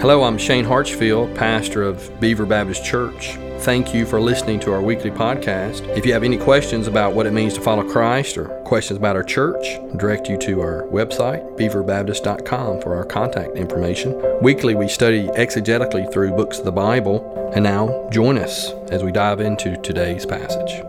Hello, 0.00 0.22
I'm 0.22 0.38
Shane 0.38 0.64
Hartsfield, 0.64 1.34
pastor 1.34 1.82
of 1.82 2.20
Beaver 2.20 2.46
Baptist 2.46 2.84
Church. 2.84 3.32
Thank 3.62 3.92
you 3.92 4.06
for 4.06 4.20
listening 4.20 4.60
to 4.60 4.72
our 4.72 4.80
weekly 4.80 5.10
podcast. 5.10 5.88
If 5.96 6.06
you 6.06 6.12
have 6.12 6.22
any 6.22 6.38
questions 6.38 6.86
about 6.86 7.14
what 7.14 7.26
it 7.26 7.32
means 7.32 7.54
to 7.54 7.60
follow 7.60 7.82
Christ 7.82 8.38
or 8.38 8.44
questions 8.62 8.96
about 8.96 9.16
our 9.16 9.24
church, 9.24 9.66
I 9.66 9.96
direct 9.96 10.28
you 10.28 10.38
to 10.38 10.60
our 10.60 10.84
website, 10.84 11.58
beaverbaptist.com, 11.58 12.80
for 12.80 12.94
our 12.94 13.04
contact 13.04 13.56
information. 13.56 14.22
Weekly, 14.40 14.76
we 14.76 14.86
study 14.86 15.26
exegetically 15.30 16.12
through 16.12 16.30
books 16.30 16.60
of 16.60 16.64
the 16.64 16.70
Bible. 16.70 17.50
And 17.56 17.64
now, 17.64 18.08
join 18.12 18.38
us 18.38 18.70
as 18.92 19.02
we 19.02 19.10
dive 19.10 19.40
into 19.40 19.76
today's 19.78 20.24
passage. 20.24 20.80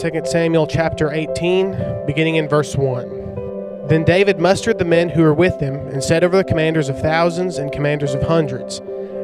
2 0.00 0.22
Samuel 0.24 0.66
chapter 0.66 1.12
18, 1.12 2.06
beginning 2.06 2.36
in 2.36 2.48
verse 2.48 2.76
1. 2.76 3.25
Then 3.88 4.02
David 4.02 4.40
mustered 4.40 4.78
the 4.78 4.84
men 4.84 5.10
who 5.10 5.22
were 5.22 5.32
with 5.32 5.60
him, 5.60 5.74
and 5.88 6.02
set 6.02 6.24
over 6.24 6.36
the 6.36 6.42
commanders 6.42 6.88
of 6.88 7.00
thousands 7.00 7.56
and 7.56 7.70
commanders 7.70 8.14
of 8.14 8.22
hundreds. 8.22 8.78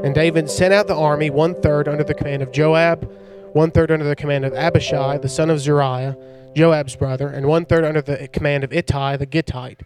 And 0.04 0.14
David 0.14 0.48
sent 0.48 0.72
out 0.72 0.86
the 0.86 0.94
army 0.94 1.30
one 1.30 1.60
third 1.60 1.88
under 1.88 2.04
the 2.04 2.14
command 2.14 2.42
of 2.42 2.52
Joab, 2.52 3.10
one 3.54 3.72
third 3.72 3.90
under 3.90 4.04
the 4.04 4.14
command 4.14 4.44
of 4.44 4.54
Abishai, 4.54 5.18
the 5.18 5.28
son 5.28 5.50
of 5.50 5.58
Zeruiah, 5.58 6.16
Joab's 6.54 6.94
brother, 6.94 7.28
and 7.28 7.46
one 7.46 7.64
third 7.64 7.84
under 7.84 8.00
the 8.00 8.28
command 8.28 8.62
of 8.62 8.72
Ittai 8.72 9.16
the 9.16 9.26
Gittite. 9.26 9.80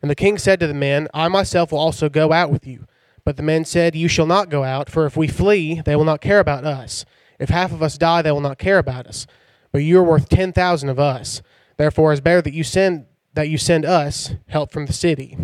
And 0.00 0.08
the 0.08 0.14
king 0.14 0.38
said 0.38 0.60
to 0.60 0.68
the 0.68 0.74
men, 0.74 1.08
I 1.12 1.26
myself 1.26 1.72
will 1.72 1.80
also 1.80 2.08
go 2.08 2.32
out 2.32 2.52
with 2.52 2.68
you. 2.68 2.86
But 3.24 3.36
the 3.36 3.42
men 3.42 3.64
said, 3.64 3.96
You 3.96 4.06
shall 4.06 4.26
not 4.26 4.48
go 4.48 4.62
out, 4.62 4.88
for 4.88 5.06
if 5.06 5.16
we 5.16 5.26
flee, 5.26 5.82
they 5.84 5.96
will 5.96 6.04
not 6.04 6.20
care 6.20 6.38
about 6.38 6.64
us. 6.64 7.04
If 7.40 7.48
half 7.48 7.72
of 7.72 7.82
us 7.82 7.98
die, 7.98 8.22
they 8.22 8.30
will 8.32 8.40
not 8.40 8.58
care 8.58 8.78
about 8.78 9.06
us. 9.06 9.26
But 9.72 9.82
you 9.82 9.98
are 9.98 10.04
worth 10.04 10.28
ten 10.28 10.52
thousand 10.52 10.88
of 10.88 10.98
us. 10.98 11.42
Therefore, 11.76 12.12
it 12.12 12.14
is 12.14 12.20
better 12.20 12.42
that 12.42 12.54
you 12.54 12.64
send 12.64 13.06
that 13.34 13.48
you 13.48 13.58
send 13.58 13.84
us 13.84 14.34
help 14.48 14.72
from 14.72 14.86
the 14.86 14.92
city. 14.92 15.36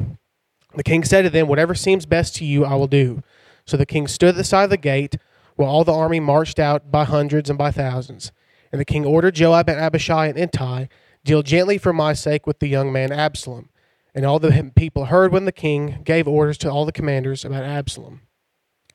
The 0.74 0.82
king 0.82 1.04
said 1.04 1.22
to 1.22 1.30
them, 1.30 1.48
Whatever 1.48 1.74
seems 1.74 2.06
best 2.06 2.36
to 2.36 2.44
you, 2.44 2.64
I 2.64 2.74
will 2.74 2.86
do. 2.86 3.22
So 3.64 3.76
the 3.76 3.86
king 3.86 4.06
stood 4.06 4.30
at 4.30 4.34
the 4.36 4.44
side 4.44 4.64
of 4.64 4.70
the 4.70 4.76
gate, 4.76 5.16
while 5.56 5.70
all 5.70 5.84
the 5.84 5.94
army 5.94 6.20
marched 6.20 6.58
out 6.58 6.90
by 6.90 7.04
hundreds 7.04 7.48
and 7.48 7.58
by 7.58 7.70
thousands. 7.70 8.30
And 8.70 8.80
the 8.80 8.84
king 8.84 9.06
ordered 9.06 9.34
Joab 9.34 9.68
and 9.68 9.80
Abishai 9.80 10.26
and 10.26 10.38
Ittai, 10.38 10.88
Deal 11.24 11.42
gently 11.42 11.76
for 11.78 11.92
my 11.92 12.12
sake 12.12 12.46
with 12.46 12.60
the 12.60 12.68
young 12.68 12.92
man 12.92 13.10
Absalom. 13.10 13.70
And 14.14 14.24
all 14.24 14.38
the 14.38 14.70
people 14.76 15.06
heard 15.06 15.32
when 15.32 15.44
the 15.44 15.52
king 15.52 16.02
gave 16.04 16.28
orders 16.28 16.56
to 16.58 16.70
all 16.70 16.84
the 16.84 16.92
commanders 16.92 17.44
about 17.44 17.64
Absalom. 17.64 18.20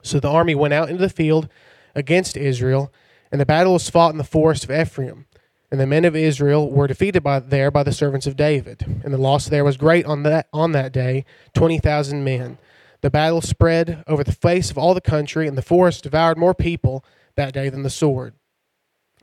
So 0.02 0.20
the 0.20 0.30
army 0.30 0.56
went 0.56 0.74
out 0.74 0.90
into 0.90 1.02
the 1.02 1.10
field 1.10 1.50
against 1.94 2.38
Israel, 2.38 2.92
and 3.32 3.42
the 3.42 3.46
battle 3.46 3.74
was 3.74 3.90
fought 3.90 4.14
in 4.14 4.18
the 4.18 4.24
forest 4.24 4.64
of 4.64 4.72
Ephraim. 4.72 5.26
And 5.72 5.80
the 5.80 5.88
men 5.88 6.04
of 6.04 6.18
Israel 6.18 6.70
were 6.70 6.88
defeated 6.88 7.24
by, 7.24 7.40
there 7.40 7.72
by 7.72 7.84
the 7.84 7.94
servants 7.94 8.28
of 8.28 8.36
David. 8.36 9.02
And 9.06 9.14
the 9.14 9.18
loss 9.18 9.48
there 9.48 9.64
was 9.64 9.78
great 9.78 10.06
on 10.06 10.24
that, 10.24 10.48
on 10.52 10.74
that 10.74 10.92
day, 10.92 11.24
20,000 11.56 12.24
men. 12.24 12.58
The 13.00 13.10
battle 13.10 13.42
spread 13.42 14.04
over 14.06 14.24
the 14.24 14.34
face 14.34 14.70
of 14.70 14.78
all 14.78 14.94
the 14.94 15.02
country, 15.02 15.48
and 15.48 15.58
the 15.58 15.62
forest 15.62 16.04
devoured 16.04 16.38
more 16.38 16.54
people 16.54 17.06
that 17.36 17.54
day 17.54 17.70
than 17.70 17.84
the 17.84 17.90
sword. 17.90 18.34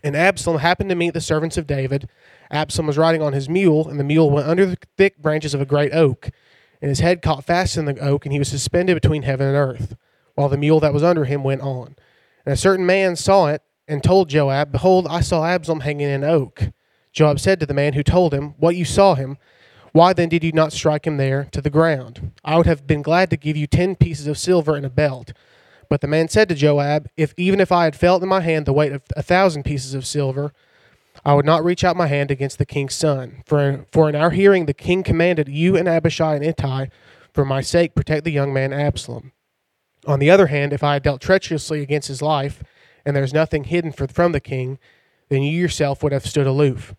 And 0.03 0.17
Absalom 0.17 0.61
happened 0.61 0.89
to 0.91 0.97
meet 0.97 1.13
the 1.13 1.21
servants 1.21 1.59
of 1.59 1.67
David. 1.67 2.09
Absalom 2.51 2.87
was 2.87 2.97
riding 2.97 3.21
on 3.21 3.35
his 3.35 3.49
mule, 3.49 3.87
and 3.87 4.01
the 4.01 4.05
mule 4.05 4.31
went 4.31 4.49
under 4.49 4.65
the 4.65 4.79
thick 4.97 5.19
branches 5.19 5.53
of 5.53 5.61
a 5.61 5.67
great 5.67 5.93
oak. 5.93 6.31
And 6.81 6.89
his 6.89 7.01
head 7.01 7.21
caught 7.21 7.45
fast 7.45 7.77
in 7.77 7.85
the 7.85 7.99
oak, 7.99 8.25
and 8.25 8.33
he 8.33 8.39
was 8.39 8.49
suspended 8.49 8.95
between 9.01 9.23
heaven 9.23 9.47
and 9.49 9.57
earth, 9.57 9.97
while 10.35 10.49
the 10.49 10.57
mule 10.57 10.81
that 10.81 10.95
was 10.95 11.03
under 11.03 11.25
him 11.25 11.45
went 11.45 11.61
on. 11.61 11.95
And 12.47 12.53
a 12.53 12.57
certain 12.57 12.87
man 12.87 13.17
saw 13.17 13.49
it 13.49 13.63
and 13.89 14.03
told 14.03 14.29
Joab, 14.29 14.71
Behold, 14.71 15.07
I 15.09 15.21
saw 15.21 15.45
Absalom 15.45 15.81
hanging 15.81 16.09
in 16.09 16.23
an 16.23 16.31
oak. 16.31 16.71
Joab 17.13 17.41
said 17.41 17.59
to 17.61 17.67
the 17.67 17.75
man 17.75 17.95
who 17.95 18.03
told 18.03 18.35
him, 18.35 18.55
What 18.59 18.77
you 18.77 18.85
saw 18.85 19.15
him, 19.15 19.39
why 19.93 20.13
then 20.13 20.29
did 20.29 20.45
you 20.45 20.53
not 20.53 20.73
strike 20.73 21.07
him 21.07 21.17
there 21.17 21.49
to 21.53 21.61
the 21.61 21.71
ground? 21.71 22.33
I 22.45 22.57
would 22.57 22.67
have 22.67 22.87
been 22.87 23.03
glad 23.03 23.31
to 23.31 23.37
give 23.37 23.57
you 23.57 23.67
ten 23.67 23.97
pieces 23.97 24.27
of 24.27 24.39
silver 24.39 24.77
and 24.77 24.85
a 24.87 24.91
belt. 24.91 25.33
But 25.89 26.03
the 26.03 26.07
man 26.07 26.29
said 26.29 26.49
to 26.51 26.55
Joab, 26.55 27.09
If 27.17 27.33
even 27.37 27.61
if 27.61 27.73
I 27.73 27.85
had 27.85 27.97
felt 27.97 28.23
in 28.23 28.29
my 28.29 28.43
hand 28.43 28.67
the 28.67 28.73
weight 28.75 28.93
of 28.93 29.03
a 29.17 29.23
thousand 29.23 29.65
pieces 29.65 29.95
of 29.95 30.07
silver, 30.07 30.53
I 31.25 31.35
would 31.35 31.47
not 31.47 31.65
reach 31.65 31.83
out 31.83 31.97
my 31.97 32.07
hand 32.07 32.31
against 32.31 32.59
the 32.59 32.67
king's 32.67 32.95
son. 32.95 33.43
For, 33.47 33.87
for 33.91 34.09
in 34.09 34.15
our 34.15 34.31
hearing 34.31 34.67
the 34.67 34.75
king 34.75 35.03
commanded 35.03 35.49
you 35.49 35.77
and 35.77 35.89
Abishai 35.89 36.35
and 36.35 36.45
Ittai, 36.45 36.89
for 37.33 37.45
my 37.45 37.61
sake, 37.61 37.95
protect 37.95 38.25
the 38.25 38.33
young 38.33 38.53
man 38.53 38.73
Absalom. 38.73 39.33
On 40.07 40.19
the 40.19 40.31
other 40.31 40.47
hand, 40.47 40.73
if 40.73 40.85
I 40.85 40.95
had 40.95 41.03
dealt 41.03 41.21
treacherously 41.21 41.83
against 41.83 42.09
his 42.09 42.23
life, 42.23 42.63
and 43.05 43.15
there's 43.15 43.35
nothing 43.35 43.65
hidden 43.65 43.93
for, 43.93 44.07
from 44.07 44.33
the 44.33 44.41
king, 44.41 44.79
then 45.29 45.43
you 45.43 45.61
yourself 45.61 46.03
would 46.03 46.13
have 46.13 46.27
stood 46.27 46.47
aloof. 46.47 46.95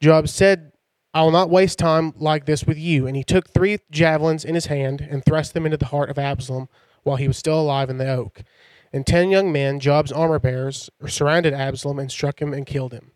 Joab 0.00 0.28
said, 0.28 0.72
I 1.12 1.22
will 1.22 1.30
not 1.30 1.50
waste 1.50 1.78
time 1.78 2.12
like 2.16 2.44
this 2.44 2.64
with 2.64 2.76
you. 2.76 3.06
And 3.06 3.16
he 3.16 3.22
took 3.22 3.48
three 3.48 3.78
javelins 3.90 4.44
in 4.44 4.54
his 4.54 4.66
hand 4.66 5.00
and 5.00 5.24
thrust 5.24 5.54
them 5.54 5.64
into 5.64 5.76
the 5.76 5.86
heart 5.86 6.10
of 6.10 6.18
Absalom 6.18 6.68
while 7.04 7.16
he 7.16 7.28
was 7.28 7.38
still 7.38 7.60
alive 7.60 7.88
in 7.88 7.98
the 7.98 8.10
oak. 8.10 8.42
And 8.92 9.06
ten 9.06 9.30
young 9.30 9.52
men, 9.52 9.80
Joab's 9.80 10.12
armor 10.12 10.38
bearers, 10.38 10.90
surrounded 11.06 11.52
Absalom 11.52 11.98
and 11.98 12.10
struck 12.10 12.40
him 12.40 12.52
and 12.52 12.66
killed 12.66 12.92
him. 12.92 13.12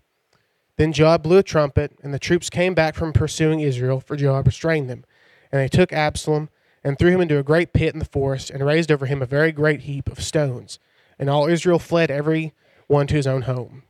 Then 0.76 0.93
Joab 0.93 1.25
blew 1.25 1.38
a 1.38 1.43
trumpet, 1.43 1.99
and 2.03 2.15
the 2.15 2.20
troops 2.20 2.50
came 2.50 2.72
back 2.72 2.94
from 2.94 3.12
pursuing 3.12 3.60
Israel, 3.60 3.99
for 3.99 4.16
Joab 4.16 4.47
restrained 4.47 4.88
them. 4.88 5.05
And 5.50 5.60
they 5.60 5.69
took 5.69 5.93
Absalom 5.93 6.50
and 6.84 6.97
threw 6.97 7.10
him 7.10 7.20
into 7.20 7.38
a 7.38 7.43
great 7.43 7.72
pit 7.72 7.93
in 7.93 7.99
the 7.99 8.05
forest, 8.05 8.49
and 8.50 8.65
raised 8.65 8.93
over 8.93 9.06
him 9.06 9.22
a 9.22 9.26
very 9.26 9.50
great 9.50 9.82
heap 9.82 10.09
of 10.09 10.22
stones 10.22 10.78
and 11.18 11.28
all 11.28 11.48
Israel 11.48 11.78
fled 11.78 12.10
every 12.10 12.52
one 12.86 13.06
to 13.06 13.14
his 13.14 13.26
own 13.26 13.42
home. 13.42 13.82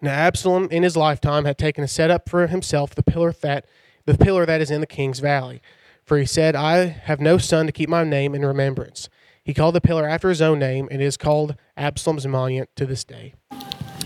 Now 0.00 0.12
Absalom 0.12 0.68
in 0.70 0.82
his 0.82 0.96
lifetime 0.96 1.44
had 1.44 1.58
taken 1.58 1.82
a 1.82 1.88
set 1.88 2.10
up 2.10 2.28
for 2.28 2.46
himself 2.46 2.94
the 2.94 3.02
pillar 3.02 3.32
that 3.40 3.66
the 4.06 4.18
pillar 4.18 4.44
that 4.44 4.60
is 4.60 4.70
in 4.70 4.80
the 4.80 4.86
king's 4.86 5.20
valley. 5.20 5.62
For 6.04 6.18
he 6.18 6.26
said, 6.26 6.54
I 6.54 6.84
have 6.86 7.20
no 7.20 7.38
son 7.38 7.64
to 7.66 7.72
keep 7.72 7.88
my 7.88 8.04
name 8.04 8.34
in 8.34 8.44
remembrance. 8.44 9.08
He 9.42 9.54
called 9.54 9.74
the 9.74 9.80
pillar 9.80 10.06
after 10.06 10.28
his 10.28 10.42
own 10.42 10.58
name, 10.58 10.88
and 10.90 11.00
it 11.00 11.04
is 11.04 11.16
called 11.16 11.56
Absalom's 11.76 12.26
monument 12.26 12.68
to 12.76 12.84
this 12.84 13.04
day. 13.04 13.34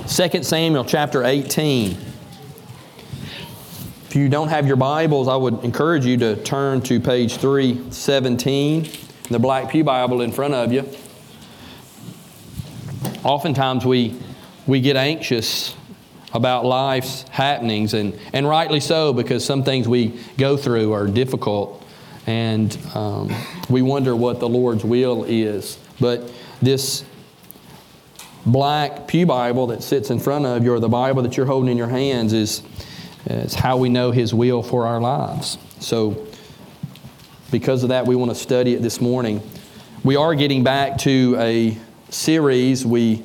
2 0.07 0.43
Samuel 0.45 0.85
chapter 0.85 1.25
18. 1.25 1.97
If 4.07 4.15
you 4.15 4.29
don't 4.29 4.49
have 4.49 4.69
your 4.69 4.77
Bibles, 4.77 5.27
I 5.27 5.35
would 5.35 5.65
encourage 5.65 6.07
you 6.07 6.17
to 6.19 6.37
turn 6.45 6.81
to 6.83 7.01
page 7.01 7.37
317, 7.37 8.89
the 9.29 9.39
Black 9.41 9.71
Pew 9.71 9.83
Bible 9.83 10.23
in 10.23 10.31
front 10.31 10.55
of 10.55 10.73
you 10.73 10.89
oftentimes 13.29 13.85
we, 13.85 14.19
we 14.67 14.81
get 14.81 14.97
anxious 14.97 15.77
about 16.33 16.65
life's 16.65 17.23
happenings, 17.29 17.93
and, 17.93 18.19
and 18.33 18.49
rightly 18.49 18.81
so, 18.81 19.13
because 19.13 19.45
some 19.45 19.63
things 19.63 19.87
we 19.87 20.19
go 20.39 20.57
through 20.57 20.93
are 20.93 21.07
difficult, 21.07 21.85
and 22.27 22.77
um, 22.95 23.31
we 23.69 23.83
wonder 23.83 24.17
what 24.17 24.41
the 24.41 24.49
Lord's 24.49 24.83
will 24.83 25.25
is. 25.25 25.79
But 26.01 26.33
this 26.63 27.05
black 28.47 29.07
Pew 29.07 29.27
Bible 29.27 29.67
that 29.69 29.83
sits 29.83 30.09
in 30.09 30.19
front 30.19 30.47
of 30.47 30.65
you, 30.65 30.73
or 30.73 30.81
the 30.81 30.89
Bible 30.89 31.23
that 31.23 31.37
you're 31.37 31.47
holding 31.47 31.71
in 31.71 31.77
your 31.77 31.89
hands, 31.89 32.33
is, 32.33 32.63
is 33.27 33.55
how 33.55 33.77
we 33.77 33.91
know 33.91 34.11
His 34.11 34.33
will 34.33 34.63
for 34.63 34.87
our 34.87 35.01
lives. 35.01 35.59
So, 35.81 36.27
because 37.51 37.83
of 37.83 37.91
that, 37.91 38.07
we 38.07 38.17
want 38.17 38.31
to 38.31 38.35
study 38.35 38.75
it 38.75 38.81
this 38.81 39.03
morning. 39.03 39.43
We 40.03 40.17
are 40.17 40.35
getting 40.35 40.65
back 40.65 40.99
to 40.99 41.37
a 41.39 41.79
series, 42.11 42.87
we, 42.87 43.23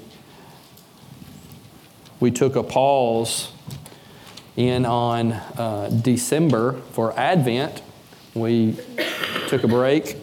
we 2.19 2.31
took 2.31 2.55
a 2.55 2.63
pause 2.63 3.51
in 4.55 4.85
on 4.85 5.33
uh, 5.33 5.89
December 6.01 6.73
for 6.91 7.17
Advent. 7.17 7.81
We 8.33 8.77
took 9.47 9.63
a 9.63 9.67
break, 9.67 10.17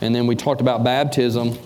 and 0.00 0.14
then 0.14 0.26
we 0.26 0.36
talked 0.36 0.60
about 0.60 0.82
baptism, 0.84 1.58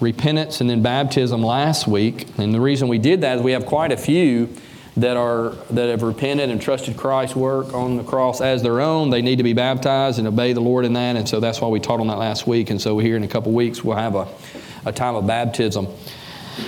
repentance, 0.00 0.60
and 0.60 0.68
then 0.68 0.82
baptism 0.82 1.42
last 1.42 1.86
week. 1.86 2.26
And 2.38 2.54
the 2.54 2.60
reason 2.60 2.88
we 2.88 2.98
did 2.98 3.22
that 3.22 3.38
is 3.38 3.42
we 3.42 3.52
have 3.52 3.66
quite 3.66 3.92
a 3.92 3.96
few 3.96 4.48
that 4.96 5.16
are 5.16 5.50
that 5.70 5.88
have 5.88 6.02
repented 6.02 6.50
and 6.50 6.60
trusted 6.60 6.96
Christ's 6.96 7.36
work 7.36 7.72
on 7.72 7.96
the 7.96 8.02
cross 8.02 8.40
as 8.40 8.62
their 8.62 8.80
own. 8.80 9.10
They 9.10 9.22
need 9.22 9.36
to 9.36 9.44
be 9.44 9.52
baptized 9.52 10.18
and 10.18 10.26
obey 10.28 10.52
the 10.52 10.60
Lord 10.60 10.84
in 10.84 10.92
that, 10.94 11.16
and 11.16 11.28
so 11.28 11.40
that's 11.40 11.60
why 11.60 11.68
we 11.68 11.80
taught 11.80 12.00
on 12.00 12.08
that 12.08 12.18
last 12.18 12.46
week. 12.46 12.70
And 12.70 12.80
so 12.80 12.98
here 12.98 13.16
in 13.16 13.22
a 13.22 13.28
couple 13.28 13.52
weeks 13.52 13.82
we'll 13.82 13.96
have 13.96 14.16
a 14.16 14.28
a 14.84 14.92
time 14.92 15.14
of 15.14 15.26
baptism. 15.26 15.88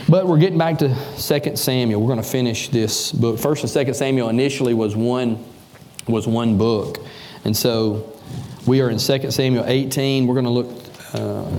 But 0.09 0.27
we're 0.27 0.39
getting 0.39 0.59
back 0.59 0.79
to 0.79 0.89
2 0.89 1.57
Samuel. 1.57 2.01
We're 2.01 2.09
going 2.09 2.23
to 2.23 2.29
finish 2.29 2.69
this 2.69 3.13
book. 3.13 3.39
First 3.39 3.65
and 3.65 3.87
2 3.87 3.95
Samuel 3.95 4.29
initially 4.29 4.75
was 4.75 4.97
one 4.97 5.45
was 6.09 6.27
one 6.27 6.59
book. 6.59 6.99
And 7.45 7.57
so 7.57 8.13
we 8.67 8.81
are 8.81 8.91
in 8.91 8.99
2 8.99 9.31
Samuel 9.31 9.65
18. 9.67 10.27
We're 10.27 10.35
going 10.35 10.45
to 10.45 10.51
look 10.51 10.71
uh, 11.15 11.51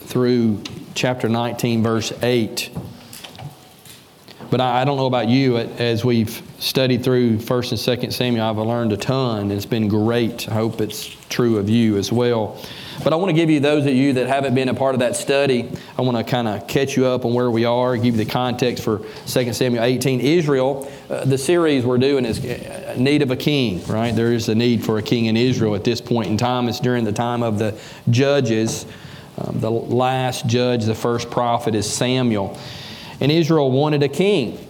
through 0.00 0.62
chapter 0.94 1.28
19, 1.28 1.82
verse 1.82 2.12
8. 2.22 2.70
But 4.50 4.60
I, 4.60 4.82
I, 4.82 4.84
don't 4.84 4.96
know 4.98 5.06
about 5.06 5.28
you, 5.28 5.56
as 5.56 6.04
we've 6.04 6.42
studied 6.58 7.02
through 7.02 7.38
1st 7.38 7.96
and 7.96 8.02
2nd 8.02 8.12
Samuel, 8.12 8.44
I've 8.44 8.58
learned 8.58 8.92
a 8.92 8.98
ton, 8.98 9.50
it's 9.50 9.64
been 9.64 9.88
great. 9.88 10.48
I 10.48 10.54
hope 10.54 10.80
it's 10.80 11.06
true 11.30 11.56
of 11.56 11.70
you 11.70 11.96
as 11.96 12.12
well. 12.12 12.60
But 13.04 13.12
I 13.12 13.16
want 13.16 13.30
to 13.30 13.34
give 13.34 13.50
you 13.50 13.58
those 13.58 13.84
of 13.84 13.92
you 13.92 14.12
that 14.12 14.28
haven't 14.28 14.54
been 14.54 14.68
a 14.68 14.74
part 14.74 14.94
of 14.94 15.00
that 15.00 15.16
study, 15.16 15.68
I 15.98 16.02
want 16.02 16.16
to 16.16 16.24
kind 16.24 16.46
of 16.46 16.68
catch 16.68 16.96
you 16.96 17.06
up 17.06 17.24
on 17.24 17.34
where 17.34 17.50
we 17.50 17.64
are, 17.64 17.96
give 17.96 18.16
you 18.16 18.24
the 18.24 18.30
context 18.30 18.84
for 18.84 19.00
2 19.26 19.52
Samuel 19.52 19.82
18. 19.82 20.20
Israel, 20.20 20.90
uh, 21.10 21.24
the 21.24 21.36
series 21.36 21.84
we're 21.84 21.98
doing 21.98 22.24
is 22.24 22.44
uh, 22.44 22.94
need 22.96 23.22
of 23.22 23.32
a 23.32 23.36
king, 23.36 23.84
right? 23.86 24.14
There 24.14 24.32
is 24.32 24.48
a 24.48 24.54
need 24.54 24.84
for 24.84 24.98
a 24.98 25.02
king 25.02 25.26
in 25.26 25.36
Israel 25.36 25.74
at 25.74 25.82
this 25.82 26.00
point 26.00 26.28
in 26.28 26.36
time. 26.36 26.68
It's 26.68 26.78
during 26.78 27.04
the 27.04 27.12
time 27.12 27.42
of 27.42 27.58
the 27.58 27.76
judges. 28.10 28.86
Um, 29.36 29.58
the 29.58 29.70
last 29.70 30.46
judge, 30.46 30.84
the 30.84 30.94
first 30.94 31.28
prophet, 31.28 31.74
is 31.74 31.92
Samuel. 31.92 32.56
And 33.20 33.32
Israel 33.32 33.70
wanted 33.70 34.04
a 34.04 34.08
king. 34.08 34.64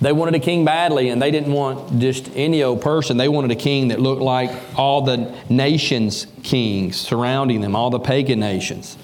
They 0.00 0.12
wanted 0.12 0.34
a 0.34 0.38
king 0.38 0.64
badly, 0.64 1.08
and 1.08 1.22
they 1.22 1.30
didn't 1.30 1.52
want 1.52 2.00
just 2.00 2.30
any 2.34 2.62
old 2.62 2.82
person. 2.82 3.16
They 3.16 3.28
wanted 3.28 3.50
a 3.50 3.56
king 3.56 3.88
that 3.88 4.00
looked 4.00 4.20
like 4.20 4.50
all 4.76 5.02
the 5.02 5.34
nations' 5.48 6.26
kings 6.42 6.96
surrounding 6.96 7.62
them, 7.62 7.74
all 7.74 7.88
the 7.88 7.98
pagan 7.98 8.38
nations. 8.38 8.98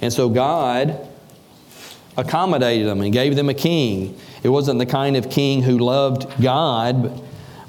And 0.00 0.12
so 0.12 0.28
God 0.30 1.06
accommodated 2.16 2.86
them 2.86 3.02
and 3.02 3.12
gave 3.12 3.36
them 3.36 3.48
a 3.48 3.54
king. 3.54 4.18
It 4.42 4.48
wasn't 4.48 4.78
the 4.78 4.86
kind 4.86 5.16
of 5.16 5.30
king 5.30 5.62
who 5.62 5.78
loved 5.78 6.42
God, 6.42 7.22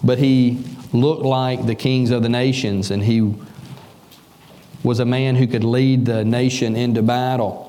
but 0.03 0.17
he 0.17 0.63
looked 0.93 1.23
like 1.23 1.65
the 1.65 1.75
kings 1.75 2.11
of 2.11 2.23
the 2.23 2.29
nations, 2.29 2.91
and 2.91 3.03
he 3.03 3.35
was 4.83 4.99
a 4.99 5.05
man 5.05 5.35
who 5.35 5.47
could 5.47 5.65
lead 5.65 6.05
the 6.05 6.23
nation 6.23 6.77
into 6.77 7.01
battle. 7.01 7.65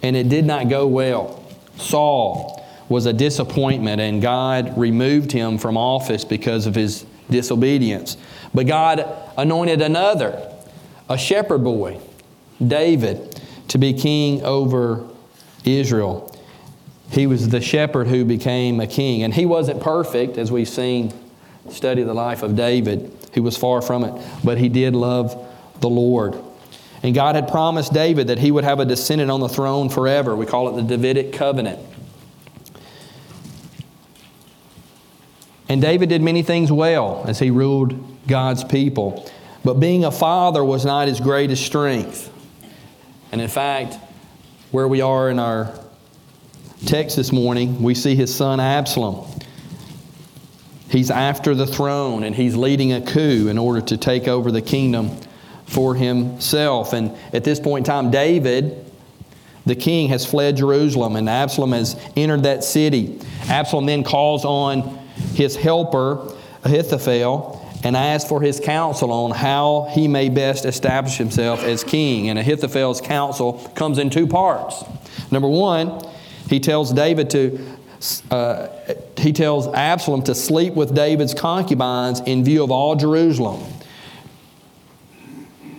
And 0.00 0.14
it 0.14 0.28
did 0.28 0.44
not 0.44 0.68
go 0.68 0.86
well. 0.86 1.42
Saul 1.76 2.63
was 2.94 3.06
a 3.06 3.12
disappointment, 3.12 4.00
and 4.00 4.22
God 4.22 4.78
removed 4.78 5.32
him 5.32 5.58
from 5.58 5.76
office 5.76 6.24
because 6.24 6.66
of 6.66 6.74
his 6.74 7.04
disobedience. 7.28 8.16
But 8.54 8.68
God 8.68 9.04
anointed 9.36 9.82
another, 9.82 10.50
a 11.08 11.18
shepherd 11.18 11.64
boy, 11.64 12.00
David, 12.64 13.40
to 13.68 13.78
be 13.78 13.92
king 13.92 14.44
over 14.44 15.08
Israel. 15.64 16.38
He 17.10 17.26
was 17.26 17.48
the 17.48 17.60
shepherd 17.60 18.06
who 18.06 18.24
became 18.24 18.78
a 18.78 18.86
king. 18.86 19.24
And 19.24 19.34
he 19.34 19.44
wasn't 19.44 19.82
perfect, 19.82 20.38
as 20.38 20.52
we've 20.52 20.68
seen 20.68 21.12
study 21.70 22.04
the 22.04 22.14
life 22.14 22.44
of 22.44 22.54
David. 22.54 23.10
He 23.32 23.40
was 23.40 23.56
far 23.56 23.82
from 23.82 24.04
it, 24.04 24.24
but 24.44 24.56
he 24.58 24.68
did 24.68 24.94
love 24.94 25.36
the 25.80 25.88
Lord. 25.88 26.38
And 27.02 27.12
God 27.12 27.34
had 27.34 27.48
promised 27.48 27.92
David 27.92 28.28
that 28.28 28.38
he 28.38 28.52
would 28.52 28.64
have 28.64 28.78
a 28.78 28.84
descendant 28.84 29.32
on 29.32 29.40
the 29.40 29.48
throne 29.48 29.88
forever. 29.88 30.36
We 30.36 30.46
call 30.46 30.68
it 30.68 30.80
the 30.80 30.96
Davidic 30.96 31.32
covenant. 31.32 31.80
And 35.68 35.80
David 35.80 36.08
did 36.08 36.22
many 36.22 36.42
things 36.42 36.70
well 36.70 37.24
as 37.26 37.38
he 37.38 37.50
ruled 37.50 37.94
God's 38.26 38.64
people. 38.64 39.30
But 39.64 39.74
being 39.74 40.04
a 40.04 40.10
father 40.10 40.62
was 40.62 40.84
not 40.84 41.08
his 41.08 41.20
greatest 41.20 41.64
strength. 41.64 42.30
And 43.32 43.40
in 43.40 43.48
fact, 43.48 43.96
where 44.70 44.86
we 44.86 45.00
are 45.00 45.30
in 45.30 45.38
our 45.38 45.72
text 46.84 47.16
this 47.16 47.32
morning, 47.32 47.82
we 47.82 47.94
see 47.94 48.14
his 48.14 48.34
son 48.34 48.60
Absalom. 48.60 49.26
He's 50.90 51.10
after 51.10 51.54
the 51.54 51.66
throne 51.66 52.24
and 52.24 52.34
he's 52.34 52.54
leading 52.54 52.92
a 52.92 53.00
coup 53.00 53.48
in 53.48 53.58
order 53.58 53.80
to 53.80 53.96
take 53.96 54.28
over 54.28 54.52
the 54.52 54.62
kingdom 54.62 55.18
for 55.64 55.94
himself. 55.94 56.92
And 56.92 57.16
at 57.32 57.42
this 57.42 57.58
point 57.58 57.86
in 57.86 57.92
time, 57.92 58.10
David, 58.10 58.84
the 59.64 59.74
king, 59.74 60.10
has 60.10 60.26
fled 60.26 60.56
Jerusalem 60.56 61.16
and 61.16 61.28
Absalom 61.28 61.72
has 61.72 61.98
entered 62.16 62.42
that 62.42 62.62
city. 62.62 63.18
Absalom 63.48 63.86
then 63.86 64.04
calls 64.04 64.44
on 64.44 65.03
his 65.34 65.56
helper, 65.56 66.32
Ahithophel, 66.64 67.60
and 67.84 67.96
asks 67.96 68.28
for 68.28 68.40
his 68.40 68.60
counsel 68.60 69.12
on 69.12 69.30
how 69.30 69.88
he 69.92 70.08
may 70.08 70.28
best 70.30 70.64
establish 70.64 71.18
himself 71.18 71.62
as 71.62 71.84
king. 71.84 72.30
And 72.30 72.38
Ahithophel's 72.38 73.00
counsel 73.00 73.54
comes 73.74 73.98
in 73.98 74.08
two 74.08 74.26
parts. 74.26 74.84
Number 75.30 75.48
one, 75.48 76.02
he 76.48 76.60
tells 76.60 76.92
David 76.92 77.30
to 77.30 77.58
uh, 78.30 78.68
he 79.16 79.32
tells 79.32 79.66
Absalom 79.68 80.22
to 80.24 80.34
sleep 80.34 80.74
with 80.74 80.94
David's 80.94 81.32
concubines 81.32 82.20
in 82.20 82.44
view 82.44 82.62
of 82.62 82.70
all 82.70 82.96
Jerusalem. 82.96 83.62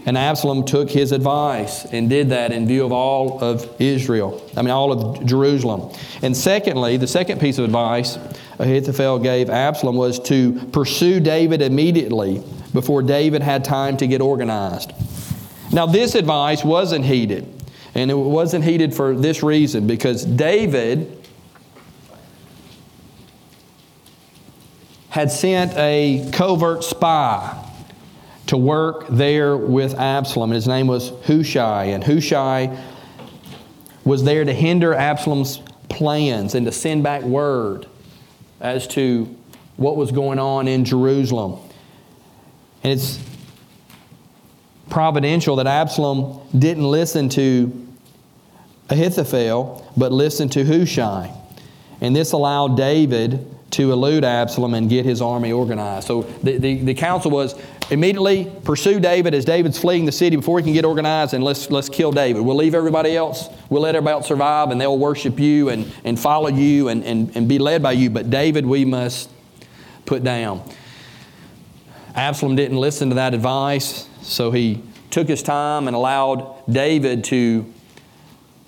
And 0.05 0.17
Absalom 0.17 0.65
took 0.65 0.89
his 0.89 1.11
advice 1.11 1.85
and 1.85 2.09
did 2.09 2.29
that 2.29 2.51
in 2.51 2.67
view 2.67 2.85
of 2.85 2.91
all 2.91 3.43
of 3.43 3.69
Israel, 3.81 4.43
I 4.55 4.61
mean, 4.61 4.69
all 4.69 4.91
of 4.91 5.25
Jerusalem. 5.25 5.91
And 6.21 6.37
secondly, 6.37 6.97
the 6.97 7.07
second 7.07 7.39
piece 7.39 7.57
of 7.57 7.65
advice 7.65 8.17
Ahithophel 8.59 9.19
gave 9.19 9.49
Absalom 9.49 9.95
was 9.95 10.19
to 10.21 10.53
pursue 10.71 11.19
David 11.19 11.61
immediately 11.61 12.43
before 12.71 13.01
David 13.01 13.41
had 13.41 13.65
time 13.65 13.97
to 13.97 14.07
get 14.07 14.21
organized. 14.21 14.91
Now, 15.71 15.87
this 15.87 16.13
advice 16.15 16.63
wasn't 16.63 17.05
heeded. 17.05 17.51
And 17.95 18.11
it 18.11 18.15
wasn't 18.15 18.65
heeded 18.65 18.93
for 18.93 19.15
this 19.15 19.41
reason 19.41 19.87
because 19.87 20.25
David 20.25 21.17
had 25.09 25.31
sent 25.31 25.73
a 25.77 26.29
covert 26.33 26.83
spy 26.83 27.64
to 28.47 28.57
work 28.57 29.05
there 29.09 29.57
with 29.57 29.95
Absalom. 29.95 30.51
His 30.51 30.67
name 30.67 30.87
was 30.87 31.11
Hushai, 31.25 31.85
and 31.85 32.03
Hushai 32.03 32.77
was 34.03 34.23
there 34.23 34.45
to 34.45 34.53
hinder 34.53 34.93
Absalom's 34.93 35.59
plans 35.89 36.55
and 36.55 36.65
to 36.65 36.71
send 36.71 37.03
back 37.03 37.23
word 37.23 37.87
as 38.59 38.87
to 38.89 39.35
what 39.77 39.97
was 39.97 40.11
going 40.11 40.39
on 40.39 40.67
in 40.67 40.85
Jerusalem. 40.85 41.59
And 42.83 42.93
it's 42.93 43.19
providential 44.89 45.55
that 45.57 45.67
Absalom 45.67 46.39
didn't 46.57 46.85
listen 46.85 47.29
to 47.29 47.87
Ahithophel, 48.89 49.91
but 49.97 50.11
listened 50.11 50.51
to 50.51 50.63
Hushai. 50.63 51.33
And 52.01 52.15
this 52.15 52.33
allowed 52.33 52.77
David 52.77 53.54
to 53.75 53.91
elude 53.91 54.23
Absalom 54.23 54.73
and 54.73 54.89
get 54.89 55.05
his 55.05 55.21
army 55.21 55.51
organized. 55.51 56.07
So 56.07 56.21
the, 56.21 56.57
the, 56.57 56.93
the 56.93 57.29
was 57.29 57.55
immediately 57.91 58.51
pursue 58.63 58.99
David 58.99 59.33
as 59.33 59.45
David's 59.45 59.77
fleeing 59.77 60.05
the 60.05 60.11
city 60.11 60.35
before 60.35 60.59
he 60.59 60.63
can 60.63 60.73
get 60.73 60.85
organized 60.85 61.33
and 61.33 61.43
let's, 61.43 61.69
let's 61.69 61.89
kill 61.89 62.11
David. 62.11 62.41
We'll 62.41 62.55
leave 62.55 62.73
everybody 62.73 63.15
else. 63.15 63.49
We'll 63.69 63.81
let 63.81 63.95
everybody 63.95 64.13
else 64.13 64.27
survive 64.27 64.71
and 64.71 64.79
they'll 64.79 64.97
worship 64.97 65.39
you 65.39 65.69
and, 65.69 65.91
and 66.03 66.19
follow 66.19 66.47
you 66.47 66.87
and, 66.87 67.03
and, 67.03 67.35
and 67.35 67.47
be 67.47 67.59
led 67.59 67.83
by 67.83 67.91
you. 67.91 68.09
But 68.09 68.29
David, 68.29 68.65
we 68.65 68.85
must 68.85 69.29
put 70.05 70.23
down. 70.23 70.63
Absalom 72.15 72.55
didn't 72.55 72.77
listen 72.77 73.09
to 73.09 73.15
that 73.15 73.33
advice, 73.33 74.07
so 74.21 74.51
he 74.51 74.81
took 75.09 75.27
his 75.27 75.43
time 75.43 75.87
and 75.87 75.95
allowed 75.95 76.63
David 76.71 77.25
to 77.25 77.65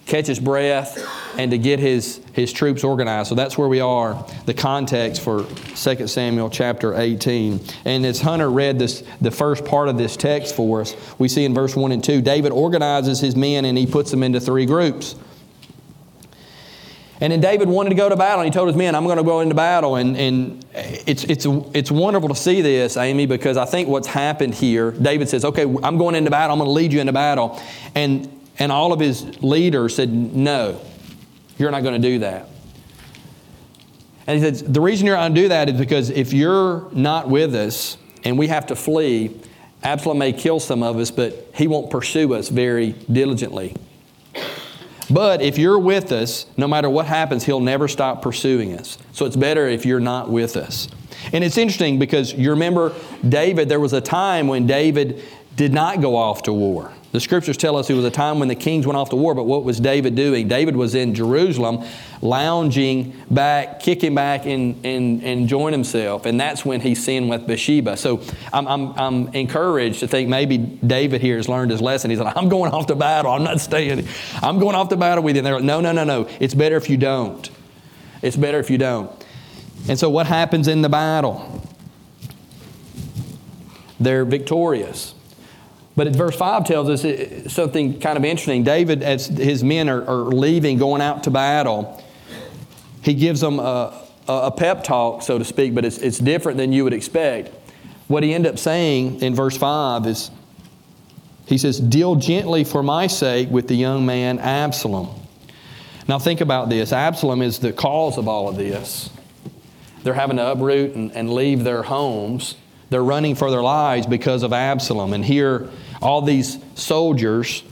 catch 0.08 0.28
his 0.28 0.40
breath, 0.40 1.06
and 1.38 1.52
to 1.52 1.58
get 1.58 1.80
his, 1.80 2.22
his 2.38 2.54
troops 2.54 2.84
organized. 2.84 3.30
So 3.30 3.36
that's 3.36 3.58
where 3.58 3.68
we 3.68 3.82
are, 3.82 4.26
the 4.46 4.54
context 4.54 5.22
for 5.22 5.44
2 5.76 6.08
Samuel 6.08 6.50
chapter 6.50 6.94
18. 6.96 7.60
And 7.84 8.06
as 8.06 8.22
Hunter 8.22 8.50
read 8.50 8.80
this, 8.80 9.04
the 9.20 9.32
first 9.32 9.66
part 9.66 9.90
of 9.90 9.98
this 9.98 10.16
text 10.16 10.56
for 10.56 10.82
us, 10.82 10.96
we 11.20 11.28
see 11.28 11.44
in 11.44 11.54
verse 11.54 11.76
1 11.76 11.92
and 11.92 12.04
2, 12.04 12.22
David 12.22 12.52
organizes 12.52 13.20
his 13.20 13.36
men 13.36 13.66
and 13.66 13.78
he 13.78 13.86
puts 13.86 14.12
them 14.12 14.24
into 14.24 14.40
three 14.40 14.66
groups. 14.66 15.16
And 17.20 17.34
then 17.34 17.42
David 17.42 17.68
wanted 17.68 17.90
to 17.90 17.96
go 17.96 18.10
to 18.10 18.16
battle, 18.16 18.42
and 18.42 18.46
he 18.46 18.56
told 18.56 18.68
his 18.68 18.78
men, 18.78 18.94
I'm 18.94 19.06
going 19.06 19.18
to 19.18 19.24
go 19.24 19.40
into 19.40 19.56
battle. 19.56 19.96
And, 19.96 20.16
and 20.16 20.64
it's, 20.76 21.24
it's, 21.24 21.48
it's 21.74 21.90
wonderful 21.90 22.30
to 22.30 22.36
see 22.36 22.62
this, 22.62 22.96
Amy, 22.96 23.26
because 23.26 23.58
I 23.58 23.66
think 23.66 23.90
what's 23.90 24.06
happened 24.06 24.54
here, 24.54 24.92
David 24.92 25.28
says, 25.28 25.44
Okay, 25.44 25.64
I'm 25.64 25.98
going 25.98 26.14
into 26.14 26.30
battle, 26.30 26.54
I'm 26.54 26.60
going 26.60 26.68
to 26.68 26.74
lead 26.74 26.94
you 26.94 27.00
into 27.00 27.14
battle. 27.14 27.60
And 27.96 28.32
and 28.60 28.72
all 28.72 28.94
of 28.94 29.00
his 29.00 29.42
leaders 29.44 29.96
said, 29.96 30.12
No, 30.12 30.80
you're 31.58 31.72
not 31.72 31.84
going 31.84 32.02
to 32.02 32.08
do 32.08 32.20
that. 32.20 32.50
And 34.28 34.38
he 34.38 34.44
said, 34.44 34.74
The 34.74 34.82
reason 34.82 35.06
you're 35.06 35.16
not 35.16 35.24
going 35.24 35.36
to 35.36 35.42
do 35.42 35.48
that 35.50 35.70
is 35.70 35.80
because 35.80 36.10
if 36.10 36.34
you're 36.34 36.90
not 36.92 37.30
with 37.30 37.56
us 37.56 37.98
and 38.24 38.38
we 38.38 38.48
have 38.48 38.68
to 38.68 38.76
flee, 38.76 39.40
Absalom 39.84 40.18
may 40.18 40.34
kill 40.34 40.60
some 40.60 40.84
of 40.84 40.98
us, 40.98 41.12
but 41.12 41.50
he 41.56 41.68
won't 41.68 41.90
pursue 41.90 42.34
us 42.34 42.50
very 42.50 42.92
diligently. 43.12 43.76
But 45.10 45.42
if 45.42 45.58
you're 45.58 45.80
with 45.80 46.12
us, 46.12 46.46
no 46.58 46.68
matter 46.68 46.90
what 46.90 47.06
happens, 47.06 47.46
he'll 47.46 47.62
never 47.62 47.88
stop 47.88 48.22
pursuing 48.22 48.78
us. 48.78 48.98
So 49.14 49.26
it's 49.26 49.38
better 49.38 49.68
if 49.68 49.86
you're 49.86 50.02
not 50.02 50.30
with 50.30 50.58
us. 50.58 50.90
And 51.32 51.44
it's 51.44 51.58
interesting 51.58 51.98
because 51.98 52.34
you 52.34 52.50
remember 52.50 52.94
David, 53.28 53.70
there 53.70 53.80
was 53.80 53.94
a 53.94 54.02
time 54.02 54.48
when 54.48 54.68
David 54.68 55.24
did 55.56 55.74
not 55.74 56.02
go 56.02 56.16
off 56.16 56.44
to 56.44 56.54
war. 56.54 56.92
The 57.14 57.22
scriptures 57.22 57.56
tell 57.56 57.78
us 57.78 57.90
it 57.90 57.94
was 57.94 58.04
a 58.04 58.12
time 58.12 58.38
when 58.38 58.50
the 58.50 58.56
kings 58.56 58.86
went 58.86 58.98
off 58.98 59.10
to 59.12 59.16
war, 59.16 59.34
but 59.34 59.46
what 59.46 59.64
was 59.64 59.80
David 59.80 60.16
doing? 60.16 60.50
David 60.50 60.76
was 60.76 60.94
in 60.94 61.16
Jerusalem, 61.16 61.86
lounging 62.22 63.16
back, 63.32 63.80
kicking 63.80 64.14
back, 64.14 64.46
and, 64.46 64.76
and, 64.86 65.24
and 65.24 65.24
enjoying 65.24 65.72
himself. 65.72 66.26
And 66.26 66.40
that's 66.40 66.66
when 66.66 66.82
he 66.82 66.96
sinned 66.96 67.30
with 67.30 67.48
Bathsheba. 67.48 67.96
So 67.96 68.22
I'm, 68.52 68.68
I'm, 68.68 69.00
I'm 69.00 69.28
encouraged 69.34 70.02
to 70.02 70.08
think 70.08 70.28
maybe 70.28 70.58
David 70.58 71.22
here 71.22 71.38
has 71.38 71.48
learned 71.48 71.72
his 71.72 71.82
lesson. 71.82 72.10
He's 72.10 72.20
like, 72.20 72.36
I'm 72.36 72.50
going 72.50 72.74
off 72.74 72.88
to 72.88 72.96
battle. 72.96 73.32
I'm 73.32 73.44
not 73.44 73.62
staying. 73.62 74.06
I'm 74.42 74.60
going 74.60 74.76
off 74.76 74.90
to 74.90 74.98
battle 74.98 75.24
with 75.24 75.36
you. 75.36 75.40
And 75.40 75.48
they're 75.48 75.56
like, 75.56 75.64
no, 75.64 75.80
no, 75.80 75.94
no, 75.94 76.04
no. 76.04 76.30
It's 76.42 76.54
better 76.54 76.76
if 76.76 76.90
you 76.90 76.98
don't. 76.98 77.50
It's 78.22 78.36
better 78.36 78.60
if 78.60 78.70
you 78.70 78.78
don't. 78.78 79.10
And 79.88 79.98
so 79.98 80.10
what 80.10 80.28
happens 80.28 80.68
in 80.68 80.82
the 80.82 80.90
battle? 80.90 81.64
They're 83.98 84.26
victorious. 84.26 85.14
But 85.98 86.16
verse 86.16 86.36
5 86.36 86.66
tells 86.66 86.90
us 86.90 87.04
uh, 87.04 87.50
something 87.50 88.00
kind 88.00 88.18
of 88.18 88.24
interesting. 88.24 88.64
David, 88.64 89.02
as 89.02 89.26
his 89.26 89.64
men 89.64 89.90
are, 89.90 90.08
are 90.08 90.26
leaving, 90.26 90.78
going 90.78 91.02
out 91.02 91.24
to 91.24 91.32
battle, 91.32 92.02
he 93.02 93.16
gives 93.16 93.42
them 93.42 93.60
a, 93.60 94.06
a 94.28 94.52
pep 94.52 94.84
talk, 94.84 95.24
so 95.24 95.40
to 95.40 95.44
speak, 95.44 95.74
but 95.74 95.84
it's, 95.84 95.98
it's 95.98 96.20
different 96.20 96.60
than 96.60 96.72
you 96.72 96.84
would 96.84 96.94
expect. 96.94 97.50
What 98.08 98.22
he 98.22 98.32
ended 98.32 98.54
up 98.54 98.60
saying 98.60 99.22
in 99.22 99.34
verse 99.34 99.58
5 99.58 100.06
is 100.06 100.30
He 101.48 101.58
says, 101.58 101.80
Deal 101.80 102.16
gently 102.16 102.64
for 102.64 102.84
my 102.84 103.08
sake 103.08 103.50
with 103.50 103.68
the 103.68 103.76
young 103.76 104.06
man 104.06 104.38
Absalom. 104.38 105.10
Now, 106.08 106.20
think 106.20 106.42
about 106.42 106.70
this 106.70 106.94
Absalom 106.94 107.42
is 107.42 107.58
the 107.58 107.74
cause 107.74 108.20
of 108.20 108.28
all 108.28 108.48
of 108.48 108.56
this. 108.56 109.10
They're 110.04 110.14
having 110.14 110.38
to 110.38 110.52
uproot 110.52 110.94
and, 110.94 111.12
and 111.14 111.34
leave 111.34 111.64
their 111.64 111.82
homes. 111.82 112.54
They're 112.92 113.04
running 113.04 113.34
for 113.34 113.50
their 113.50 113.64
lives 113.64 114.06
because 114.06 114.44
of 114.44 114.54
Absalom. 114.54 115.14
And 115.14 115.26
here, 115.26 115.70
all 116.02 116.22
these 116.22 116.60
soldiers 116.76 117.64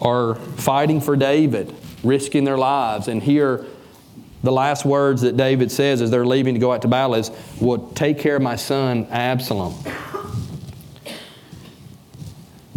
are 0.00 0.34
fighting 0.34 1.00
for 1.00 1.16
David, 1.16 1.74
risking 2.02 2.44
their 2.44 2.58
lives. 2.58 3.08
And 3.08 3.22
here, 3.22 3.66
the 4.42 4.52
last 4.52 4.84
words 4.84 5.22
that 5.22 5.36
David 5.36 5.70
says 5.70 6.00
as 6.00 6.10
they're 6.10 6.26
leaving 6.26 6.54
to 6.54 6.60
go 6.60 6.72
out 6.72 6.82
to 6.82 6.88
battle 6.88 7.14
is, 7.14 7.30
Well, 7.60 7.78
take 7.94 8.18
care 8.18 8.36
of 8.36 8.42
my 8.42 8.56
son 8.56 9.06
Absalom. 9.10 9.74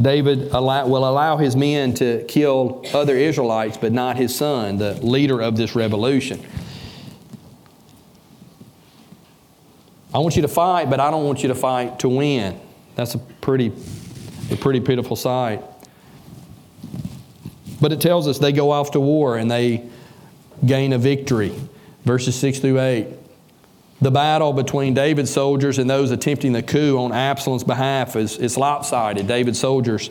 David 0.01 0.51
will 0.51 1.07
allow 1.07 1.37
his 1.37 1.55
men 1.55 1.93
to 1.95 2.23
kill 2.27 2.83
other 2.91 3.15
Israelites, 3.15 3.77
but 3.77 3.91
not 3.91 4.17
his 4.17 4.35
son, 4.35 4.77
the 4.77 4.93
leader 4.95 5.39
of 5.39 5.55
this 5.55 5.75
revolution. 5.75 6.43
I 10.13 10.17
want 10.19 10.35
you 10.35 10.41
to 10.41 10.47
fight, 10.47 10.89
but 10.89 10.99
I 10.99 11.11
don't 11.11 11.23
want 11.23 11.43
you 11.43 11.49
to 11.49 11.55
fight 11.55 11.99
to 11.99 12.09
win. 12.09 12.59
That's 12.95 13.15
a 13.15 13.19
pretty, 13.19 13.71
a 14.51 14.55
pretty 14.55 14.79
pitiful 14.79 15.15
sight. 15.15 15.63
But 17.79 17.91
it 17.91 17.99
tells 17.99 18.27
us 18.27 18.37
they 18.37 18.51
go 18.51 18.71
off 18.71 18.91
to 18.91 18.99
war 18.99 19.37
and 19.37 19.49
they 19.49 19.89
gain 20.65 20.93
a 20.93 20.97
victory. 20.97 21.53
Verses 22.05 22.35
6 22.39 22.59
through 22.59 22.79
8. 22.79 23.07
The 24.01 24.11
battle 24.11 24.53
between 24.53 24.93
David's 24.93 25.31
soldiers 25.31 25.77
and 25.77 25.89
those 25.89 26.11
attempting 26.11 26.53
the 26.53 26.63
coup 26.63 26.97
on 26.97 27.11
Absalom's 27.11 27.63
behalf 27.63 28.15
is, 28.15 28.37
is 28.37 28.57
lopsided. 28.57 29.27
David's 29.27 29.59
soldiers 29.59 30.09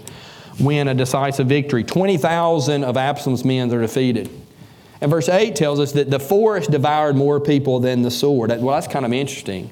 win 0.61 0.89
a 0.89 0.95
decisive 0.95 1.49
victory. 1.49 1.83
20,000 1.83 2.85
of 2.85 2.97
Absalom's 2.97 3.45
men 3.45 3.73
are 3.73 3.81
defeated. 3.81 4.31
And 5.01 5.11
verse 5.11 5.29
8 5.29 5.57
tells 5.57 5.81
us 5.81 5.93
that 5.93 6.11
the 6.11 6.21
forest 6.21 6.71
devoured 6.71 7.17
more 7.17 7.41
people 7.41 7.81
than 7.81 8.03
the 8.03 8.11
sword. 8.11 8.51
Well, 8.51 8.75
that's 8.75 8.87
kind 8.87 9.05
of 9.07 9.13
interesting. 9.13 9.71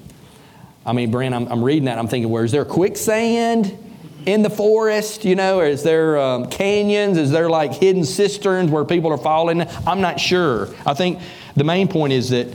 I 0.85 0.93
mean, 0.93 1.11
Brent, 1.11 1.35
I'm, 1.35 1.47
I'm 1.47 1.63
reading 1.63 1.85
that. 1.85 1.97
I'm 1.99 2.07
thinking, 2.07 2.31
where 2.31 2.43
is 2.43 2.51
there 2.51 2.65
quicksand 2.65 3.77
in 4.25 4.41
the 4.41 4.49
forest? 4.49 5.25
You 5.25 5.35
know, 5.35 5.61
is 5.61 5.83
there 5.83 6.17
um, 6.17 6.49
canyons? 6.49 7.17
Is 7.17 7.31
there 7.31 7.49
like 7.49 7.73
hidden 7.73 8.03
cisterns 8.03 8.71
where 8.71 8.85
people 8.85 9.11
are 9.11 9.17
falling? 9.17 9.61
I'm 9.85 10.01
not 10.01 10.19
sure. 10.19 10.69
I 10.85 10.93
think 10.93 11.19
the 11.55 11.63
main 11.63 11.87
point 11.87 12.13
is 12.13 12.29
that 12.29 12.47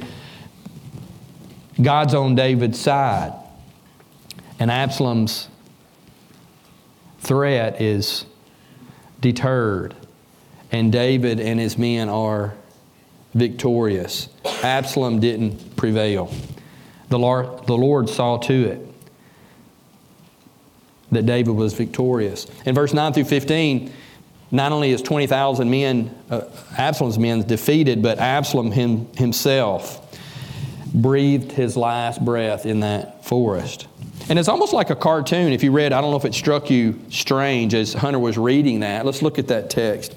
God's 1.81 2.15
on 2.15 2.35
David's 2.35 2.81
side. 2.81 3.33
And 4.59 4.71
Absalom's 4.71 5.49
threat 7.19 7.81
is 7.81 8.27
deterred. 9.21 9.95
And 10.71 10.93
David 10.93 11.41
and 11.41 11.59
his 11.59 11.77
men 11.77 12.09
are 12.09 12.55
victorious. 13.35 14.29
Absalom 14.63 15.21
didn't 15.21 15.77
prevail. 15.77 16.33
The 17.09 17.19
Lord, 17.19 17.67
the 17.67 17.77
Lord 17.77 18.09
saw 18.09 18.39
to 18.39 18.65
it 18.65 18.89
that 21.13 21.27
David 21.27 21.53
was 21.53 21.75
victorious. 21.75 22.47
In 22.65 22.75
verse 22.75 22.93
9 22.93 23.13
through 23.13 23.25
15, 23.25 23.93
not 24.51 24.73
only 24.73 24.91
is 24.91 25.03
20,000 25.03 25.71
men, 25.71 26.17
uh, 26.31 26.43
Absalom's 26.77 27.19
men, 27.19 27.43
defeated, 27.43 28.03
but 28.03 28.19
Absalom 28.19 28.71
him, 28.71 29.07
himself 29.15 30.01
breathed 30.95 31.53
his 31.53 31.77
last 31.77 32.25
breath 32.25 32.67
in 32.67 32.81
that 32.81 33.25
forest. 33.25 33.89
And 34.29 34.39
it's 34.39 34.49
almost 34.49 34.73
like 34.73 34.91
a 34.91 34.97
cartoon. 34.97 35.53
If 35.53 35.63
you 35.63 35.73
read, 35.73 35.93
I 35.93 36.01
don't 36.01 36.11
know 36.11 36.17
if 36.17 36.25
it 36.25 36.35
struck 36.35 36.71
you 36.71 37.01
strange 37.11 37.75
as 37.75 37.93
Hunter 37.93 38.19
was 38.19 38.39
reading 38.39 38.81
that. 38.81 39.05
Let's 39.05 39.21
look 39.21 39.39
at 39.39 39.49
that 39.49 39.71
text. 39.71 40.15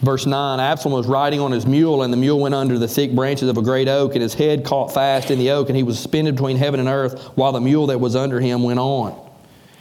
Verse 0.00 0.26
9 0.26 0.60
Absalom 0.60 0.94
was 0.94 1.06
riding 1.06 1.40
on 1.40 1.50
his 1.50 1.66
mule, 1.66 2.02
and 2.02 2.12
the 2.12 2.16
mule 2.16 2.38
went 2.38 2.54
under 2.54 2.78
the 2.78 2.86
thick 2.86 3.12
branches 3.12 3.48
of 3.48 3.58
a 3.58 3.62
great 3.62 3.88
oak, 3.88 4.12
and 4.12 4.22
his 4.22 4.34
head 4.34 4.64
caught 4.64 4.94
fast 4.94 5.30
in 5.30 5.38
the 5.38 5.50
oak, 5.50 5.68
and 5.68 5.76
he 5.76 5.82
was 5.82 5.96
suspended 5.96 6.36
between 6.36 6.56
heaven 6.56 6.78
and 6.78 6.88
earth, 6.88 7.20
while 7.34 7.52
the 7.52 7.60
mule 7.60 7.88
that 7.88 7.98
was 7.98 8.14
under 8.14 8.40
him 8.40 8.62
went 8.62 8.78
on. 8.78 9.18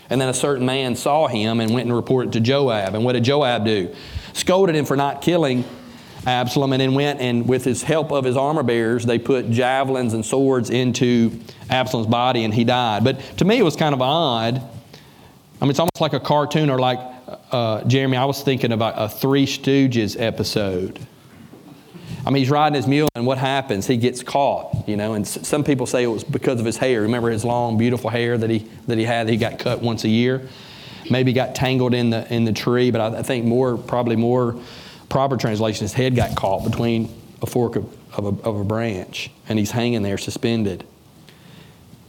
And 0.10 0.20
then 0.20 0.30
a 0.30 0.34
certain 0.34 0.66
man 0.66 0.96
saw 0.96 1.28
him 1.28 1.60
and 1.60 1.74
went 1.74 1.86
and 1.88 1.96
reported 1.96 2.34
to 2.34 2.40
Joab. 2.40 2.96
And 2.96 3.04
what 3.04 3.14
did 3.14 3.24
Joab 3.24 3.66
do? 3.66 3.94
Scolded 4.34 4.76
him 4.76 4.86
for 4.86 4.96
not 4.96 5.22
killing 5.22 5.66
Absalom, 6.26 6.74
and 6.74 6.82
then 6.82 6.94
went 6.94 7.20
and, 7.20 7.48
with 7.48 7.64
his 7.64 7.84
help 7.84 8.12
of 8.12 8.26
his 8.26 8.36
armor 8.36 8.64
bearers, 8.64 9.06
they 9.06 9.20
put 9.20 9.52
javelins 9.52 10.14
and 10.14 10.26
swords 10.26 10.70
into 10.70 11.40
Absalom's 11.70 12.08
body, 12.08 12.44
and 12.44 12.54
he 12.54 12.64
died. 12.64 13.04
But 13.04 13.20
to 13.38 13.46
me, 13.46 13.58
it 13.58 13.64
was 13.64 13.76
kind 13.76 13.94
of 13.94 14.02
odd. 14.02 14.56
I 14.56 15.66
mean, 15.66 15.70
it's 15.70 15.80
almost 15.80 16.02
like 16.02 16.14
a 16.14 16.20
cartoon, 16.20 16.70
or 16.70 16.80
like 16.80 17.00
uh, 17.52 17.84
Jeremy, 17.86 18.18
I 18.18 18.26
was 18.26 18.42
thinking 18.44 18.72
about 18.72 18.96
a 18.98 19.10
Three 19.10 19.46
Stooges 19.46 20.20
episode. 20.20 21.00
I 22.26 22.30
mean, 22.30 22.42
he's 22.42 22.50
riding 22.50 22.76
his 22.76 22.88
mule, 22.88 23.08
and 23.16 23.26
what 23.26 23.38
happens? 23.38 23.88
He 23.88 23.96
gets 23.96 24.22
caught, 24.22 24.88
you 24.88 24.98
know. 24.98 25.14
And 25.14 25.26
some 25.26 25.64
people 25.64 25.86
say 25.86 26.04
it 26.04 26.08
was 26.08 26.24
because 26.24 26.60
of 26.60 26.66
his 26.66 26.76
hair. 26.76 27.04
Remember 27.04 27.30
his 27.30 27.46
long, 27.46 27.78
beautiful 27.78 28.10
hair 28.10 28.38
that 28.38 28.50
he 28.50 28.68
that 28.88 28.98
he 28.98 29.06
had? 29.06 29.28
That 29.28 29.32
he 29.32 29.38
got 29.38 29.60
cut 29.60 29.82
once 29.82 30.04
a 30.04 30.10
year. 30.10 30.48
Maybe 31.10 31.32
got 31.32 31.56
tangled 31.56 31.94
in 31.94 32.10
the 32.10 32.32
in 32.34 32.44
the 32.44 32.52
tree, 32.52 32.92
but 32.92 33.00
I, 33.00 33.20
I 33.20 33.24
think 33.24 33.46
more 33.46 33.78
probably 33.78 34.18
more 34.18 34.60
proper 35.10 35.38
translation, 35.38 35.86
his 35.86 35.94
head 35.94 36.16
got 36.16 36.36
caught 36.36 36.64
between 36.70 37.10
a 37.42 37.46
fork 37.46 37.76
of, 37.76 37.86
of, 38.18 38.26
a, 38.26 38.48
of 38.48 38.60
a 38.60 38.64
branch, 38.64 39.32
and 39.48 39.58
he's 39.58 39.72
hanging 39.72 40.02
there 40.02 40.18
suspended. 40.18 40.84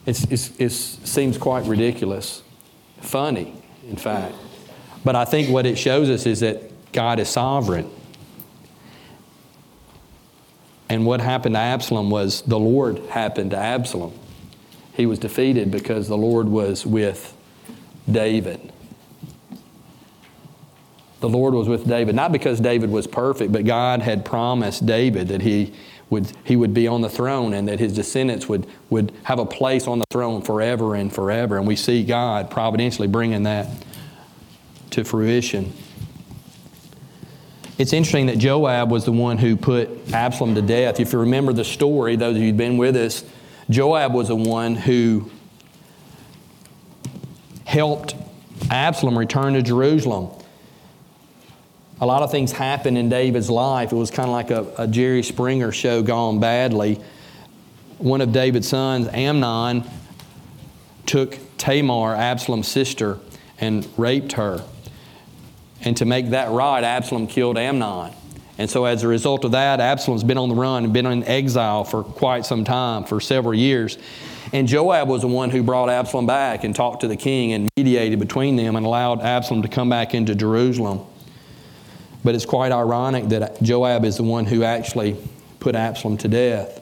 It's, 0.06 0.24
it's, 0.24 0.58
it 0.58 0.70
seems 0.72 1.36
quite 1.36 1.66
ridiculous, 1.66 2.42
funny, 3.00 3.54
in 3.88 3.96
fact. 3.96 4.34
But 5.08 5.16
I 5.16 5.24
think 5.24 5.48
what 5.48 5.64
it 5.64 5.78
shows 5.78 6.10
us 6.10 6.26
is 6.26 6.40
that 6.40 6.92
God 6.92 7.18
is 7.18 7.30
sovereign. 7.30 7.90
And 10.90 11.06
what 11.06 11.22
happened 11.22 11.54
to 11.54 11.58
Absalom 11.58 12.10
was 12.10 12.42
the 12.42 12.58
Lord 12.58 12.98
happened 13.06 13.52
to 13.52 13.56
Absalom. 13.56 14.12
He 14.92 15.06
was 15.06 15.18
defeated 15.18 15.70
because 15.70 16.08
the 16.08 16.16
Lord 16.18 16.50
was 16.50 16.84
with 16.84 17.34
David 18.06 18.70
the 21.20 21.28
Lord 21.28 21.54
was 21.54 21.68
with 21.68 21.86
David, 21.86 22.14
not 22.14 22.30
because 22.30 22.60
David 22.60 22.90
was 22.90 23.06
perfect, 23.06 23.50
but 23.50 23.64
God 23.64 24.02
had 24.02 24.24
promised 24.24 24.86
David 24.86 25.28
that 25.28 25.42
he 25.42 25.72
would, 26.10 26.32
he 26.44 26.56
would 26.56 26.72
be 26.72 26.86
on 26.86 27.00
the 27.00 27.10
throne 27.10 27.54
and 27.54 27.66
that 27.68 27.80
his 27.80 27.92
descendants 27.92 28.48
would, 28.48 28.66
would 28.88 29.12
have 29.24 29.38
a 29.38 29.44
place 29.44 29.86
on 29.86 29.98
the 29.98 30.04
throne 30.10 30.42
forever 30.42 30.94
and 30.94 31.12
forever. 31.12 31.58
And 31.58 31.66
we 31.66 31.76
see 31.76 32.04
God 32.04 32.50
providentially 32.50 33.08
bringing 33.08 33.42
that 33.42 33.66
to 34.90 35.04
fruition. 35.04 35.72
It's 37.78 37.92
interesting 37.92 38.26
that 38.26 38.38
Joab 38.38 38.90
was 38.90 39.04
the 39.04 39.12
one 39.12 39.38
who 39.38 39.56
put 39.56 40.12
Absalom 40.12 40.54
to 40.56 40.62
death. 40.62 40.98
If 40.98 41.12
you 41.12 41.20
remember 41.20 41.52
the 41.52 41.64
story, 41.64 42.16
those 42.16 42.34
of 42.36 42.42
you 42.42 42.48
who've 42.48 42.56
been 42.56 42.76
with 42.76 42.96
us, 42.96 43.24
Joab 43.70 44.14
was 44.14 44.28
the 44.28 44.36
one 44.36 44.74
who 44.74 45.30
helped 47.64 48.16
Absalom 48.70 49.16
return 49.16 49.54
to 49.54 49.62
Jerusalem 49.62 50.30
a 52.00 52.06
lot 52.06 52.22
of 52.22 52.30
things 52.30 52.52
happened 52.52 52.96
in 52.96 53.08
David's 53.08 53.50
life. 53.50 53.92
It 53.92 53.96
was 53.96 54.10
kind 54.10 54.28
of 54.28 54.32
like 54.32 54.50
a, 54.50 54.84
a 54.84 54.86
Jerry 54.86 55.22
Springer 55.22 55.72
show 55.72 56.02
gone 56.02 56.38
badly. 56.38 57.00
One 57.98 58.20
of 58.20 58.32
David's 58.32 58.68
sons, 58.68 59.08
Amnon, 59.08 59.82
took 61.06 61.38
Tamar, 61.56 62.14
Absalom's 62.14 62.68
sister, 62.68 63.18
and 63.58 63.88
raped 63.96 64.32
her. 64.32 64.62
And 65.82 65.96
to 65.98 66.04
make 66.04 66.30
that 66.30 66.50
right, 66.50 66.82
Absalom 66.82 67.26
killed 67.26 67.56
Amnon. 67.56 68.12
And 68.58 68.68
so, 68.68 68.84
as 68.84 69.04
a 69.04 69.08
result 69.08 69.44
of 69.44 69.52
that, 69.52 69.78
Absalom's 69.80 70.24
been 70.24 70.38
on 70.38 70.48
the 70.48 70.54
run 70.54 70.84
and 70.84 70.92
been 70.92 71.06
in 71.06 71.22
exile 71.24 71.84
for 71.84 72.02
quite 72.02 72.44
some 72.44 72.64
time, 72.64 73.04
for 73.04 73.20
several 73.20 73.54
years. 73.54 73.98
And 74.52 74.66
Joab 74.66 75.08
was 75.08 75.22
the 75.22 75.28
one 75.28 75.50
who 75.50 75.62
brought 75.62 75.88
Absalom 75.88 76.26
back 76.26 76.64
and 76.64 76.74
talked 76.74 77.02
to 77.02 77.08
the 77.08 77.16
king 77.16 77.52
and 77.52 77.68
mediated 77.76 78.18
between 78.18 78.56
them 78.56 78.74
and 78.76 78.84
allowed 78.84 79.20
Absalom 79.20 79.62
to 79.62 79.68
come 79.68 79.88
back 79.88 80.14
into 80.14 80.34
Jerusalem. 80.34 81.06
But 82.24 82.34
it's 82.34 82.46
quite 82.46 82.72
ironic 82.72 83.28
that 83.28 83.62
Joab 83.62 84.04
is 84.04 84.16
the 84.16 84.24
one 84.24 84.44
who 84.44 84.64
actually 84.64 85.16
put 85.60 85.76
Absalom 85.76 86.16
to 86.18 86.28
death. 86.28 86.80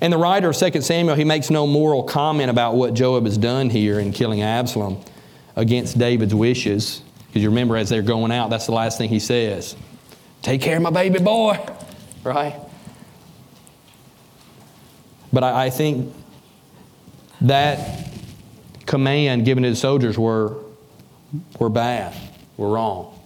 And 0.00 0.12
the 0.12 0.18
writer 0.18 0.50
of 0.50 0.56
2 0.56 0.80
Samuel, 0.80 1.16
he 1.16 1.24
makes 1.24 1.50
no 1.50 1.66
moral 1.66 2.04
comment 2.04 2.50
about 2.50 2.76
what 2.76 2.94
Joab 2.94 3.24
has 3.24 3.36
done 3.36 3.70
here 3.70 3.98
in 3.98 4.12
killing 4.12 4.42
Absalom 4.42 5.02
against 5.56 5.98
David's 5.98 6.34
wishes. 6.34 7.02
Because 7.38 7.44
you 7.44 7.50
remember, 7.50 7.76
as 7.76 7.88
they're 7.88 8.02
going 8.02 8.32
out, 8.32 8.50
that's 8.50 8.66
the 8.66 8.72
last 8.72 8.98
thing 8.98 9.08
he 9.08 9.20
says 9.20 9.76
Take 10.42 10.60
care 10.60 10.76
of 10.76 10.82
my 10.82 10.90
baby 10.90 11.20
boy, 11.20 11.56
right? 12.24 12.56
But 15.32 15.44
I, 15.44 15.66
I 15.66 15.70
think 15.70 16.12
that 17.42 18.10
command 18.86 19.44
given 19.44 19.62
to 19.62 19.70
the 19.70 19.76
soldiers 19.76 20.18
were, 20.18 20.56
were 21.60 21.68
bad, 21.68 22.12
were 22.56 22.70
wrong. 22.70 23.16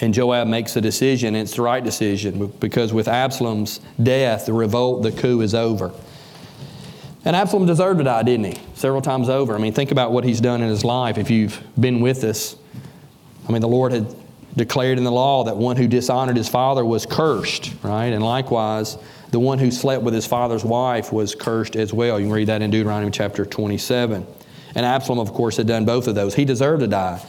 And 0.00 0.12
Joab 0.12 0.46
makes 0.46 0.76
a 0.76 0.82
decision, 0.82 1.28
and 1.28 1.48
it's 1.48 1.56
the 1.56 1.62
right 1.62 1.82
decision 1.82 2.48
because 2.60 2.92
with 2.92 3.08
Absalom's 3.08 3.80
death, 4.02 4.44
the 4.44 4.52
revolt, 4.52 5.04
the 5.04 5.12
coup 5.12 5.40
is 5.40 5.54
over. 5.54 5.90
And 7.24 7.34
Absalom 7.34 7.64
deserved 7.64 7.96
to 7.96 8.04
die, 8.04 8.24
didn't 8.24 8.44
he? 8.44 8.60
Several 8.74 9.00
times 9.00 9.30
over. 9.30 9.54
I 9.54 9.58
mean, 9.58 9.72
think 9.72 9.90
about 9.90 10.12
what 10.12 10.24
he's 10.24 10.42
done 10.42 10.60
in 10.60 10.68
his 10.68 10.84
life 10.84 11.16
if 11.16 11.30
you've 11.30 11.62
been 11.80 12.00
with 12.00 12.22
us. 12.22 12.56
I 13.48 13.52
mean, 13.52 13.62
the 13.62 13.68
Lord 13.68 13.92
had 13.92 14.14
declared 14.56 14.98
in 14.98 15.04
the 15.04 15.12
law 15.12 15.44
that 15.44 15.56
one 15.56 15.76
who 15.76 15.86
dishonored 15.86 16.36
his 16.36 16.48
father 16.48 16.84
was 16.84 17.06
cursed, 17.06 17.72
right? 17.82 18.06
And 18.06 18.24
likewise, 18.24 18.96
the 19.30 19.40
one 19.40 19.58
who 19.58 19.70
slept 19.70 20.02
with 20.02 20.14
his 20.14 20.26
father's 20.26 20.64
wife 20.64 21.12
was 21.12 21.34
cursed 21.34 21.76
as 21.76 21.92
well. 21.92 22.18
You 22.18 22.26
can 22.26 22.32
read 22.32 22.48
that 22.48 22.62
in 22.62 22.70
Deuteronomy 22.70 23.10
chapter 23.10 23.44
27. 23.44 24.26
And 24.74 24.86
Absalom, 24.86 25.18
of 25.18 25.32
course, 25.32 25.56
had 25.56 25.66
done 25.66 25.84
both 25.84 26.08
of 26.08 26.14
those. 26.14 26.34
He 26.34 26.44
deserved 26.44 26.80
to 26.80 26.86
die. 26.86 27.24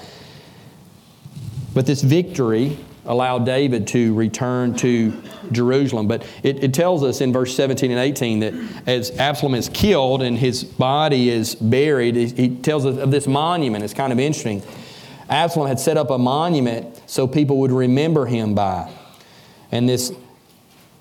But 1.74 1.86
this 1.86 2.02
victory 2.02 2.78
allowed 3.06 3.46
David 3.46 3.88
to 3.88 4.14
return 4.16 4.76
to 4.78 5.14
Jerusalem. 5.52 6.08
But 6.08 6.26
it, 6.44 6.64
it, 6.64 6.74
tells 6.74 7.04
us 7.04 7.22
in 7.22 7.32
verse 7.32 7.56
17 7.56 7.90
and 7.90 8.00
18 8.00 8.40
that 8.42 8.54
as 8.86 9.12
Absalom 9.18 9.56
is 9.56 9.70
killed 9.70 10.22
and 10.22 10.38
his 10.38 10.64
body 10.64 11.30
is 11.30 11.56
buried, 11.56 12.16
he 12.16 12.50
tells 12.50 12.86
us 12.86 12.98
of 12.98 13.12
this 13.12 13.28
monument. 13.28 13.84
It's 13.84 13.94
kind 13.94 14.12
of 14.12 14.20
interesting. 14.20 14.62
Absalom 15.30 15.68
had 15.68 15.80
set 15.80 15.98
up 15.98 16.10
a 16.10 16.18
monument 16.18 17.02
so 17.06 17.28
people 17.28 17.60
would 17.60 17.72
remember 17.72 18.26
him 18.26 18.56
by. 18.56 18.92
And 19.72 19.88
this 19.88 20.12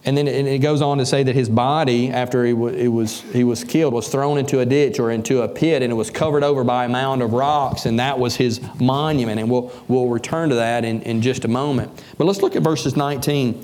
and 0.07 0.17
then 0.17 0.29
it 0.29 0.61
goes 0.61 0.83
on 0.83 0.99
to 0.99 1.07
say 1.07 1.25
that 1.25 1.35
his 1.35 1.49
body, 1.49 2.11
after 2.11 2.45
he 2.45 2.53
was, 2.53 3.23
he 3.23 3.43
was 3.43 3.65
killed, 3.65 3.93
was 3.93 4.07
thrown 4.07 4.39
into 4.39 4.61
a 4.61 4.65
ditch 4.65 5.01
or 5.01 5.11
into 5.11 5.43
a 5.43 5.49
pit, 5.49 5.83
and 5.83 5.91
it 5.91 5.97
was 5.97 6.11
covered 6.11 6.45
over 6.45 6.63
by 6.63 6.85
a 6.85 6.89
mound 6.89 7.23
of 7.23 7.33
rocks, 7.33 7.87
and 7.87 7.99
that 7.99 8.17
was 8.17 8.37
his 8.37 8.61
monument. 8.79 9.41
And 9.41 9.51
we'll, 9.51 9.73
we'll 9.89 10.09
return 10.09 10.51
to 10.51 10.55
that 10.55 10.85
in, 10.85 11.03
in 11.03 11.23
just 11.23 11.45
a 11.45 11.49
moment. 11.49 12.05
But 12.19 12.27
let's 12.27 12.41
look 12.41 12.55
at 12.55 12.63
verses 12.63 12.95
19 12.97 13.61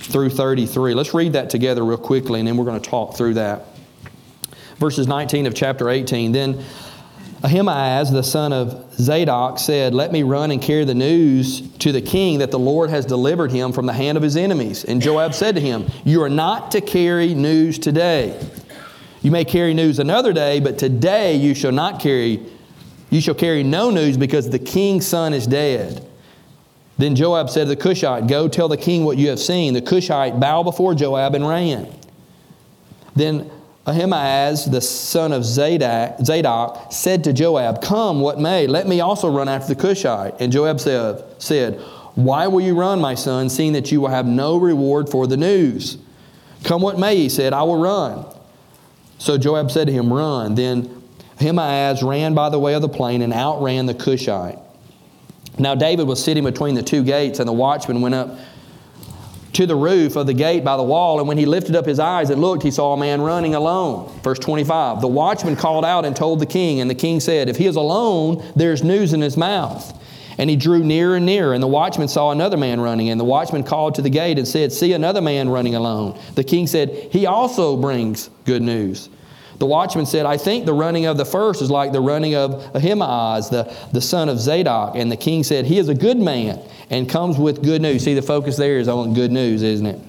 through 0.00 0.30
33. 0.30 0.94
Let's 0.94 1.14
read 1.14 1.34
that 1.34 1.48
together 1.48 1.84
real 1.84 1.96
quickly, 1.96 2.40
and 2.40 2.48
then 2.48 2.56
we're 2.56 2.64
going 2.64 2.80
to 2.80 2.90
talk 2.90 3.16
through 3.16 3.34
that. 3.34 3.66
Verses 4.78 5.06
19 5.06 5.46
of 5.46 5.54
chapter 5.54 5.90
18. 5.90 6.32
Then 6.32 6.64
Ahimaaz, 7.44 8.12
the 8.12 8.22
son 8.22 8.52
of 8.52 8.94
Zadok, 8.94 9.58
said, 9.58 9.94
Let 9.94 10.12
me 10.12 10.22
run 10.22 10.52
and 10.52 10.62
carry 10.62 10.84
the 10.84 10.94
news 10.94 11.60
to 11.78 11.90
the 11.90 12.00
king 12.00 12.38
that 12.38 12.52
the 12.52 12.58
Lord 12.58 12.88
has 12.90 13.04
delivered 13.04 13.50
him 13.50 13.72
from 13.72 13.86
the 13.86 13.92
hand 13.92 14.16
of 14.16 14.22
his 14.22 14.36
enemies. 14.36 14.84
And 14.84 15.02
Joab 15.02 15.34
said 15.34 15.56
to 15.56 15.60
him, 15.60 15.86
You 16.04 16.22
are 16.22 16.28
not 16.28 16.70
to 16.72 16.80
carry 16.80 17.34
news 17.34 17.80
today. 17.80 18.40
You 19.22 19.32
may 19.32 19.44
carry 19.44 19.74
news 19.74 19.98
another 19.98 20.32
day, 20.32 20.60
but 20.60 20.78
today 20.78 21.34
you 21.34 21.54
shall 21.54 21.72
not 21.72 22.00
carry, 22.00 22.40
you 23.10 23.20
shall 23.20 23.34
carry 23.34 23.64
no 23.64 23.90
news 23.90 24.16
because 24.16 24.50
the 24.50 24.58
king's 24.58 25.06
son 25.06 25.34
is 25.34 25.46
dead. 25.46 26.08
Then 26.98 27.16
Joab 27.16 27.50
said 27.50 27.64
to 27.64 27.70
the 27.70 27.76
Cushite, 27.76 28.28
Go 28.28 28.46
tell 28.46 28.68
the 28.68 28.76
king 28.76 29.04
what 29.04 29.18
you 29.18 29.28
have 29.30 29.40
seen. 29.40 29.74
The 29.74 29.82
Cushite 29.82 30.38
bowed 30.38 30.62
before 30.62 30.94
Joab 30.94 31.34
and 31.34 31.48
ran. 31.48 31.92
Then 33.16 33.50
Ahimaaz, 33.86 34.66
the 34.66 34.80
son 34.80 35.32
of 35.32 35.44
Zadok, 35.44 36.24
Zadok, 36.24 36.92
said 36.92 37.24
to 37.24 37.32
Joab, 37.32 37.82
Come, 37.82 38.20
what 38.20 38.38
may, 38.38 38.66
let 38.66 38.86
me 38.86 39.00
also 39.00 39.28
run 39.28 39.48
after 39.48 39.74
the 39.74 39.80
Cushite. 39.80 40.34
And 40.38 40.52
Joab 40.52 40.78
said, 40.78 41.24
said, 41.38 41.80
Why 42.14 42.46
will 42.46 42.60
you 42.60 42.78
run, 42.78 43.00
my 43.00 43.14
son, 43.14 43.50
seeing 43.50 43.72
that 43.72 43.90
you 43.90 44.00
will 44.00 44.08
have 44.08 44.26
no 44.26 44.56
reward 44.56 45.08
for 45.08 45.26
the 45.26 45.36
news? 45.36 45.98
Come 46.62 46.80
what 46.80 46.98
may, 46.98 47.16
he 47.16 47.28
said, 47.28 47.52
I 47.52 47.64
will 47.64 47.80
run. 47.80 48.24
So 49.18 49.36
Joab 49.36 49.70
said 49.72 49.88
to 49.88 49.92
him, 49.92 50.12
Run. 50.12 50.54
Then 50.54 51.02
Ahimaaz 51.40 52.04
ran 52.04 52.34
by 52.34 52.50
the 52.50 52.60
way 52.60 52.74
of 52.74 52.82
the 52.82 52.88
plain 52.88 53.20
and 53.20 53.32
outran 53.32 53.86
the 53.86 53.94
Cushite. 53.94 54.58
Now 55.58 55.74
David 55.74 56.06
was 56.06 56.22
sitting 56.22 56.44
between 56.44 56.76
the 56.76 56.82
two 56.82 57.02
gates, 57.02 57.40
and 57.40 57.48
the 57.48 57.52
watchman 57.52 58.00
went 58.00 58.14
up 58.14 58.38
to 59.54 59.66
the 59.66 59.76
roof 59.76 60.16
of 60.16 60.26
the 60.26 60.34
gate 60.34 60.64
by 60.64 60.76
the 60.76 60.82
wall, 60.82 61.18
and 61.18 61.28
when 61.28 61.36
he 61.36 61.46
lifted 61.46 61.76
up 61.76 61.84
his 61.84 61.98
eyes 61.98 62.30
and 62.30 62.40
looked, 62.40 62.62
he 62.62 62.70
saw 62.70 62.94
a 62.94 62.96
man 62.96 63.20
running 63.20 63.54
alone. 63.54 64.10
Verse 64.22 64.38
25 64.38 65.00
The 65.00 65.08
watchman 65.08 65.56
called 65.56 65.84
out 65.84 66.04
and 66.04 66.16
told 66.16 66.40
the 66.40 66.46
king, 66.46 66.80
and 66.80 66.88
the 66.88 66.94
king 66.94 67.20
said, 67.20 67.48
If 67.48 67.56
he 67.56 67.66
is 67.66 67.76
alone, 67.76 68.44
there's 68.56 68.82
news 68.82 69.12
in 69.12 69.20
his 69.20 69.36
mouth. 69.36 69.98
And 70.38 70.48
he 70.48 70.56
drew 70.56 70.82
nearer 70.82 71.16
and 71.16 71.26
nearer, 71.26 71.52
and 71.52 71.62
the 71.62 71.68
watchman 71.68 72.08
saw 72.08 72.30
another 72.30 72.56
man 72.56 72.80
running. 72.80 73.10
And 73.10 73.20
the 73.20 73.24
watchman 73.24 73.64
called 73.64 73.94
to 73.96 74.02
the 74.02 74.10
gate 74.10 74.38
and 74.38 74.48
said, 74.48 74.72
See 74.72 74.94
another 74.94 75.20
man 75.20 75.50
running 75.50 75.74
alone. 75.74 76.18
The 76.34 76.44
king 76.44 76.66
said, 76.66 76.88
He 77.12 77.26
also 77.26 77.76
brings 77.76 78.30
good 78.46 78.62
news. 78.62 79.10
The 79.62 79.66
watchman 79.66 80.06
said, 80.06 80.26
I 80.26 80.38
think 80.38 80.66
the 80.66 80.72
running 80.72 81.06
of 81.06 81.16
the 81.16 81.24
first 81.24 81.62
is 81.62 81.70
like 81.70 81.92
the 81.92 82.00
running 82.00 82.34
of 82.34 82.74
Ahimaaz, 82.74 83.48
the, 83.48 83.72
the 83.92 84.00
son 84.00 84.28
of 84.28 84.40
Zadok. 84.40 84.96
And 84.96 85.08
the 85.08 85.16
king 85.16 85.44
said, 85.44 85.66
He 85.66 85.78
is 85.78 85.88
a 85.88 85.94
good 85.94 86.16
man 86.16 86.60
and 86.90 87.08
comes 87.08 87.38
with 87.38 87.62
good 87.62 87.80
news. 87.80 88.02
See, 88.02 88.14
the 88.14 88.22
focus 88.22 88.56
there 88.56 88.78
is 88.78 88.88
on 88.88 89.14
good 89.14 89.30
news, 89.30 89.62
isn't 89.62 89.86
it? 89.86 90.00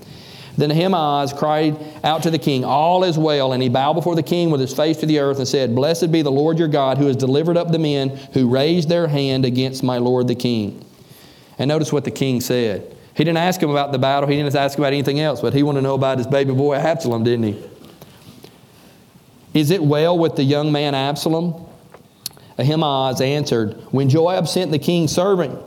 Then 0.57 0.71
Ahimaaz 0.71 1.33
cried 1.33 1.77
out 2.03 2.23
to 2.23 2.31
the 2.31 2.39
king, 2.39 2.65
All 2.65 3.03
is 3.03 3.15
well. 3.15 3.53
And 3.53 3.61
he 3.61 3.69
bowed 3.69 3.93
before 3.93 4.15
the 4.15 4.23
king 4.23 4.49
with 4.49 4.59
his 4.59 4.73
face 4.73 4.97
to 5.01 5.05
the 5.05 5.19
earth 5.19 5.37
and 5.37 5.47
said, 5.47 5.75
Blessed 5.75 6.11
be 6.11 6.23
the 6.23 6.31
Lord 6.31 6.57
your 6.57 6.67
God, 6.67 6.97
who 6.97 7.05
has 7.05 7.15
delivered 7.15 7.55
up 7.55 7.71
the 7.71 7.77
men 7.77 8.09
who 8.33 8.49
raised 8.49 8.89
their 8.89 9.07
hand 9.07 9.45
against 9.45 9.83
my 9.83 9.99
lord 9.99 10.27
the 10.27 10.33
king. 10.33 10.83
And 11.59 11.67
notice 11.67 11.93
what 11.93 12.05
the 12.05 12.11
king 12.11 12.41
said. 12.41 12.91
He 13.15 13.23
didn't 13.23 13.37
ask 13.37 13.61
him 13.61 13.69
about 13.69 13.91
the 13.91 13.99
battle, 13.99 14.27
he 14.27 14.35
didn't 14.35 14.55
ask 14.55 14.79
about 14.79 14.93
anything 14.93 15.19
else, 15.19 15.41
but 15.41 15.53
he 15.53 15.61
wanted 15.61 15.81
to 15.81 15.83
know 15.83 15.93
about 15.93 16.17
his 16.17 16.25
baby 16.25 16.55
boy 16.55 16.73
Absalom, 16.73 17.23
didn't 17.23 17.43
he? 17.43 17.69
Is 19.53 19.71
it 19.71 19.83
well 19.83 20.17
with 20.17 20.35
the 20.35 20.43
young 20.43 20.71
man 20.71 20.95
Absalom? 20.95 21.65
Ahimaaz 22.57 23.21
answered, 23.21 23.73
When 23.91 24.09
Joab 24.09 24.47
sent 24.47 24.71
the 24.71 24.79
king's 24.79 25.11
servant, 25.11 25.59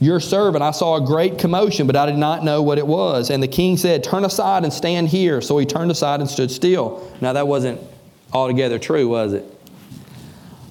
your 0.00 0.20
servant, 0.20 0.62
I 0.62 0.72
saw 0.72 0.96
a 0.96 1.00
great 1.00 1.38
commotion, 1.38 1.86
but 1.86 1.96
I 1.96 2.06
did 2.06 2.18
not 2.18 2.44
know 2.44 2.62
what 2.62 2.78
it 2.78 2.86
was. 2.86 3.30
And 3.30 3.42
the 3.42 3.48
king 3.48 3.76
said, 3.76 4.04
Turn 4.04 4.24
aside 4.24 4.64
and 4.64 4.72
stand 4.72 5.08
here. 5.08 5.40
So 5.40 5.56
he 5.58 5.66
turned 5.66 5.90
aside 5.90 6.20
and 6.20 6.28
stood 6.28 6.50
still. 6.50 7.10
Now, 7.20 7.32
that 7.32 7.46
wasn't 7.46 7.80
altogether 8.32 8.78
true, 8.78 9.08
was 9.08 9.32
it? 9.32 9.44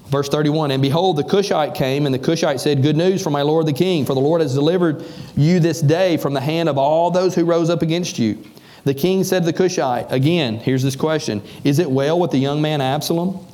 Verse 0.06 0.28
31 0.28 0.70
And 0.70 0.82
behold, 0.82 1.16
the 1.16 1.24
Cushite 1.24 1.74
came, 1.74 2.06
and 2.06 2.14
the 2.14 2.18
Cushite 2.18 2.60
said, 2.60 2.82
Good 2.82 2.96
news 2.96 3.22
for 3.22 3.30
my 3.30 3.42
lord 3.42 3.66
the 3.66 3.72
king, 3.72 4.04
for 4.04 4.14
the 4.14 4.20
Lord 4.20 4.40
has 4.40 4.54
delivered 4.54 5.04
you 5.36 5.58
this 5.58 5.80
day 5.80 6.16
from 6.16 6.34
the 6.34 6.40
hand 6.40 6.68
of 6.68 6.78
all 6.78 7.10
those 7.10 7.34
who 7.34 7.44
rose 7.44 7.70
up 7.70 7.82
against 7.82 8.18
you. 8.18 8.38
The 8.84 8.94
king 8.94 9.24
said 9.24 9.40
to 9.40 9.46
the 9.46 9.52
Cushite, 9.52 10.06
Again, 10.10 10.56
here's 10.56 10.82
this 10.82 10.96
question 10.96 11.42
Is 11.64 11.78
it 11.78 11.90
well 11.90 12.18
with 12.18 12.30
the 12.30 12.38
young 12.38 12.62
man 12.62 12.80
Absalom? 12.80 13.46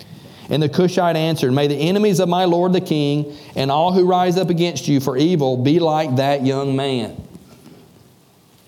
And 0.49 0.61
the 0.61 0.69
Cushite 0.69 1.14
answered, 1.14 1.53
May 1.53 1.69
the 1.69 1.77
enemies 1.77 2.19
of 2.19 2.29
my 2.29 2.45
lord 2.45 2.73
the 2.73 2.81
king 2.81 3.37
and 3.55 3.71
all 3.71 3.93
who 3.93 4.05
rise 4.05 4.37
up 4.37 4.51
against 4.51 4.88
you 4.88 4.99
for 4.99 5.16
evil 5.16 5.57
be 5.57 5.79
like 5.79 6.16
that 6.16 6.45
young 6.45 6.75
man. 6.75 7.25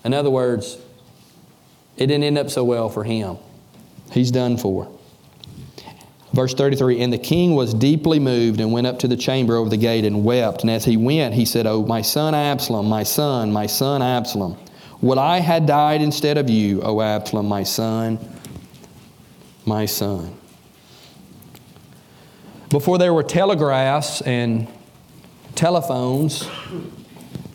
In 0.05 0.13
other 0.13 0.29
words, 0.29 0.77
it 1.97 2.07
didn't 2.07 2.23
end 2.23 2.37
up 2.37 2.49
so 2.49 2.63
well 2.63 2.89
for 2.89 3.03
him. 3.03 3.37
He's 4.11 4.31
done 4.31 4.57
for. 4.57 4.89
Verse 6.33 6.53
33 6.53 7.01
And 7.01 7.11
the 7.11 7.17
king 7.17 7.53
was 7.53 7.73
deeply 7.73 8.19
moved 8.19 8.59
and 8.59 8.71
went 8.71 8.87
up 8.87 8.99
to 8.99 9.07
the 9.07 9.17
chamber 9.17 9.55
over 9.55 9.69
the 9.69 9.77
gate 9.77 10.05
and 10.05 10.23
wept. 10.23 10.61
And 10.61 10.71
as 10.71 10.85
he 10.85 10.97
went, 10.97 11.33
he 11.33 11.45
said, 11.45 11.67
Oh, 11.67 11.85
my 11.85 12.01
son 12.01 12.33
Absalom, 12.33 12.87
my 12.87 13.03
son, 13.03 13.51
my 13.51 13.67
son 13.67 14.01
Absalom, 14.01 14.57
would 15.03 15.17
I 15.17 15.39
had 15.39 15.65
died 15.65 16.01
instead 16.01 16.37
of 16.37 16.49
you, 16.49 16.81
O 16.81 17.01
Absalom, 17.01 17.45
my 17.45 17.63
son, 17.63 18.17
my 19.65 19.85
son. 19.85 20.33
Before 22.69 22.97
there 22.97 23.13
were 23.13 23.21
telegraphs 23.21 24.21
and 24.21 24.65
telephones, 25.55 26.47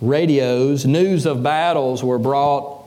radios, 0.03 0.85
news 0.85 1.25
of 1.25 1.43
battles 1.43 2.05
were 2.05 2.19
brought 2.19 2.85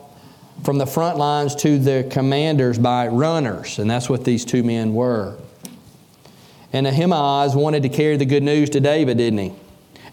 from 0.63 0.77
the 0.77 0.85
front 0.85 1.17
lines 1.17 1.55
to 1.55 1.79
the 1.79 2.07
commanders 2.11 2.77
by 2.77 3.07
runners, 3.07 3.79
and 3.79 3.89
that's 3.89 4.09
what 4.09 4.25
these 4.25 4.45
two 4.45 4.61
men 4.61 4.93
were. 4.93 5.37
And 6.71 6.85
Ahimaaz 6.85 7.55
wanted 7.55 7.81
to 7.81 7.89
carry 7.89 8.15
the 8.15 8.25
good 8.25 8.43
news 8.43 8.69
to 8.69 8.79
David, 8.79 9.17
didn't 9.17 9.39
he? 9.39 9.53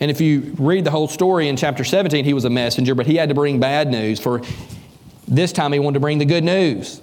And 0.00 0.10
if 0.10 0.20
you 0.20 0.54
read 0.58 0.84
the 0.84 0.90
whole 0.90 1.08
story 1.08 1.48
in 1.48 1.56
chapter 1.56 1.82
17, 1.84 2.24
he 2.24 2.32
was 2.32 2.44
a 2.44 2.50
messenger, 2.50 2.94
but 2.94 3.06
he 3.06 3.16
had 3.16 3.28
to 3.30 3.34
bring 3.34 3.58
bad 3.58 3.88
news. 3.88 4.20
For 4.20 4.42
this 5.26 5.52
time, 5.52 5.72
he 5.72 5.78
wanted 5.78 5.94
to 5.94 6.00
bring 6.00 6.18
the 6.18 6.24
good 6.24 6.44
news. 6.44 7.00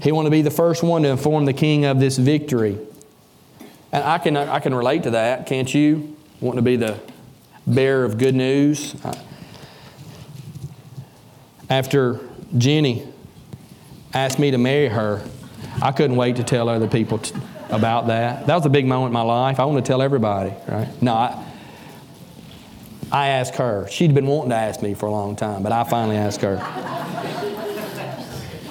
He 0.00 0.12
wanted 0.12 0.26
to 0.26 0.32
be 0.32 0.42
the 0.42 0.50
first 0.50 0.82
one 0.82 1.02
to 1.02 1.08
inform 1.08 1.44
the 1.44 1.52
king 1.52 1.84
of 1.84 2.00
this 2.00 2.18
victory. 2.18 2.78
And 3.92 4.04
I 4.04 4.18
can, 4.18 4.36
I 4.36 4.60
can 4.60 4.74
relate 4.74 5.04
to 5.04 5.10
that, 5.10 5.46
can't 5.46 5.72
you? 5.72 6.16
Wanting 6.40 6.58
to 6.58 6.62
be 6.62 6.76
the 6.76 7.00
bearer 7.66 8.04
of 8.04 8.18
good 8.18 8.34
news. 8.34 8.94
After 11.70 12.20
Jenny 12.56 13.06
asked 14.14 14.38
me 14.38 14.50
to 14.50 14.58
marry 14.58 14.88
her, 14.88 15.22
I 15.82 15.92
couldn't 15.92 16.16
wait 16.16 16.36
to 16.36 16.44
tell 16.44 16.68
other 16.68 16.88
people 16.88 17.20
about 17.70 18.06
that. 18.08 18.46
That 18.46 18.56
was 18.56 18.66
a 18.66 18.70
big 18.70 18.86
moment 18.86 19.08
in 19.08 19.12
my 19.12 19.22
life. 19.22 19.60
I 19.60 19.64
want 19.64 19.84
to 19.84 19.88
tell 19.88 20.02
everybody, 20.02 20.54
right? 20.66 20.88
No, 21.02 21.14
I, 21.14 21.44
I 23.10 23.28
asked 23.28 23.56
her. 23.56 23.86
She'd 23.90 24.14
been 24.14 24.26
wanting 24.26 24.50
to 24.50 24.56
ask 24.56 24.82
me 24.82 24.94
for 24.94 25.06
a 25.06 25.10
long 25.10 25.36
time, 25.36 25.62
but 25.62 25.72
I 25.72 25.84
finally 25.84 26.16
asked 26.16 26.40
her. 26.42 26.56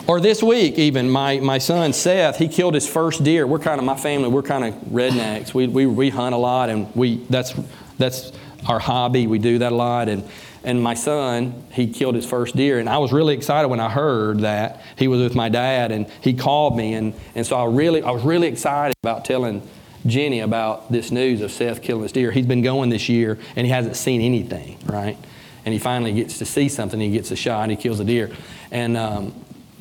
Or 0.07 0.21
this 0.21 0.41
week, 0.41 0.77
even, 0.77 1.09
my, 1.09 1.39
my 1.39 1.57
son 1.57 1.91
Seth, 1.91 2.37
he 2.37 2.47
killed 2.47 2.73
his 2.73 2.87
first 2.87 3.23
deer. 3.23 3.45
We're 3.45 3.59
kind 3.59 3.77
of, 3.79 3.85
my 3.85 3.97
family, 3.97 4.29
we're 4.29 4.41
kind 4.41 4.63
of 4.63 4.73
rednecks. 4.85 5.53
We, 5.53 5.67
we, 5.67 5.85
we 5.85 6.09
hunt 6.09 6.33
a 6.33 6.37
lot, 6.37 6.69
and 6.69 6.93
we, 6.95 7.17
that's, 7.29 7.53
that's 7.97 8.31
our 8.69 8.79
hobby. 8.79 9.27
We 9.27 9.37
do 9.37 9.57
that 9.59 9.73
a 9.73 9.75
lot. 9.75 10.07
And, 10.07 10.23
and 10.67 10.83
my 10.83 10.95
son, 10.95 11.63
he 11.71 11.87
killed 11.87 12.15
his 12.15 12.25
first 12.25 12.53
deer. 12.53 12.77
And 12.77 12.89
I 12.89 12.97
was 12.97 13.13
really 13.13 13.33
excited 13.33 13.69
when 13.69 13.79
I 13.79 13.89
heard 13.89 14.41
that. 14.41 14.81
He 14.97 15.07
was 15.07 15.21
with 15.21 15.33
my 15.33 15.47
dad 15.47 15.93
and 15.93 16.07
he 16.19 16.33
called 16.33 16.75
me. 16.75 16.93
And, 16.93 17.13
and 17.35 17.47
so 17.47 17.55
I, 17.55 17.67
really, 17.67 18.03
I 18.03 18.11
was 18.11 18.21
really 18.21 18.47
excited 18.47 18.93
about 19.01 19.23
telling 19.23 19.65
Jenny 20.05 20.41
about 20.41 20.91
this 20.91 21.09
news 21.09 21.39
of 21.39 21.53
Seth 21.53 21.81
killing 21.81 22.03
his 22.03 22.11
deer. 22.11 22.31
He's 22.31 22.45
been 22.45 22.63
going 22.63 22.89
this 22.89 23.07
year 23.07 23.39
and 23.55 23.65
he 23.65 23.71
hasn't 23.71 23.95
seen 23.95 24.19
anything, 24.19 24.77
right? 24.85 25.17
And 25.63 25.71
he 25.71 25.79
finally 25.79 26.11
gets 26.11 26.37
to 26.39 26.45
see 26.45 26.67
something. 26.67 26.99
He 26.99 27.11
gets 27.11 27.31
a 27.31 27.37
shot 27.37 27.61
and 27.61 27.71
he 27.71 27.77
kills 27.77 28.01
a 28.01 28.05
deer. 28.05 28.29
And 28.69 28.97
um, 28.97 29.33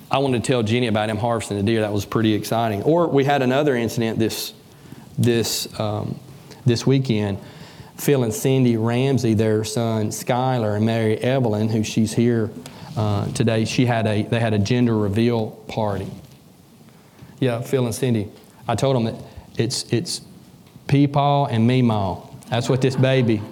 I 0.08 0.18
wanted 0.18 0.44
to 0.44 0.46
tell 0.46 0.62
Jenny 0.62 0.86
about 0.86 1.10
him 1.10 1.16
harvesting 1.16 1.56
the 1.56 1.64
deer. 1.64 1.80
That 1.80 1.92
was 1.92 2.06
pretty 2.06 2.32
exciting. 2.34 2.84
Or 2.84 3.08
we 3.08 3.24
had 3.24 3.42
another 3.42 3.74
incident 3.74 4.20
this, 4.20 4.54
this, 5.18 5.66
um, 5.80 6.20
this 6.64 6.86
weekend 6.86 7.38
Phil 7.96 8.24
and 8.24 8.32
Cindy 8.32 8.76
Ramsey, 8.76 9.34
their 9.34 9.64
son 9.64 10.08
Skylar, 10.08 10.76
and 10.76 10.86
Mary 10.86 11.16
Evelyn, 11.18 11.68
who 11.68 11.82
she's 11.82 12.12
here 12.12 12.50
uh, 12.96 13.26
today, 13.32 13.64
she 13.64 13.86
had 13.86 14.06
a, 14.06 14.22
they 14.22 14.40
had 14.40 14.54
a 14.54 14.58
gender 14.58 14.96
reveal 14.96 15.50
party. 15.68 16.10
Yeah, 17.40 17.60
Phil 17.60 17.84
and 17.84 17.94
Cindy. 17.94 18.28
I 18.68 18.74
told 18.74 18.96
them 18.96 19.04
that 19.04 19.14
it's, 19.56 19.92
it's 19.92 20.22
Peepaw 20.88 21.48
and 21.50 21.68
Meemaw. 21.68 22.22
That's 22.48 22.68
what 22.68 22.80
this 22.80 22.96
baby 22.96 23.42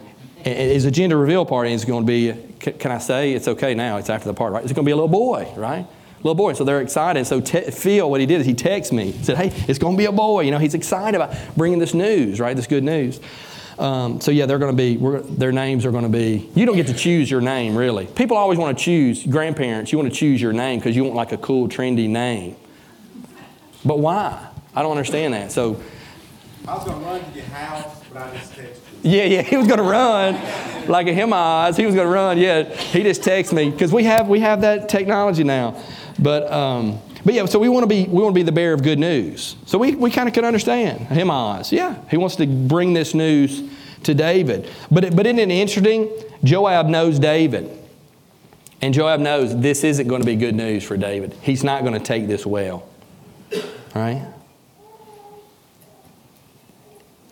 is 0.45 0.85
a 0.85 0.91
gender 0.91 1.17
reveal 1.17 1.47
party. 1.47 1.73
It's 1.73 1.85
going 1.85 2.03
to 2.03 2.07
be, 2.07 2.35
can 2.59 2.93
I 2.93 2.99
say, 2.99 3.33
it's 3.33 3.49
okay 3.49 3.75
now, 3.75 3.97
it's 3.97 4.11
after 4.11 4.29
the 4.29 4.35
party, 4.35 4.55
right? 4.55 4.65
It's 4.65 4.73
going 4.73 4.85
to 4.85 4.89
be 4.89 4.93
a 4.93 4.97
little 4.97 5.09
boy, 5.09 5.51
right? 5.57 5.87
Little 6.19 6.35
boy. 6.35 6.53
So 6.55 6.65
they're 6.65 6.81
excited. 6.81 7.27
So 7.27 7.41
te- 7.41 7.71
Phil, 7.71 8.09
what 8.09 8.21
he 8.21 8.27
did 8.27 8.41
is 8.41 8.47
he 8.47 8.55
texted 8.55 8.93
me, 8.93 9.13
said, 9.23 9.37
hey, 9.37 9.53
it's 9.69 9.79
going 9.79 9.95
to 9.95 9.99
be 9.99 10.07
a 10.07 10.13
boy. 10.13 10.43
You 10.43 10.51
know, 10.51 10.59
he's 10.59 10.75
excited 10.75 11.17
about 11.17 11.35
bringing 11.57 11.79
this 11.79 11.95
news, 11.95 12.41
right? 12.41 12.55
This 12.55 12.67
good 12.67 12.85
news. 12.85 13.21
Um, 13.79 14.21
so 14.21 14.31
yeah, 14.31 14.47
they're 14.47 14.59
going 14.59 14.77
to 14.77 14.77
be. 14.77 14.97
their 15.37 15.53
names 15.53 15.85
are 15.85 15.91
going 15.91 16.05
to 16.05 16.09
be. 16.09 16.49
You 16.55 16.67
don't 16.67 16.77
get 16.77 16.87
to 16.89 16.95
choose 16.95 17.31
your 17.31 17.41
name 17.41 17.77
really. 17.77 18.07
People 18.07 18.37
always 18.37 18.59
want 18.59 18.77
to 18.79 18.85
choose. 18.85 19.25
Grandparents, 19.25 19.93
you 19.93 19.99
want 19.99 20.13
to 20.13 20.17
choose 20.17 20.41
your 20.41 20.53
name 20.53 20.79
because 20.79 20.95
you 20.95 21.05
want 21.05 21.17
like 21.17 21.33
a 21.33 21.39
cool, 21.39 21.69
trendy 21.69 22.09
name. 22.09 22.57
But 23.85 23.99
why? 23.99 24.49
I 24.75 24.83
don't 24.83 24.93
understand 24.93 25.35
that. 25.35 25.53
So. 25.53 25.81
I 26.67 26.75
was 26.77 26.85
going 26.85 26.99
to 26.99 27.05
run 27.05 27.23
to 27.23 27.31
your 27.37 27.45
house, 27.47 28.01
but 28.11 28.23
I 28.23 28.37
just 28.37 28.53
texted 28.55 28.79
Yeah, 29.03 29.25
yeah, 29.25 29.43
he 29.51 29.57
was 29.57 29.67
going 29.67 29.79
to 29.79 29.85
run 29.85 30.35
like 30.89 31.07
Ahimaaz. 31.07 31.77
He 31.77 31.85
was 31.85 31.95
going 31.95 32.07
to 32.07 32.13
run. 32.13 32.39
Yeah, 32.39 32.63
he 32.63 33.03
just 33.03 33.23
texted 33.23 33.53
me 33.53 33.71
because 33.71 33.93
we 33.93 34.05
have 34.05 34.29
we 34.29 34.41
have 34.41 34.63
that 34.63 34.89
technology 34.89 35.45
now. 35.45 35.83
But 36.19 36.51
um, 36.51 37.01
but 37.25 37.35
yeah, 37.35 37.47
so 37.47 37.59
we 37.59 37.69
want 37.69 37.85
to 37.85 37.89
be 37.89 38.05
we 38.05 38.23
want 38.23 38.35
to 38.35 38.39
be 38.39 38.43
the 38.43 38.53
bearer 38.53 38.75
of 38.75 38.83
good 38.83 38.99
news. 38.99 39.57
So 39.67 39.79
we, 39.79 39.95
we 39.95 40.11
kind 40.11 40.29
of 40.29 40.35
can 40.35 40.45
understand 40.45 41.07
Ahimaaz. 41.11 41.73
Yeah, 41.73 41.97
he 42.11 42.17
wants 42.17 42.37
to 42.37 42.47
bring 42.47 42.93
this 42.93 43.15
news 43.15 43.63
to 44.03 44.15
David. 44.15 44.71
But 44.91 45.17
but 45.17 45.27
isn't 45.27 45.39
it 45.39 45.51
interesting? 45.51 46.11
Joab 46.43 46.87
knows 46.87 47.19
David. 47.19 47.81
And 48.83 48.93
Joab 48.93 49.21
knows 49.21 49.59
this 49.59 49.83
isn't 49.83 50.09
going 50.09 50.21
to 50.21 50.27
be 50.27 50.37
good 50.37 50.55
news 50.55 50.85
for 50.85 50.99
David. 50.99 51.35
He's 51.41 51.65
not 51.65 51.83
going 51.83 51.95
to 51.95 52.01
take 52.01 52.27
this 52.27 52.45
well. 52.45 52.87
Right? 53.95 54.27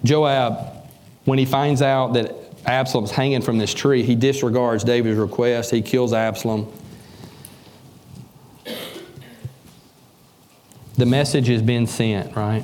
Joab, 0.02 0.88
when 1.26 1.38
he 1.38 1.44
finds 1.44 1.83
out 1.83 2.14
that 2.14 2.35
Absalom's 2.64 3.11
hanging 3.11 3.42
from 3.42 3.59
this 3.59 3.74
tree, 3.74 4.02
he 4.02 4.14
disregards 4.14 4.83
David's 4.83 5.18
request. 5.18 5.70
He 5.70 5.83
kills 5.83 6.14
Absalom. 6.14 6.72
The 11.02 11.06
message 11.06 11.48
has 11.48 11.62
been 11.62 11.84
sent, 11.88 12.36
right? 12.36 12.62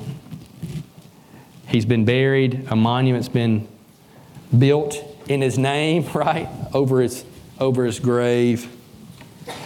He's 1.67 1.83
been 1.83 2.05
buried, 2.05 2.67
a 2.71 2.75
monument's 2.77 3.27
been 3.27 3.67
built 4.57 4.95
in 5.27 5.41
his 5.41 5.57
name, 5.57 6.07
right? 6.13 6.47
Over 6.73 7.01
his, 7.01 7.25
over 7.59 7.83
his 7.83 7.99
grave. 7.99 8.73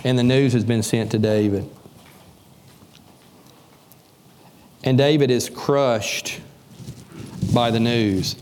And 0.03 0.17
the 0.17 0.23
news 0.23 0.53
has 0.53 0.63
been 0.63 0.81
sent 0.81 1.11
to 1.11 1.19
David. 1.19 1.69
And 4.83 4.97
David 4.97 5.29
is 5.29 5.51
crushed 5.51 6.41
by 7.53 7.69
the 7.69 7.79
news. 7.79 8.37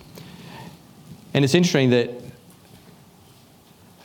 And 1.33 1.43
it's 1.43 1.55
interesting 1.55 1.89
that 1.89 2.09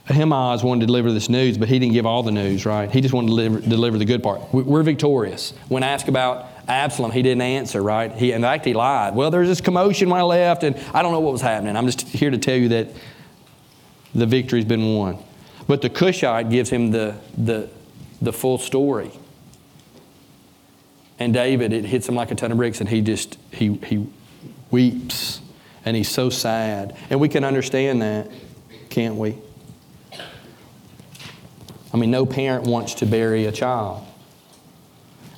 Ahimaaz 0.09 0.63
wanted 0.63 0.83
to 0.83 0.87
deliver 0.87 1.13
this 1.13 1.29
news, 1.29 1.59
but 1.59 1.69
he 1.69 1.79
didn't 1.81 1.95
give 1.95 2.07
all 2.07 2.23
the 2.23 2.31
news, 2.31 2.65
right? 2.65 2.89
He 2.91 3.01
just 3.01 3.13
wanted 3.13 3.29
to 3.29 3.35
deliver, 3.35 3.61
deliver 3.61 3.99
the 3.99 4.05
good 4.05 4.23
part. 4.23 4.41
We're 4.53 4.85
victorious. 4.85 5.53
When 5.69 5.83
asked 5.83 6.09
about 6.09 6.47
Absalom, 6.69 7.11
he 7.11 7.23
didn't 7.23 7.43
answer, 7.43 7.83
right? 7.83 8.13
He, 8.13 8.31
in 8.31 8.43
fact, 8.43 8.65
he 8.65 8.73
lied. 8.73 9.17
Well, 9.17 9.33
there's 9.33 9.49
this 9.49 9.61
commotion 9.61 10.09
when 10.09 10.21
I 10.21 10.23
left, 10.23 10.63
and 10.63 10.77
I 10.95 11.03
don't 11.03 11.11
know 11.11 11.21
what 11.21 11.33
was 11.33 11.41
happening. 11.41 11.77
I'm 11.77 11.87
just 11.87 12.03
here 12.03 12.31
to 12.31 12.39
tell 12.39 12.57
you 12.57 12.69
that 12.69 12.89
the 14.15 14.27
victory's 14.27 14.65
been 14.65 14.95
won. 14.95 15.19
But 15.67 15.83
the 15.83 15.91
Cushite 15.91 16.51
gives 16.51 16.71
him 16.71 16.93
the, 16.93 17.17
the, 17.37 17.69
the 18.23 18.33
full 18.33 18.59
story. 18.59 19.11
And 21.19 21.35
David, 21.35 21.73
it 21.73 21.85
hits 21.85 22.09
him 22.09 22.15
like 22.15 22.31
a 22.31 22.37
ton 22.37 22.53
of 22.53 22.59
bricks, 22.59 22.81
and 22.81 22.89
he 22.89 23.01
just, 23.01 23.39
he, 23.51 23.75
he 23.75 24.07
weeps, 24.71 25.41
and 25.85 25.97
he's 25.97 26.11
so 26.11 26.31
sad. 26.31 26.97
And 27.11 27.19
we 27.19 27.29
can 27.29 27.43
understand 27.43 28.03
that, 28.03 28.31
can't 28.89 29.17
we? 29.17 29.37
I 31.97 31.99
mean, 31.99 32.11
no 32.11 32.27
parent 32.27 32.65
wants 32.65 32.93
to 32.97 33.07
bury 33.07 33.47
a 33.47 33.53
child. 33.53 34.07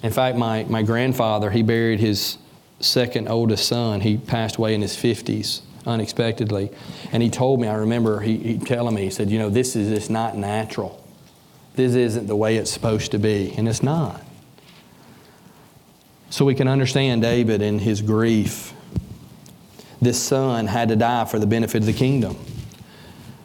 In 0.03 0.11
fact, 0.11 0.37
my, 0.37 0.65
my 0.65 0.83
grandfather, 0.83 1.53
he 1.53 1.63
buried 1.63 2.01
his 2.01 2.37
second 2.81 3.29
oldest 3.29 3.69
son. 3.69 4.01
He 4.01 4.17
passed 4.17 4.57
away 4.57 4.75
in 4.75 4.83
his 4.83 4.97
50s 4.97 5.61
unexpectedly. 5.87 6.71
And 7.13 7.23
he 7.23 7.31
told 7.31 7.61
me, 7.61 7.69
I 7.69 7.75
remember 7.75 8.19
he, 8.19 8.39
he 8.39 8.59
telling 8.59 8.97
me, 8.97 9.05
he 9.05 9.11
said, 9.11 9.31
You 9.31 9.39
know, 9.39 9.51
this 9.51 9.77
is 9.77 9.89
just 9.89 10.11
not 10.11 10.37
natural. 10.37 11.01
This 11.77 11.95
isn't 11.95 12.27
the 12.27 12.35
way 12.35 12.57
it's 12.57 12.73
supposed 12.73 13.13
to 13.13 13.19
be. 13.21 13.55
And 13.57 13.69
it's 13.69 13.85
not. 13.85 14.21
So 16.31 16.45
we 16.45 16.57
can 16.57 16.67
understand 16.67 17.23
David 17.23 17.63
and 17.63 17.81
his 17.81 18.03
grief. 18.03 18.75
This 20.03 20.21
son 20.21 20.67
had 20.67 20.89
to 20.89 20.97
die 20.97 21.25
for 21.25 21.39
the 21.39 21.47
benefit 21.47 21.83
of 21.83 21.87
the 21.87 21.93
kingdom. 21.93 22.37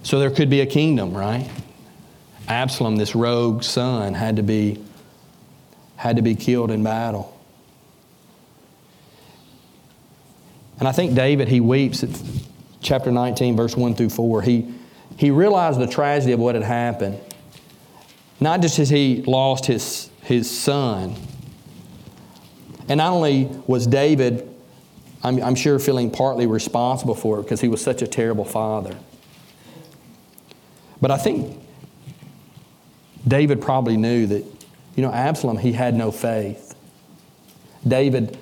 So 0.02 0.18
there 0.18 0.32
could 0.32 0.50
be 0.50 0.62
a 0.62 0.66
kingdom, 0.66 1.16
right? 1.16 1.48
Absalom, 2.48 2.98
this 2.98 3.16
rogue 3.16 3.64
son, 3.64 4.14
had 4.14 4.36
to 4.36 4.44
be, 4.44 4.84
had 5.96 6.18
to 6.18 6.22
be 6.22 6.36
killed 6.36 6.72
in 6.72 6.84
battle. 6.84 7.30
And 10.80 10.88
I 10.88 10.92
think 10.92 11.16
David, 11.16 11.48
he 11.48 11.60
weeps 11.60 12.04
at 12.04 12.10
chapter 12.82 13.12
19, 13.12 13.56
verse 13.56 13.78
1 13.78 13.96
through 13.96 14.10
4. 14.10 14.42
He, 14.42 14.74
he 15.16 15.32
realized 15.32 15.80
the 15.80 15.88
tragedy 15.88 16.34
of 16.34 16.40
what 16.40 16.56
had 16.56 16.64
happened. 16.64 17.20
Not 18.40 18.62
just 18.62 18.80
as 18.80 18.90
he 18.90 19.24
lost 19.24 19.66
his, 19.66 20.10
his 20.24 20.50
son, 20.50 21.16
and 22.90 22.98
not 22.98 23.14
only 23.14 23.46
was 23.66 23.88
David, 23.88 24.50
I'm, 25.24 25.42
I'm 25.42 25.56
sure, 25.56 25.80
feeling 25.80 26.12
partly 26.12 26.48
responsible 26.48 27.16
for 27.16 27.40
it 27.40 27.44
because 27.44 27.62
he 27.62 27.70
was 27.70 27.82
such 27.82 28.02
a 28.02 28.08
terrible 28.08 28.44
father. 28.44 28.98
But 31.00 31.12
I 31.12 31.18
think 31.18 31.63
David 33.28 33.62
probably 33.62 33.98
knew 33.98 34.28
that, 34.28 34.44
you 34.96 35.04
know, 35.04 35.12
Absalom, 35.12 35.58
he 35.58 35.72
had 35.72 35.96
no 35.96 36.12
faith. 36.12 36.76
David, 37.88 38.38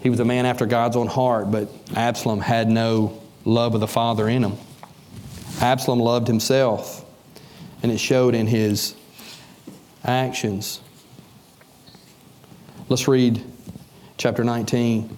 he 0.00 0.10
was 0.10 0.20
a 0.20 0.24
man 0.24 0.46
after 0.46 0.66
God's 0.66 0.96
own 0.96 1.06
heart, 1.06 1.50
but 1.50 1.68
Absalom 1.94 2.40
had 2.40 2.68
no 2.68 3.20
love 3.44 3.74
of 3.74 3.80
the 3.80 3.88
Father 3.88 4.28
in 4.28 4.42
him. 4.42 4.56
Absalom 5.60 5.98
loved 5.98 6.26
himself, 6.26 7.04
and 7.82 7.92
it 7.92 7.98
showed 7.98 8.34
in 8.34 8.46
his 8.46 8.94
actions. 10.04 10.80
Let's 12.88 13.06
read 13.06 13.42
chapter 14.16 14.44
19. 14.44 15.16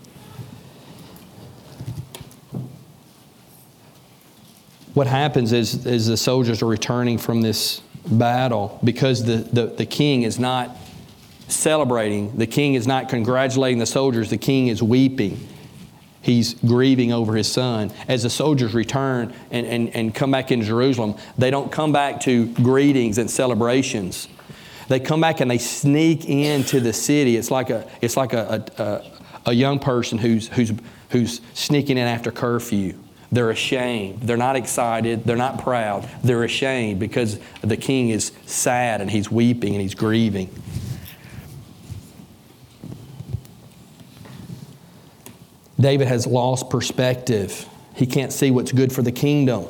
What 4.92 5.06
happens 5.06 5.52
is, 5.52 5.86
is 5.86 6.06
the 6.06 6.16
soldiers 6.16 6.62
are 6.62 6.66
returning 6.66 7.18
from 7.18 7.40
this 7.40 7.80
battle 8.06 8.78
because 8.84 9.24
the, 9.24 9.36
the, 9.36 9.66
the 9.66 9.86
king 9.86 10.22
is 10.22 10.38
not 10.38 10.76
celebrating. 11.48 12.36
The 12.36 12.46
king 12.46 12.74
is 12.74 12.86
not 12.86 13.08
congratulating 13.08 13.78
the 13.78 13.86
soldiers. 13.86 14.30
The 14.30 14.38
king 14.38 14.68
is 14.68 14.82
weeping. 14.82 15.48
He's 16.22 16.54
grieving 16.54 17.12
over 17.12 17.36
his 17.36 17.50
son. 17.50 17.92
As 18.08 18.22
the 18.22 18.30
soldiers 18.30 18.72
return 18.72 19.34
and, 19.50 19.66
and, 19.66 19.94
and 19.94 20.14
come 20.14 20.30
back 20.30 20.50
into 20.50 20.64
Jerusalem, 20.64 21.16
they 21.36 21.50
don't 21.50 21.70
come 21.70 21.92
back 21.92 22.20
to 22.20 22.46
greetings 22.54 23.18
and 23.18 23.30
celebrations. 23.30 24.28
They 24.88 25.00
come 25.00 25.20
back 25.20 25.40
and 25.40 25.50
they 25.50 25.58
sneak 25.58 26.24
into 26.26 26.80
the 26.80 26.92
city. 26.92 27.36
It's 27.36 27.50
like 27.50 27.70
a, 27.70 27.86
it's 28.00 28.16
like 28.16 28.32
a, 28.32 28.64
a, 28.78 29.50
a 29.50 29.52
young 29.52 29.78
person 29.78 30.16
who's, 30.16 30.48
who's, 30.48 30.72
who's 31.10 31.42
sneaking 31.52 31.98
in 31.98 32.06
after 32.06 32.30
curfew. 32.30 32.94
They're 33.32 33.50
ashamed. 33.50 34.22
They're 34.22 34.36
not 34.36 34.56
excited. 34.56 35.24
They're 35.24 35.36
not 35.36 35.62
proud. 35.62 36.08
They're 36.22 36.44
ashamed 36.44 37.00
because 37.00 37.38
the 37.62 37.76
king 37.76 38.10
is 38.10 38.32
sad 38.46 39.00
and 39.00 39.10
he's 39.10 39.30
weeping 39.30 39.74
and 39.74 39.82
he's 39.82 39.94
grieving. 39.94 40.50
David 45.80 46.08
has 46.08 46.26
lost 46.26 46.70
perspective. 46.70 47.68
He 47.94 48.06
can't 48.06 48.32
see 48.32 48.50
what's 48.50 48.72
good 48.72 48.92
for 48.92 49.02
the 49.02 49.12
kingdom. 49.12 49.66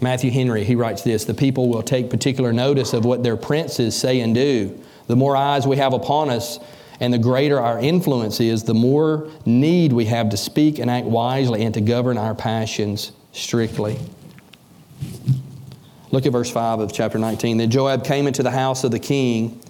Matthew 0.00 0.30
Henry, 0.30 0.64
he 0.64 0.74
writes 0.74 1.02
this 1.02 1.24
The 1.24 1.34
people 1.34 1.68
will 1.68 1.82
take 1.82 2.10
particular 2.10 2.52
notice 2.52 2.92
of 2.92 3.04
what 3.04 3.22
their 3.22 3.36
princes 3.36 3.96
say 3.96 4.20
and 4.20 4.34
do. 4.34 4.80
The 5.06 5.16
more 5.16 5.36
eyes 5.36 5.66
we 5.66 5.76
have 5.76 5.92
upon 5.92 6.30
us, 6.30 6.58
and 7.00 7.12
the 7.12 7.18
greater 7.18 7.60
our 7.60 7.78
influence 7.78 8.40
is, 8.40 8.64
the 8.64 8.74
more 8.74 9.28
need 9.46 9.92
we 9.92 10.06
have 10.06 10.30
to 10.30 10.36
speak 10.36 10.78
and 10.78 10.90
act 10.90 11.06
wisely 11.06 11.64
and 11.64 11.74
to 11.74 11.80
govern 11.80 12.18
our 12.18 12.34
passions 12.34 13.12
strictly. 13.32 13.98
Look 16.10 16.26
at 16.26 16.32
verse 16.32 16.50
5 16.50 16.80
of 16.80 16.92
chapter 16.92 17.18
19. 17.18 17.58
Then 17.58 17.70
Joab 17.70 18.04
came 18.04 18.26
into 18.26 18.42
the 18.42 18.50
house 18.50 18.82
of 18.82 18.90
the 18.90 18.98
king 18.98 19.60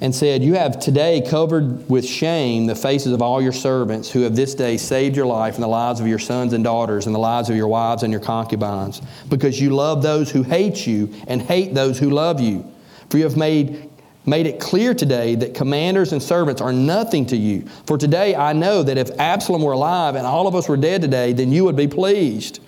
and 0.00 0.14
said, 0.14 0.42
You 0.42 0.54
have 0.54 0.80
today 0.80 1.22
covered 1.22 1.88
with 1.88 2.04
shame 2.04 2.66
the 2.66 2.74
faces 2.74 3.12
of 3.12 3.22
all 3.22 3.40
your 3.40 3.52
servants 3.52 4.10
who 4.10 4.22
have 4.22 4.34
this 4.34 4.54
day 4.54 4.76
saved 4.76 5.16
your 5.16 5.26
life 5.26 5.54
and 5.54 5.62
the 5.62 5.68
lives 5.68 6.00
of 6.00 6.08
your 6.08 6.18
sons 6.18 6.52
and 6.52 6.64
daughters 6.64 7.06
and 7.06 7.14
the 7.14 7.20
lives 7.20 7.48
of 7.48 7.56
your 7.56 7.68
wives 7.68 8.02
and 8.02 8.12
your 8.12 8.20
concubines, 8.20 9.00
because 9.30 9.60
you 9.60 9.70
love 9.70 10.02
those 10.02 10.30
who 10.30 10.42
hate 10.42 10.86
you 10.86 11.14
and 11.28 11.40
hate 11.40 11.72
those 11.72 11.98
who 11.98 12.10
love 12.10 12.40
you. 12.40 12.70
For 13.08 13.18
you 13.18 13.24
have 13.24 13.36
made 13.36 13.88
made 14.26 14.46
it 14.46 14.58
clear 14.58 14.94
today 14.94 15.34
that 15.34 15.54
commanders 15.54 16.12
and 16.12 16.22
servants 16.22 16.60
are 16.60 16.72
nothing 16.72 17.26
to 17.26 17.36
you. 17.36 17.66
For 17.86 17.98
today 17.98 18.34
I 18.34 18.52
know 18.52 18.82
that 18.82 18.96
if 18.96 19.10
Absalom 19.18 19.62
were 19.62 19.72
alive 19.72 20.14
and 20.14 20.26
all 20.26 20.46
of 20.46 20.54
us 20.54 20.68
were 20.68 20.76
dead 20.76 21.02
today, 21.02 21.32
then 21.32 21.52
you 21.52 21.64
would 21.64 21.76
be 21.76 21.88
pleased. 21.88 22.60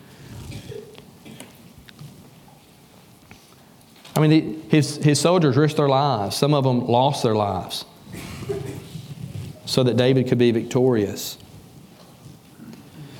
I 4.14 4.26
mean, 4.26 4.62
his, 4.70 4.96
his 4.96 5.20
soldiers 5.20 5.56
risked 5.56 5.76
their 5.76 5.88
lives. 5.88 6.36
Some 6.36 6.54
of 6.54 6.64
them 6.64 6.86
lost 6.86 7.22
their 7.22 7.34
lives 7.34 7.84
so 9.66 9.82
that 9.82 9.96
David 9.96 10.28
could 10.28 10.38
be 10.38 10.50
victorious. 10.52 11.36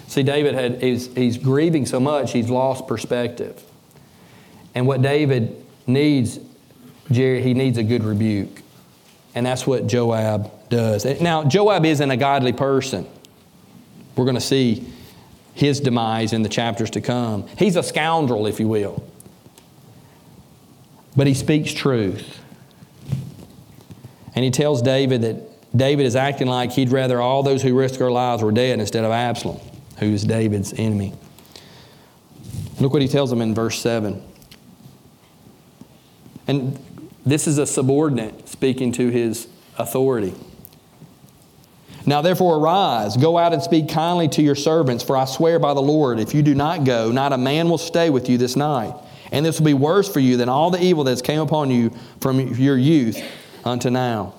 See, 0.09 0.23
David 0.23 0.55
had, 0.55 0.83
he's, 0.83 1.13
he's 1.15 1.37
grieving 1.37 1.85
so 1.85 2.01
much, 2.01 2.33
he's 2.33 2.49
lost 2.49 2.87
perspective. 2.87 3.63
And 4.75 4.87
what 4.87 5.03
David 5.03 5.63
needs 5.87 6.39
Jerry, 7.11 7.43
he 7.43 7.55
needs 7.55 7.79
a 7.79 7.83
good 7.83 8.05
rebuke. 8.05 8.63
And 9.35 9.45
that's 9.45 9.67
what 9.67 9.87
Joab 9.87 10.51
does. 10.69 11.05
Now, 11.21 11.45
Joab 11.45 11.85
isn't 11.85 12.11
a 12.11 12.17
godly 12.17 12.53
person. 12.53 13.07
We're 14.17 14.25
going 14.25 14.37
to 14.37 14.41
see 14.41 14.87
his 15.55 15.79
demise 15.81 16.33
in 16.33 16.43
the 16.43 16.49
chapters 16.49 16.91
to 16.91 17.01
come. 17.01 17.47
He's 17.59 17.77
a 17.77 17.83
scoundrel, 17.83 18.47
if 18.47 18.59
you 18.59 18.69
will. 18.69 19.07
But 21.17 21.27
he 21.27 21.35
speaks 21.35 21.73
truth. 21.73 22.43
And 24.35 24.45
he 24.45 24.51
tells 24.51 24.83
David 24.83 25.23
that 25.23 25.77
David 25.77 26.07
is 26.07 26.17
acting 26.17 26.47
like 26.47 26.73
he'd 26.73 26.91
rather 26.91 27.21
all 27.21 27.43
those 27.43 27.63
who 27.63 27.79
risk 27.79 27.99
their 27.99 28.11
lives 28.11 28.43
were 28.43 28.53
dead 28.53 28.81
instead 28.81 29.05
of 29.05 29.11
Absalom, 29.11 29.61
who 29.99 30.07
is 30.07 30.25
David's 30.25 30.73
enemy. 30.75 31.15
Look 32.81 32.93
what 32.93 33.03
he 33.03 33.09
tells 33.09 33.33
him 33.33 33.41
in 33.41 33.55
verse 33.55 33.79
7. 33.81 34.23
And 36.49 36.79
this 37.27 37.47
is 37.47 37.59
a 37.59 37.67
subordinate 37.67 38.49
speaking 38.49 38.93
to 38.93 39.09
his 39.11 39.49
authority. 39.77 40.33
Now, 42.07 42.23
therefore, 42.23 42.57
arise, 42.57 43.17
go 43.17 43.37
out 43.37 43.53
and 43.53 43.61
speak 43.61 43.89
kindly 43.89 44.29
to 44.29 44.43
your 44.43 44.55
servants, 44.55 45.03
for 45.03 45.17
I 45.17 45.25
swear 45.25 45.59
by 45.59 45.75
the 45.75 45.83
Lord, 45.83 46.21
if 46.21 46.33
you 46.35 46.43
do 46.43 46.55
not 46.55 46.85
go, 46.85 47.11
not 47.11 47.33
a 47.33 47.39
man 47.39 47.69
will 47.69 47.79
stay 47.79 48.11
with 48.11 48.29
you 48.29 48.39
this 48.39 48.55
night. 48.55 48.95
And 49.33 49.45
this 49.45 49.59
will 49.59 49.67
be 49.67 49.75
worse 49.75 50.09
for 50.09 50.21
you 50.21 50.37
than 50.37 50.49
all 50.49 50.71
the 50.71 50.81
evil 50.81 51.03
that 51.03 51.11
has 51.11 51.21
came 51.21 51.41
upon 51.41 51.69
you 51.73 51.91
from 52.21 52.55
your 52.55 52.79
youth 52.79 53.21
unto 53.65 53.91
now. 53.91 54.35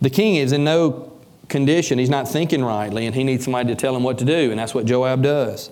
The 0.00 0.10
king 0.10 0.34
is 0.34 0.50
in 0.50 0.64
no 0.64 1.12
condition, 1.48 1.98
he's 1.98 2.10
not 2.10 2.28
thinking 2.28 2.64
rightly, 2.64 3.06
and 3.06 3.14
he 3.14 3.22
needs 3.22 3.44
somebody 3.44 3.68
to 3.68 3.76
tell 3.76 3.94
him 3.94 4.02
what 4.02 4.18
to 4.18 4.24
do, 4.24 4.50
and 4.50 4.58
that's 4.58 4.74
what 4.74 4.84
Joab 4.84 5.22
does. 5.22 5.70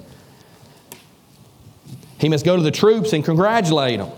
He 2.22 2.28
must 2.28 2.44
go 2.44 2.56
to 2.56 2.62
the 2.62 2.70
troops 2.70 3.12
and 3.12 3.24
congratulate 3.24 3.98
them. 3.98 4.08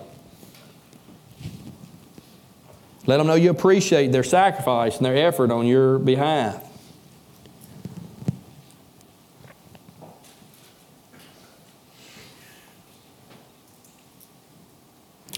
Let 3.07 3.17
them 3.17 3.27
know 3.27 3.35
you 3.35 3.49
appreciate 3.49 4.13
their 4.13 4.23
sacrifice 4.23 4.99
and 4.99 5.07
their 5.07 5.17
effort 5.17 5.51
on 5.51 5.67
your 5.67 5.99
behalf. 5.99 6.63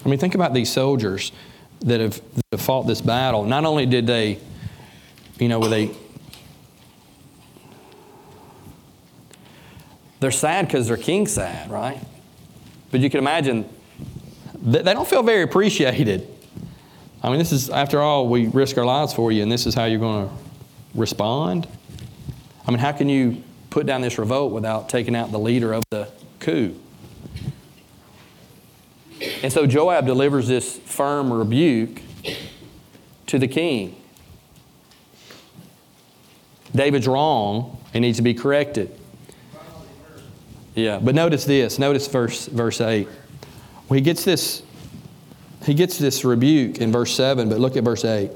I 0.05 0.09
mean, 0.09 0.18
think 0.18 0.35
about 0.35 0.52
these 0.52 0.68
soldiers 0.68 1.31
that 1.83 2.00
have, 2.00 2.16
that 2.16 2.42
have 2.50 2.61
fought 2.61 2.88
this 2.88 3.00
battle. 3.00 3.44
Not 3.44 3.64
only 3.64 3.87
did 3.87 4.09
they, 4.09 4.40
you 5.38 5.46
know, 5.46 5.61
were 5.61 5.68
they 5.68 5.92
they're 10.18 10.33
sad 10.33 10.66
because 10.66 10.88
their 10.88 10.96
king's 10.96 11.31
sad, 11.31 11.70
right? 11.70 12.00
But 12.96 13.02
you 13.02 13.11
can 13.11 13.18
imagine 13.18 13.68
they 14.62 14.94
don't 14.94 15.06
feel 15.06 15.22
very 15.22 15.42
appreciated. 15.42 16.26
I 17.22 17.28
mean, 17.28 17.38
this 17.38 17.52
is, 17.52 17.68
after 17.68 18.00
all, 18.00 18.26
we 18.26 18.46
risk 18.46 18.78
our 18.78 18.87
lives 18.87 19.12
for 19.12 19.30
you, 19.30 19.42
and 19.42 19.52
this 19.52 19.66
is 19.66 19.74
how 19.74 19.85
you're 19.85 20.00
going 20.00 20.26
to 20.30 20.35
respond. 20.94 21.68
I 22.66 22.70
mean, 22.70 22.78
how 22.78 22.92
can 22.92 23.11
you 23.11 23.42
put 23.68 23.85
down 23.85 24.00
this 24.00 24.16
revolt 24.16 24.50
without 24.50 24.88
taking 24.88 25.14
out 25.14 25.30
the 25.30 25.38
leader 25.38 25.74
of 25.74 25.85
the 25.90 26.09
coup? 26.40 26.74
And 29.42 29.52
so 29.52 29.66
Joab 29.66 30.06
delivers 30.06 30.48
this 30.48 30.78
firm 30.78 31.30
rebuke 31.30 32.00
to 33.26 33.38
the 33.38 33.46
king. 33.46 33.94
David's 36.74 37.06
wrong 37.06 37.76
and 37.92 38.00
needs 38.00 38.16
to 38.16 38.22
be 38.22 38.32
corrected. 38.32 38.90
Yeah, 40.77 41.01
but 41.03 41.15
notice 41.17 41.45
this. 41.45 41.81
Notice 41.81 42.07
verse 42.07 42.47
verse 42.47 42.81
8. 42.81 43.09
Well, 43.89 43.97
he 43.97 44.01
gets 44.01 44.25
this 44.25 44.62
he 45.65 45.75
gets 45.75 45.99
this 45.99 46.25
rebuke 46.25 46.79
in 46.79 46.93
verse 46.93 47.12
7, 47.12 47.49
but 47.49 47.59
look 47.59 47.77
at 47.77 47.83
verse 47.83 48.05
8. 48.05 48.31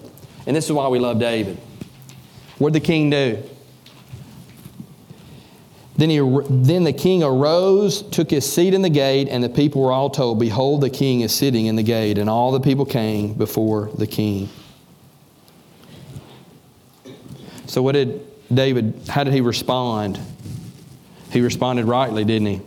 And 0.46 0.56
this 0.56 0.64
is 0.64 0.72
why 0.72 0.88
we 0.88 0.98
love 0.98 1.20
David. 1.20 1.58
What 2.58 2.72
did 2.72 2.82
the 2.82 2.86
king 2.86 3.10
do? 3.10 3.42
Then, 5.96 6.10
he, 6.10 6.18
then 6.48 6.84
the 6.84 6.94
king 6.94 7.22
arose, 7.22 8.02
took 8.02 8.30
his 8.30 8.50
seat 8.50 8.74
in 8.74 8.82
the 8.82 8.90
gate, 8.90 9.28
and 9.28 9.44
the 9.44 9.48
people 9.48 9.82
were 9.82 9.92
all 9.92 10.10
told, 10.10 10.40
Behold, 10.40 10.80
the 10.80 10.90
king 10.90 11.20
is 11.20 11.32
sitting 11.32 11.66
in 11.66 11.76
the 11.76 11.82
gate. 11.82 12.18
And 12.18 12.28
all 12.28 12.52
the 12.52 12.60
people 12.60 12.86
came 12.86 13.34
before 13.34 13.90
the 13.96 14.06
king. 14.06 14.48
So, 17.66 17.82
what 17.82 17.92
did 17.92 18.26
David, 18.52 19.02
how 19.08 19.24
did 19.24 19.34
he 19.34 19.40
respond? 19.40 20.18
He 21.30 21.40
responded 21.40 21.86
rightly, 21.86 22.24
didn't 22.24 22.48
he? 22.48 22.60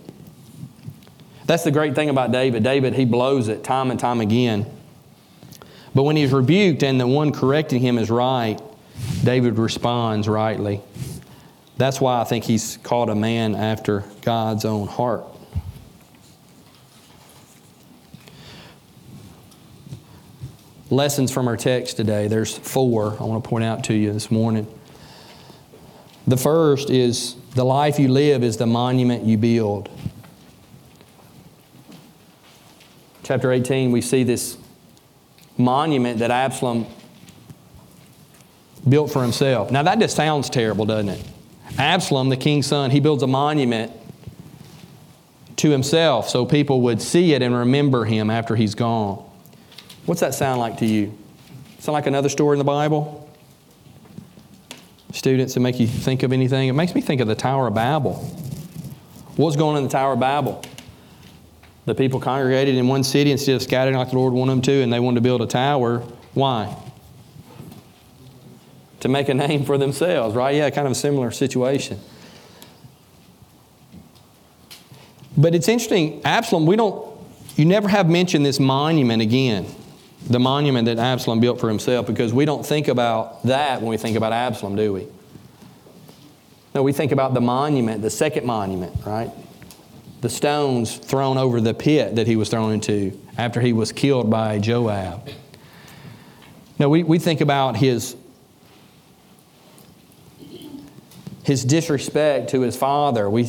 That's 1.45 1.63
the 1.63 1.71
great 1.71 1.95
thing 1.95 2.09
about 2.09 2.31
David. 2.31 2.63
David, 2.63 2.93
he 2.93 3.05
blows 3.05 3.49
it 3.49 3.63
time 3.63 3.91
and 3.91 3.99
time 3.99 4.21
again. 4.21 4.65
But 5.93 6.03
when 6.03 6.15
he's 6.15 6.31
rebuked 6.31 6.83
and 6.83 6.99
the 6.99 7.07
one 7.07 7.31
correcting 7.31 7.81
him 7.81 7.97
is 7.97 8.09
right, 8.09 8.59
David 9.23 9.57
responds 9.57 10.27
rightly. 10.27 10.81
That's 11.77 11.99
why 11.99 12.21
I 12.21 12.23
think 12.23 12.45
he's 12.45 12.77
called 12.77 13.09
a 13.09 13.15
man 13.15 13.55
after 13.55 14.05
God's 14.21 14.63
own 14.63 14.87
heart. 14.87 15.25
Lessons 20.89 21.31
from 21.31 21.47
our 21.47 21.57
text 21.57 21.97
today. 21.97 22.27
There's 22.27 22.55
four 22.55 23.17
I 23.19 23.23
want 23.23 23.43
to 23.43 23.49
point 23.49 23.63
out 23.63 23.83
to 23.85 23.93
you 23.93 24.13
this 24.13 24.29
morning. 24.29 24.67
The 26.27 26.37
first 26.37 26.89
is 26.89 27.35
the 27.55 27.63
life 27.63 27.99
you 27.99 28.07
live 28.07 28.43
is 28.43 28.57
the 28.57 28.65
monument 28.65 29.23
you 29.23 29.37
build. 29.37 29.89
Chapter 33.23 33.51
18, 33.51 33.91
we 33.91 34.01
see 34.01 34.23
this 34.23 34.57
monument 35.57 36.19
that 36.19 36.31
Absalom 36.31 36.87
built 38.87 39.11
for 39.11 39.21
himself. 39.21 39.71
Now, 39.71 39.83
that 39.83 39.99
just 39.99 40.15
sounds 40.15 40.49
terrible, 40.49 40.85
doesn't 40.85 41.09
it? 41.09 41.25
Absalom, 41.77 42.29
the 42.29 42.37
king's 42.37 42.67
son, 42.67 42.91
he 42.91 42.99
builds 42.99 43.23
a 43.23 43.27
monument 43.27 43.91
to 45.57 45.69
himself 45.69 46.27
so 46.27 46.45
people 46.45 46.81
would 46.81 47.01
see 47.01 47.33
it 47.33 47.41
and 47.41 47.55
remember 47.55 48.03
him 48.03 48.29
after 48.29 48.55
he's 48.55 48.75
gone. 48.75 49.23
What's 50.05 50.19
that 50.19 50.33
sound 50.33 50.59
like 50.59 50.77
to 50.79 50.85
you? 50.85 51.17
Sound 51.79 51.93
like 51.93 52.07
another 52.07 52.29
story 52.29 52.55
in 52.55 52.59
the 52.59 52.65
Bible? 52.65 53.22
Students 55.13 55.53
that 55.53 55.59
make 55.59 55.79
you 55.79 55.85
think 55.85 56.23
of 56.23 56.33
anything? 56.33 56.67
It 56.67 56.73
makes 56.73 56.95
me 56.95 56.99
think 56.99 57.21
of 57.21 57.27
the 57.27 57.35
Tower 57.35 57.67
of 57.67 57.75
Babel. 57.75 58.15
What's 59.35 59.55
going 59.55 59.77
on 59.77 59.83
in 59.83 59.83
the 59.83 59.89
Tower 59.89 60.13
of 60.13 60.19
Babel? 60.19 60.63
The 61.85 61.93
people 61.93 62.19
congregated 62.19 62.75
in 62.75 62.87
one 62.87 63.03
city 63.03 63.31
instead 63.31 63.55
of 63.55 63.61
scattering 63.61 63.95
like 63.95 64.09
the 64.09 64.15
Lord 64.15 64.33
wanted 64.33 64.53
them 64.53 64.61
to, 64.63 64.71
and 64.81 64.91
they 64.91 64.99
wanted 64.99 65.15
to 65.15 65.21
build 65.21 65.43
a 65.43 65.45
tower. 65.45 65.99
Why? 66.33 66.75
To 69.01 69.07
make 69.07 69.29
a 69.29 69.35
name 69.35 69.65
for 69.65 69.77
themselves, 69.77 70.35
right? 70.35 70.55
Yeah, 70.55 70.69
kind 70.71 70.87
of 70.87 70.93
a 70.93 70.95
similar 70.95 71.29
situation. 71.29 71.99
But 75.37 75.53
it's 75.53 75.67
interesting, 75.67 76.25
Absalom, 76.25 76.65
we 76.65 76.75
don't, 76.75 77.05
you 77.55 77.65
never 77.65 77.87
have 77.87 78.09
mentioned 78.09 78.45
this 78.45 78.59
monument 78.59 79.21
again 79.21 79.67
the 80.27 80.39
monument 80.39 80.85
that 80.85 80.99
Absalom 80.99 81.39
built 81.39 81.59
for 81.59 81.67
himself 81.67 82.07
because 82.07 82.33
we 82.33 82.45
don't 82.45 82.65
think 82.65 82.87
about 82.87 83.43
that 83.43 83.81
when 83.81 83.89
we 83.89 83.97
think 83.97 84.15
about 84.15 84.31
Absalom, 84.31 84.75
do 84.75 84.93
we? 84.93 85.07
No, 86.73 86.81
we 86.81 86.93
think 86.93 87.11
about 87.11 87.33
the 87.33 87.41
monument, 87.41 88.01
the 88.01 88.09
second 88.09 88.45
monument, 88.45 89.05
right? 89.05 89.29
The 90.21 90.29
stones 90.29 90.95
thrown 90.95 91.37
over 91.37 91.59
the 91.61 91.73
pit 91.73 92.15
that 92.15 92.25
he 92.25 92.35
was 92.35 92.49
thrown 92.49 92.71
into 92.71 93.19
after 93.37 93.61
he 93.61 93.73
was 93.73 93.91
killed 93.91 94.29
by 94.29 94.59
Joab. 94.59 95.29
No, 96.79 96.89
we, 96.89 97.03
we 97.03 97.19
think 97.19 97.41
about 97.41 97.77
his, 97.77 98.15
his 101.43 101.63
disrespect 101.63 102.49
to 102.51 102.61
his 102.61 102.75
father. 102.75 103.29
We 103.29 103.43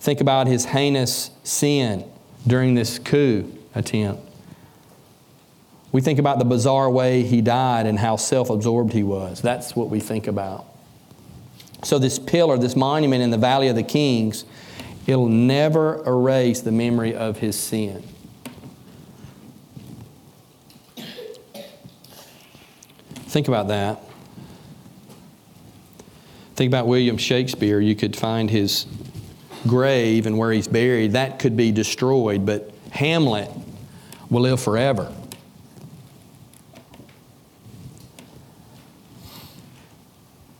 think 0.00 0.20
about 0.20 0.46
his 0.46 0.66
heinous 0.66 1.30
sin 1.44 2.04
during 2.46 2.74
this 2.74 2.98
coup 2.98 3.50
attempt. 3.74 4.25
We 5.96 6.02
think 6.02 6.18
about 6.18 6.38
the 6.38 6.44
bizarre 6.44 6.90
way 6.90 7.22
he 7.22 7.40
died 7.40 7.86
and 7.86 7.98
how 7.98 8.16
self 8.16 8.50
absorbed 8.50 8.92
he 8.92 9.02
was. 9.02 9.40
That's 9.40 9.74
what 9.74 9.88
we 9.88 9.98
think 9.98 10.26
about. 10.26 10.66
So, 11.84 11.98
this 11.98 12.18
pillar, 12.18 12.58
this 12.58 12.76
monument 12.76 13.22
in 13.22 13.30
the 13.30 13.38
Valley 13.38 13.68
of 13.68 13.76
the 13.76 13.82
Kings, 13.82 14.44
it'll 15.06 15.30
never 15.30 16.04
erase 16.06 16.60
the 16.60 16.70
memory 16.70 17.14
of 17.14 17.38
his 17.38 17.58
sin. 17.58 18.02
Think 23.14 23.48
about 23.48 23.68
that. 23.68 24.02
Think 26.56 26.68
about 26.68 26.86
William 26.86 27.16
Shakespeare. 27.16 27.80
You 27.80 27.96
could 27.96 28.14
find 28.14 28.50
his 28.50 28.84
grave 29.66 30.26
and 30.26 30.36
where 30.36 30.52
he's 30.52 30.68
buried. 30.68 31.12
That 31.12 31.38
could 31.38 31.56
be 31.56 31.72
destroyed, 31.72 32.44
but 32.44 32.70
Hamlet 32.90 33.50
will 34.28 34.42
live 34.42 34.60
forever. 34.60 35.10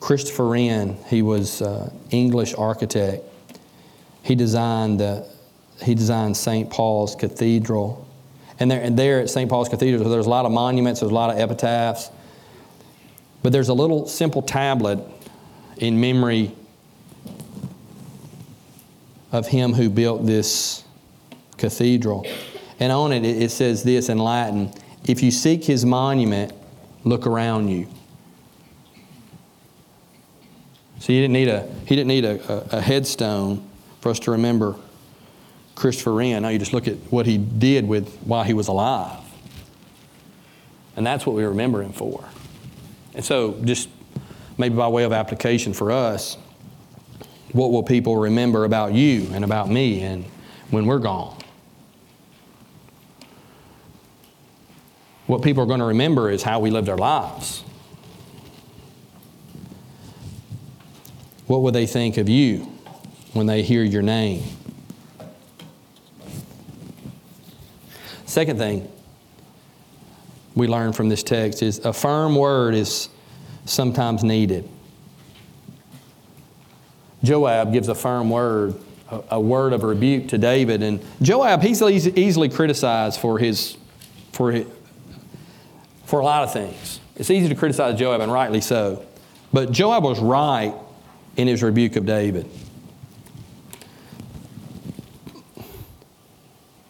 Christopher 0.07 0.47
Wren, 0.47 0.97
he 1.09 1.21
was 1.21 1.61
uh, 1.61 1.91
English 2.13 2.55
architect. 2.55 3.25
He 4.23 4.37
designed 4.37 5.03
he 5.83 5.97
designed 5.97 6.37
St. 6.37 6.71
Paul's 6.71 7.17
Cathedral. 7.17 8.07
And 8.61 8.71
there, 8.71 8.81
and 8.81 8.97
there 8.97 9.19
at 9.19 9.31
St. 9.31 9.51
Paul's 9.51 9.69
Cathedral, 9.69 10.09
there's 10.09 10.27
a 10.27 10.31
lot 10.31 10.47
of 10.47 10.53
monuments, 10.53 11.01
there's 11.01 11.11
a 11.11 11.15
lot 11.15 11.31
of 11.31 11.41
epitaphs. 11.41 12.09
But 13.43 13.53
there's 13.53 13.69
a 13.69 13.75
little 13.75 14.07
simple 14.07 14.43
tablet 14.43 15.01
in 15.79 16.01
memory 16.01 16.53
of 19.33 19.49
him 19.49 19.73
who 19.73 19.91
built 19.91 20.25
this 20.25 20.85
cathedral. 21.57 22.25
And 22.79 22.93
on 22.93 23.13
it, 23.13 23.25
it 23.25 23.51
says 23.51 23.83
this 23.83 24.09
in 24.09 24.19
Latin 24.19 24.73
If 25.05 25.25
you 25.25 25.33
seek 25.33 25.65
his 25.65 25.85
monument, 25.85 26.53
look 27.03 27.27
around 27.27 27.71
you. 27.71 27.89
So 30.99 31.13
he 31.13 31.21
didn't 31.21 31.35
need 31.35 31.49
a, 31.49 31.63
he 31.87 31.95
didn't 31.95 32.09
need 32.09 32.25
a, 32.25 32.75
a, 32.75 32.79
a 32.79 32.81
headstone 32.81 33.69
for 34.01 34.11
us 34.11 34.19
to 34.21 34.33
remember 34.33 34.77
Christopher 35.75 36.15
Wren. 36.15 36.43
Now 36.43 36.49
you 36.49 36.59
just 36.59 36.73
look 36.73 36.89
at 36.89 36.97
what 37.11 37.27
he 37.27 37.39
did 37.39 37.87
with 37.87 38.17
while 38.21 38.45
he 38.45 38.55
was 38.55 38.69
alive. 38.69 39.21
And 40.97 41.07
that's 41.07 41.27
what 41.27 41.37
we 41.37 41.45
remember 41.45 41.83
him 41.83 41.93
for. 41.93 42.25
And 43.15 43.25
so, 43.25 43.61
just 43.65 43.89
maybe 44.59 44.75
by 44.75 44.89
way 44.89 45.05
of 45.05 45.13
application 45.13 45.75
for 45.75 45.93
us, 45.93 46.39
what 47.53 47.71
will 47.71 47.83
people 47.83 48.17
remember 48.17 48.65
about 48.65 48.93
you 48.93 49.29
and 49.33 49.45
about 49.45 49.71
me 49.71 50.03
and 50.03 50.25
when 50.71 50.87
we're 50.87 50.99
gone? 50.99 51.37
What 55.27 55.43
people 55.43 55.63
are 55.63 55.67
going 55.67 55.81
to 55.81 55.87
remember 55.87 56.31
is 56.31 56.43
how 56.43 56.61
we 56.61 56.71
lived 56.71 56.89
our 56.89 56.97
lives. 56.97 57.65
What 61.47 61.63
will 61.63 61.73
they 61.73 61.87
think 61.87 62.17
of 62.17 62.29
you 62.29 62.73
when 63.33 63.47
they 63.47 63.63
hear 63.63 63.85
your 63.85 64.03
name? 64.03 64.43
Second 68.25 68.59
thing 68.59 68.91
we 70.55 70.67
learn 70.67 70.93
from 70.93 71.09
this 71.09 71.23
text 71.23 71.63
is 71.63 71.79
a 71.81 71.93
firm 71.93 72.35
word 72.35 72.75
is 72.75 73.09
sometimes 73.65 74.25
needed. 74.25 74.69
Joab 77.23 77.73
gives 77.73 77.89
a 77.89 77.95
firm 77.95 78.31
word, 78.31 78.75
a, 79.31 79.41
word 79.41 79.73
of 79.73 79.83
rebuke 79.83 80.29
to 80.29 80.39
David, 80.39 80.83
and 80.83 81.01
Joab 81.23 81.63
he's 81.63 81.83
easily 81.83 82.49
criticized 82.49 83.21
for 83.21 83.39
his 83.39 83.77
for 84.33 84.53
his, 84.53 84.67
for 86.05 86.21
a 86.21 86.25
lot 86.25 86.45
of 86.45 86.53
things. 86.53 87.01
It's 87.17 87.31
easy 87.31 87.49
to 87.49 87.55
criticize 87.55 87.99
Joab, 87.99 88.21
and 88.21 88.31
rightly 88.31 88.61
so. 88.61 89.05
But 89.53 89.71
Joab 89.71 90.05
was 90.05 90.19
right 90.21 90.75
in 91.37 91.47
his 91.47 91.63
rebuke 91.63 91.97
of 91.97 92.07
David. 92.07 92.49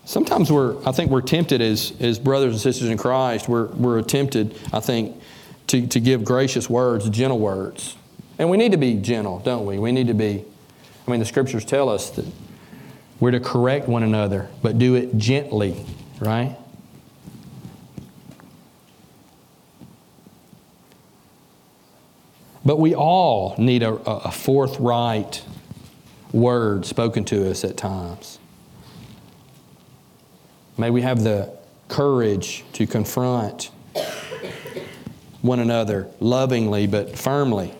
Sometimes 0.04 0.50
we're, 0.52 0.76
I 0.86 0.92
think 0.92 1.10
we're 1.10 1.20
tempted 1.20 1.60
as, 1.60 1.92
as 2.00 2.18
brothers 2.18 2.52
and 2.52 2.60
sisters 2.60 2.88
in 2.88 2.96
Christ, 2.96 3.48
we're, 3.48 3.66
we're 3.66 4.00
tempted, 4.02 4.58
I 4.72 4.80
think, 4.80 5.20
to, 5.66 5.86
to 5.88 6.00
give 6.00 6.24
gracious 6.24 6.70
words, 6.70 7.10
gentle 7.10 7.38
words. 7.38 7.96
And 8.38 8.48
we 8.48 8.56
need 8.56 8.72
to 8.72 8.78
be 8.78 8.94
gentle, 8.94 9.40
don't 9.40 9.66
we? 9.66 9.78
We 9.78 9.92
need 9.92 10.06
to 10.06 10.14
be, 10.14 10.44
I 11.06 11.10
mean, 11.10 11.20
the 11.20 11.26
scriptures 11.26 11.64
tell 11.64 11.88
us 11.88 12.10
that 12.10 12.26
we're 13.18 13.32
to 13.32 13.40
correct 13.40 13.88
one 13.88 14.02
another, 14.02 14.48
but 14.62 14.78
do 14.78 14.94
it 14.94 15.18
gently, 15.18 15.84
right? 16.20 16.56
But 22.66 22.80
we 22.80 22.96
all 22.96 23.54
need 23.58 23.84
a, 23.84 23.92
a 23.92 24.32
forthright 24.32 25.44
word 26.32 26.84
spoken 26.84 27.24
to 27.26 27.48
us 27.48 27.62
at 27.62 27.76
times. 27.76 28.40
May 30.76 30.90
we 30.90 31.02
have 31.02 31.22
the 31.22 31.56
courage 31.86 32.64
to 32.72 32.84
confront 32.84 33.70
one 35.42 35.60
another 35.60 36.08
lovingly 36.18 36.88
but 36.88 37.16
firmly. 37.16 37.72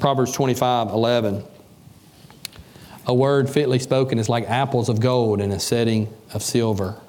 Proverbs 0.00 0.32
25 0.32 0.88
11. 0.88 1.44
A 3.06 3.14
word 3.14 3.48
fitly 3.48 3.78
spoken 3.78 4.18
is 4.18 4.28
like 4.28 4.50
apples 4.50 4.88
of 4.88 4.98
gold 4.98 5.40
in 5.40 5.52
a 5.52 5.60
setting 5.60 6.12
of 6.34 6.42
silver. 6.42 7.00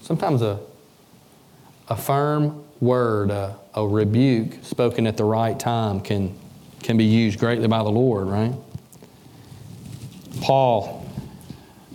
Sometimes 0.00 0.40
a 0.40 0.60
a 1.90 1.96
firm 1.96 2.64
word, 2.80 3.30
a, 3.30 3.56
a 3.74 3.86
rebuke 3.86 4.54
spoken 4.62 5.06
at 5.06 5.16
the 5.16 5.24
right 5.24 5.58
time 5.58 6.00
can, 6.00 6.34
can 6.82 6.96
be 6.96 7.04
used 7.04 7.38
greatly 7.38 7.66
by 7.66 7.82
the 7.82 7.90
Lord, 7.90 8.28
right? 8.28 8.54
Paul, 10.40 11.06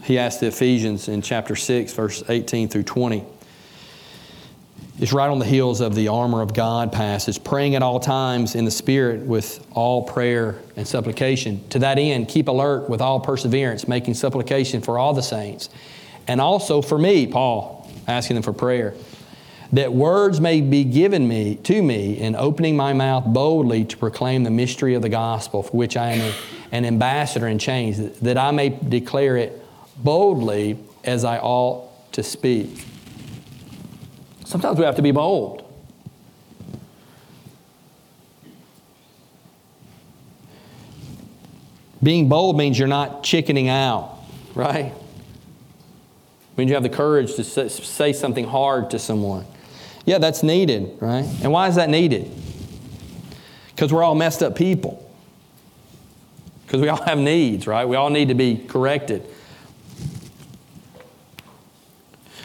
he 0.03 0.19
asked 0.19 0.41
the 0.41 0.47
Ephesians 0.47 1.07
in 1.07 1.21
chapter 1.21 1.55
6, 1.55 1.93
verse 1.93 2.23
18 2.27 2.67
through 2.67 2.83
20. 2.83 3.23
It's 4.99 5.11
right 5.11 5.29
on 5.29 5.39
the 5.39 5.45
heels 5.45 5.81
of 5.81 5.95
the 5.95 6.09
armor 6.09 6.41
of 6.41 6.53
God 6.53 6.91
passage, 6.91 7.43
praying 7.43 7.75
at 7.75 7.81
all 7.81 7.99
times 7.99 8.55
in 8.55 8.63
the 8.63 8.71
Spirit 8.71 9.21
with 9.25 9.65
all 9.71 10.03
prayer 10.03 10.59
and 10.75 10.87
supplication. 10.87 11.67
To 11.69 11.79
that 11.79 11.97
end, 11.97 12.27
keep 12.27 12.47
alert 12.47 12.89
with 12.89 13.01
all 13.01 13.19
perseverance, 13.19 13.87
making 13.87 14.13
supplication 14.13 14.81
for 14.81 14.99
all 14.99 15.13
the 15.13 15.23
saints. 15.23 15.69
And 16.27 16.39
also 16.39 16.81
for 16.81 16.97
me, 16.97 17.27
Paul, 17.27 17.89
asking 18.07 18.35
them 18.35 18.43
for 18.43 18.53
prayer 18.53 18.93
that 19.73 19.93
words 19.93 20.39
may 20.39 20.61
be 20.61 20.83
given 20.83 21.27
me 21.27 21.55
to 21.55 21.81
me 21.81 22.17
in 22.17 22.35
opening 22.35 22.75
my 22.75 22.93
mouth 22.93 23.25
boldly 23.25 23.85
to 23.85 23.97
proclaim 23.97 24.43
the 24.43 24.51
mystery 24.51 24.93
of 24.93 25.01
the 25.01 25.09
gospel 25.09 25.63
for 25.63 25.75
which 25.75 25.97
I 25.97 26.11
am 26.11 26.21
a, 26.21 26.33
an 26.71 26.85
ambassador 26.85 27.47
in 27.47 27.59
chains 27.59 28.19
that 28.19 28.37
I 28.37 28.51
may 28.51 28.69
declare 28.69 29.37
it 29.37 29.61
boldly 29.97 30.77
as 31.03 31.23
I 31.23 31.39
ought 31.39 32.11
to 32.13 32.23
speak. 32.23 32.85
Sometimes 34.45 34.77
we 34.77 34.85
have 34.85 34.95
to 34.95 35.01
be 35.01 35.11
bold. 35.11 35.63
Being 42.03 42.29
bold 42.29 42.55
means 42.55 42.77
you're 42.77 42.87
not 42.87 43.23
chickening 43.23 43.67
out, 43.67 44.19
right? 44.53 44.93
means 46.57 46.69
you 46.69 46.75
have 46.75 46.83
the 46.83 46.89
courage 46.89 47.35
to 47.35 47.43
say 47.43 48.13
something 48.13 48.45
hard 48.45 48.91
to 48.91 48.99
someone. 48.99 49.45
Yeah, 50.05 50.19
that's 50.19 50.43
needed, 50.43 50.97
right? 51.01 51.25
And 51.41 51.51
why 51.51 51.67
is 51.67 51.75
that 51.75 51.89
needed? 51.89 52.31
Because 53.69 53.91
we're 53.91 54.03
all 54.03 54.15
messed 54.15 54.43
up 54.43 54.55
people. 54.55 55.01
Because 56.65 56.81
we 56.81 56.89
all 56.89 57.01
have 57.03 57.17
needs, 57.17 57.67
right? 57.67 57.85
We 57.85 57.95
all 57.95 58.09
need 58.09 58.29
to 58.29 58.35
be 58.35 58.57
corrected. 58.57 59.25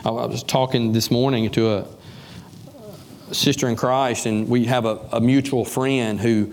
I 0.05 0.11
was 0.11 0.43
talking 0.43 0.93
this 0.93 1.11
morning 1.11 1.51
to 1.51 1.71
a 1.71 1.87
sister 3.33 3.69
in 3.69 3.77
Christ, 3.77 4.25
and 4.25 4.49
we 4.49 4.65
have 4.65 4.87
a, 4.87 4.97
a 5.13 5.21
mutual 5.21 5.65
friend 5.65 6.19
who 6.19 6.53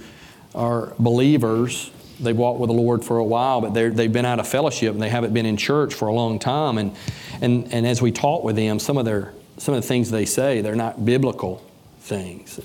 are 0.54 0.94
believers. 1.00 1.90
They've 2.20 2.36
walked 2.36 2.60
with 2.60 2.68
the 2.70 2.74
Lord 2.74 3.06
for 3.06 3.18
a 3.18 3.24
while, 3.24 3.62
but 3.62 3.74
they've 3.74 4.12
been 4.12 4.26
out 4.26 4.40
of 4.40 4.48
fellowship 4.48 4.94
and 4.94 5.02
they 5.02 5.10
haven't 5.10 5.34
been 5.34 5.46
in 5.46 5.56
church 5.56 5.94
for 5.94 6.08
a 6.08 6.14
long 6.14 6.40
time. 6.40 6.78
And, 6.78 6.96
and, 7.42 7.72
and 7.74 7.88
as 7.88 8.02
we 8.02 8.12
talk 8.12 8.44
with 8.44 8.56
them, 8.56 8.80
some 8.80 8.98
of 8.98 9.06
their 9.06 9.34
some 9.58 9.74
of 9.74 9.82
the 9.82 9.88
things 9.88 10.12
they 10.12 10.26
say, 10.26 10.62
they're 10.62 10.76
not 10.76 11.06
biblical 11.06 11.64
things. 12.00 12.60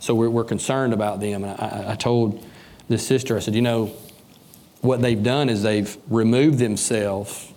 So 0.00 0.14
we're, 0.14 0.30
we're 0.30 0.44
concerned 0.44 0.92
about 0.92 1.20
them. 1.20 1.44
And 1.44 1.60
I, 1.60 1.92
I 1.92 1.94
told 1.94 2.44
this 2.88 3.06
sister, 3.06 3.36
I 3.36 3.40
said, 3.40 3.54
you 3.54 3.62
know, 3.62 3.92
what 4.80 5.00
they've 5.00 5.22
done 5.22 5.48
is 5.48 5.62
they've 5.62 5.96
removed 6.08 6.58
themselves 6.58 7.52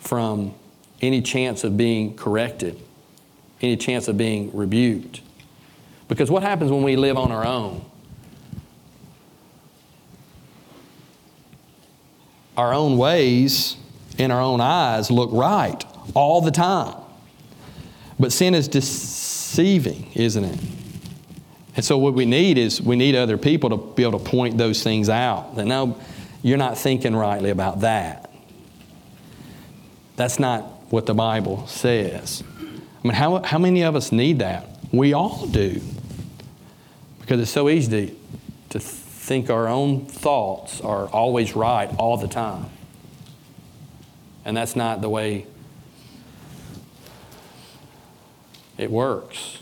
from 0.00 0.54
any 1.00 1.22
chance 1.22 1.62
of 1.62 1.76
being 1.76 2.16
corrected, 2.16 2.80
any 3.62 3.76
chance 3.76 4.08
of 4.08 4.18
being 4.18 4.50
rebuked. 4.56 5.20
Because 6.08 6.30
what 6.30 6.42
happens 6.42 6.72
when 6.72 6.82
we 6.82 6.96
live 6.96 7.16
on 7.16 7.30
our 7.30 7.44
own? 7.44 7.84
Our 12.56 12.74
own 12.74 12.98
ways 12.98 13.76
in 14.18 14.30
our 14.30 14.40
own 14.40 14.60
eyes 14.60 15.10
look 15.10 15.30
right 15.32 15.82
all 16.14 16.40
the 16.40 16.50
time. 16.50 16.94
But 18.18 18.32
sin 18.32 18.54
is 18.54 18.68
deceiving, 18.68 20.10
isn't 20.14 20.44
it? 20.44 20.58
And 21.76 21.84
so 21.84 21.96
what 21.96 22.14
we 22.14 22.26
need 22.26 22.58
is 22.58 22.82
we 22.82 22.96
need 22.96 23.14
other 23.14 23.38
people 23.38 23.70
to 23.70 23.76
be 23.76 24.02
able 24.02 24.18
to 24.18 24.24
point 24.24 24.58
those 24.58 24.82
things 24.82 25.08
out. 25.08 25.54
That 25.54 25.66
no, 25.66 25.96
you're 26.42 26.58
not 26.58 26.76
thinking 26.76 27.14
rightly 27.14 27.50
about 27.50 27.80
that. 27.80 28.30
That's 30.16 30.40
not 30.40 30.64
what 30.90 31.06
the 31.06 31.14
Bible 31.14 31.66
says. 31.68 32.42
I 32.58 33.06
mean, 33.06 33.14
how, 33.14 33.42
how 33.42 33.58
many 33.58 33.82
of 33.82 33.94
us 33.94 34.10
need 34.10 34.40
that? 34.40 34.66
We 34.90 35.12
all 35.12 35.46
do. 35.46 35.80
Because 37.20 37.40
it's 37.40 37.50
so 37.52 37.68
easy 37.68 38.08
to, 38.08 38.16
to 38.70 38.80
think 38.80 39.48
our 39.48 39.68
own 39.68 40.06
thoughts 40.06 40.80
are 40.80 41.06
always 41.08 41.54
right 41.54 41.88
all 41.98 42.16
the 42.16 42.26
time. 42.26 42.66
And 44.48 44.56
that's 44.56 44.74
not 44.74 45.02
the 45.02 45.10
way 45.10 45.44
it 48.78 48.90
works. 48.90 49.58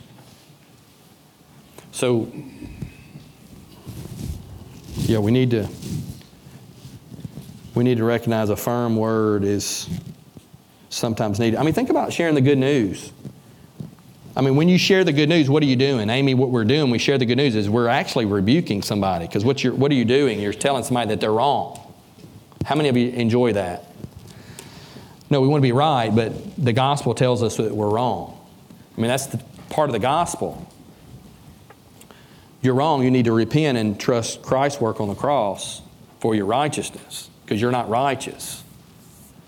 So, 1.90 2.30
yeah, 4.98 5.18
we 5.18 5.32
need 5.32 5.50
to 5.50 5.68
we 7.74 7.82
need 7.82 7.96
to 7.98 8.04
recognize 8.04 8.48
a 8.48 8.54
firm 8.54 8.94
word 8.94 9.42
is 9.42 9.90
sometimes 10.88 11.40
needed. 11.40 11.58
I 11.58 11.64
mean, 11.64 11.74
think 11.74 11.90
about 11.90 12.12
sharing 12.12 12.36
the 12.36 12.40
good 12.40 12.58
news. 12.58 13.10
I 14.36 14.40
mean, 14.40 14.54
when 14.54 14.68
you 14.68 14.78
share 14.78 15.02
the 15.02 15.12
good 15.12 15.28
news, 15.28 15.50
what 15.50 15.64
are 15.64 15.66
you 15.66 15.74
doing? 15.74 16.10
Amy, 16.10 16.34
what 16.34 16.50
we're 16.50 16.64
doing, 16.64 16.92
we 16.92 16.98
share 16.98 17.18
the 17.18 17.26
good 17.26 17.38
news, 17.38 17.56
is 17.56 17.68
we're 17.68 17.88
actually 17.88 18.26
rebuking 18.26 18.82
somebody. 18.82 19.26
Because 19.26 19.44
what, 19.44 19.64
you're, 19.64 19.74
what 19.74 19.90
are 19.90 19.96
you 19.96 20.04
doing? 20.04 20.38
You're 20.38 20.52
telling 20.52 20.84
somebody 20.84 21.08
that 21.08 21.20
they're 21.20 21.32
wrong. 21.32 21.80
How 22.64 22.76
many 22.76 22.88
of 22.88 22.96
you 22.96 23.08
enjoy 23.08 23.52
that? 23.54 23.85
No, 25.28 25.40
we 25.40 25.48
want 25.48 25.60
to 25.60 25.66
be 25.66 25.72
right, 25.72 26.14
but 26.14 26.32
the 26.62 26.72
gospel 26.72 27.14
tells 27.14 27.42
us 27.42 27.56
that 27.56 27.74
we're 27.74 27.90
wrong. 27.90 28.38
I 28.96 29.00
mean, 29.00 29.08
that's 29.08 29.26
the 29.26 29.42
part 29.70 29.88
of 29.88 29.92
the 29.92 29.98
gospel. 29.98 30.70
You're 32.62 32.74
wrong, 32.74 33.02
you 33.02 33.10
need 33.10 33.26
to 33.26 33.32
repent 33.32 33.76
and 33.78 33.98
trust 33.98 34.42
Christ's 34.42 34.80
work 34.80 35.00
on 35.00 35.08
the 35.08 35.14
cross 35.14 35.82
for 36.20 36.34
your 36.34 36.46
righteousness, 36.46 37.28
because 37.44 37.60
you're 37.60 37.72
not 37.72 37.88
righteous. 37.88 38.62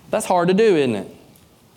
That's 0.09 0.25
hard 0.25 0.47
to 0.49 0.53
do, 0.53 0.75
isn't 0.75 0.95
it? 0.95 1.15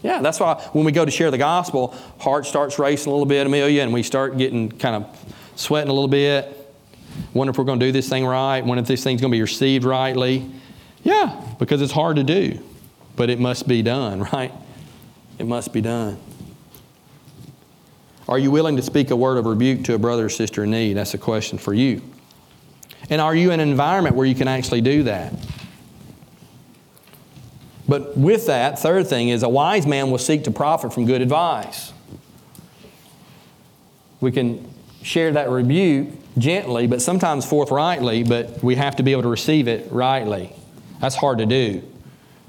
Yeah, 0.03 0.20
that's 0.20 0.40
why 0.40 0.55
when 0.72 0.84
we 0.84 0.92
go 0.92 1.05
to 1.05 1.11
share 1.11 1.30
the 1.30 1.38
gospel, 1.38 1.96
heart 2.18 2.46
starts 2.46 2.78
racing 2.78 3.09
a 3.09 3.14
little 3.14 3.26
bit, 3.26 3.46
Amelia, 3.46 3.82
and 3.82 3.92
we 3.92 4.03
start 4.03 4.36
getting 4.36 4.68
kind 4.70 4.96
of 4.96 5.34
sweating 5.55 5.90
a 5.90 5.92
little 5.92 6.09
bit. 6.09 6.59
Wonder 7.34 7.53
if 7.53 7.59
we're 7.59 7.64
going 7.64 7.78
to 7.78 7.86
do 7.86 7.92
this 7.92 8.09
thing 8.09 8.26
right. 8.26 8.64
Wonder 8.64 8.82
if 8.82 8.88
this 8.88 9.05
thing's 9.05 9.20
going 9.20 9.30
to 9.30 9.36
be 9.36 9.42
received 9.42 9.84
rightly. 9.84 10.50
Yeah, 11.05 11.40
because 11.59 11.82
it's 11.82 11.92
hard 11.92 12.16
to 12.16 12.24
do, 12.24 12.59
but 13.17 13.31
it 13.31 13.39
must 13.39 13.69
be 13.69 13.83
done, 13.83 14.23
right? 14.33 14.53
It 15.39 15.47
must 15.47 15.73
be 15.73 15.81
done. 15.81 16.19
Are 18.29 18.39
you 18.39 18.51
willing 18.51 18.77
to 18.77 18.83
speak 18.83 19.11
a 19.11 19.17
word 19.17 19.37
of 19.37 19.47
rebuke 19.47 19.85
to 19.85 19.95
a 19.95 19.99
brother 19.99 20.27
or 20.27 20.29
sister 20.29 20.65
in 20.65 20.71
need? 20.71 20.95
That's 20.95 21.15
a 21.15 21.19
question 21.19 21.59
for 21.59 21.75
you. 21.75 22.03
And 23.11 23.21
are 23.21 23.35
you 23.35 23.51
in 23.51 23.61
an 23.61 23.69
environment 23.69 24.15
where 24.15 24.27
you 24.27 24.35
can 24.35 24.49
actually 24.49 24.81
do 24.81 25.03
that? 25.03 25.35
But 27.89 28.17
with 28.17 28.47
that, 28.47 28.79
third 28.79 29.09
thing 29.09 29.29
is 29.29 29.43
a 29.43 29.49
wise 29.49 29.87
man 29.87 30.11
will 30.11 30.19
seek 30.19 30.45
to 30.45 30.51
profit 30.51 30.95
from 30.95 31.05
good 31.05 31.21
advice. 31.21 31.93
We 34.21 34.31
can 34.31 34.73
share 35.03 35.33
that 35.33 35.51
rebuke 35.51 36.09
gently, 36.39 36.87
but 36.87 37.03
sometimes 37.03 37.45
forthrightly, 37.45 38.23
but 38.23 38.63
we 38.63 38.77
have 38.77 38.97
to 38.97 39.03
be 39.03 39.13
able 39.13 39.23
to 39.23 39.29
receive 39.29 39.67
it 39.67 39.91
rightly. 39.91 40.55
That's 41.01 41.17
hard 41.17 41.39
to 41.39 41.47
do 41.47 41.83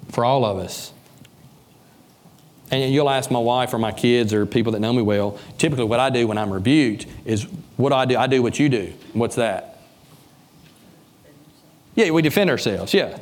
for 0.10 0.26
all 0.26 0.46
of 0.46 0.58
us. 0.58 0.92
And 2.72 2.94
you'll 2.94 3.10
ask 3.10 3.30
my 3.30 3.40
wife 3.40 3.74
or 3.74 3.78
my 3.78 3.92
kids 3.92 4.34
or 4.34 4.46
people 4.46 4.72
that 4.72 4.80
know 4.80 4.94
me 4.94 5.02
well, 5.02 5.38
typically 5.58 5.86
what 5.86 6.00
I 6.00 6.10
do 6.10 6.28
when 6.28 6.38
I'm 6.38 6.52
rebuked 6.52 7.06
is 7.26 7.44
what 7.78 7.90
do 7.90 7.96
I 7.96 8.06
do? 8.06 8.18
I 8.18 8.28
do 8.28 8.42
what 8.42 8.58
you 8.58 8.70
do. 8.70 8.94
What's 9.14 9.36
that? 9.36 9.78
Yeah, 11.96 12.10
we 12.10 12.22
defend 12.24 12.50
ourselves, 12.50 12.94
yeah. 12.94 13.20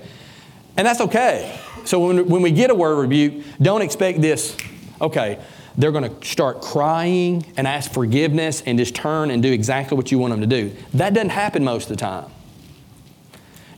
And 0.78 0.88
that's 0.88 1.02
okay. 1.02 1.60
So 1.84 2.08
when, 2.08 2.30
when 2.30 2.42
we 2.42 2.52
get 2.52 2.70
a 2.70 2.76
word 2.76 2.96
rebuke, 2.96 3.44
don't 3.62 3.82
expect 3.82 4.22
this, 4.22 4.56
okay, 5.02 5.44
they're 5.78 5.92
going 5.92 6.10
to 6.10 6.26
start 6.26 6.62
crying 6.62 7.46
and 7.58 7.68
ask 7.68 7.92
forgiveness 7.92 8.62
and 8.66 8.78
just 8.78 8.96
turn 8.96 9.32
and 9.32 9.42
do 9.42 9.52
exactly 9.52 9.98
what 9.98 10.12
you 10.12 10.20
want 10.20 10.32
them 10.32 10.42
to 10.42 10.48
do. 10.48 10.76
That 10.94 11.14
doesn't 11.14 11.30
happen 11.30 11.64
most 11.64 11.90
of 11.90 11.98
the 11.98 12.02
time. 12.02 12.30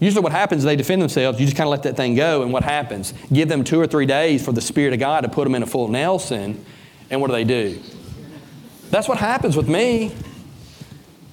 Usually, 0.04 0.22
what 0.22 0.34
happens 0.34 0.60
is 0.60 0.66
they 0.66 0.76
defend 0.76 1.02
themselves. 1.02 1.40
You 1.40 1.46
just 1.46 1.56
kind 1.56 1.66
of 1.66 1.72
let 1.72 1.84
that 1.84 1.96
thing 1.96 2.14
go, 2.14 2.42
and 2.42 2.52
what 2.52 2.64
happens? 2.64 3.14
Give 3.32 3.48
them 3.48 3.64
two 3.64 3.80
or 3.80 3.88
three 3.88 4.06
days 4.06 4.44
for 4.44 4.52
the 4.52 4.60
Spirit 4.60 4.92
of 4.92 5.00
God 5.00 5.22
to 5.22 5.30
put 5.30 5.46
them 5.46 5.56
in 5.56 5.64
a 5.64 5.66
full 5.66 5.88
Nelson, 5.88 6.66
and 7.10 7.22
what 7.22 7.28
do 7.28 7.34
they 7.34 7.46
do? 7.46 7.82
That's 8.90 9.08
what 9.08 9.18
happens 9.18 9.56
with 9.56 9.70
me, 9.70 10.14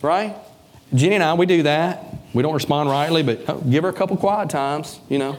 right? 0.03 0.37
Jenny 0.95 1.17
and 1.17 1.25
I, 1.25 1.35
we 1.35 1.47
do 1.47 1.65
that. 1.65 2.15
We 2.33 2.45
don't 2.45 2.55
respond 2.55 2.89
rightly, 2.89 3.25
but 3.25 3.41
oh, 3.49 3.59
give 3.59 3.83
her 3.83 3.91
a 3.91 3.93
couple 3.93 4.17
quiet 4.17 4.51
times, 4.51 5.01
you 5.09 5.19
know. 5.19 5.37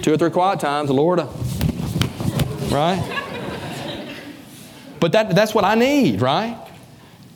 Two 0.00 0.14
or 0.14 0.16
three 0.16 0.30
quiet 0.30 0.58
times, 0.58 0.88
the 0.88 0.94
Lord, 0.94 1.18
right? 2.70 2.98
But 5.00 5.12
that, 5.12 5.34
that's 5.34 5.54
what 5.54 5.64
I 5.66 5.74
need, 5.74 6.22
right? 6.22 6.56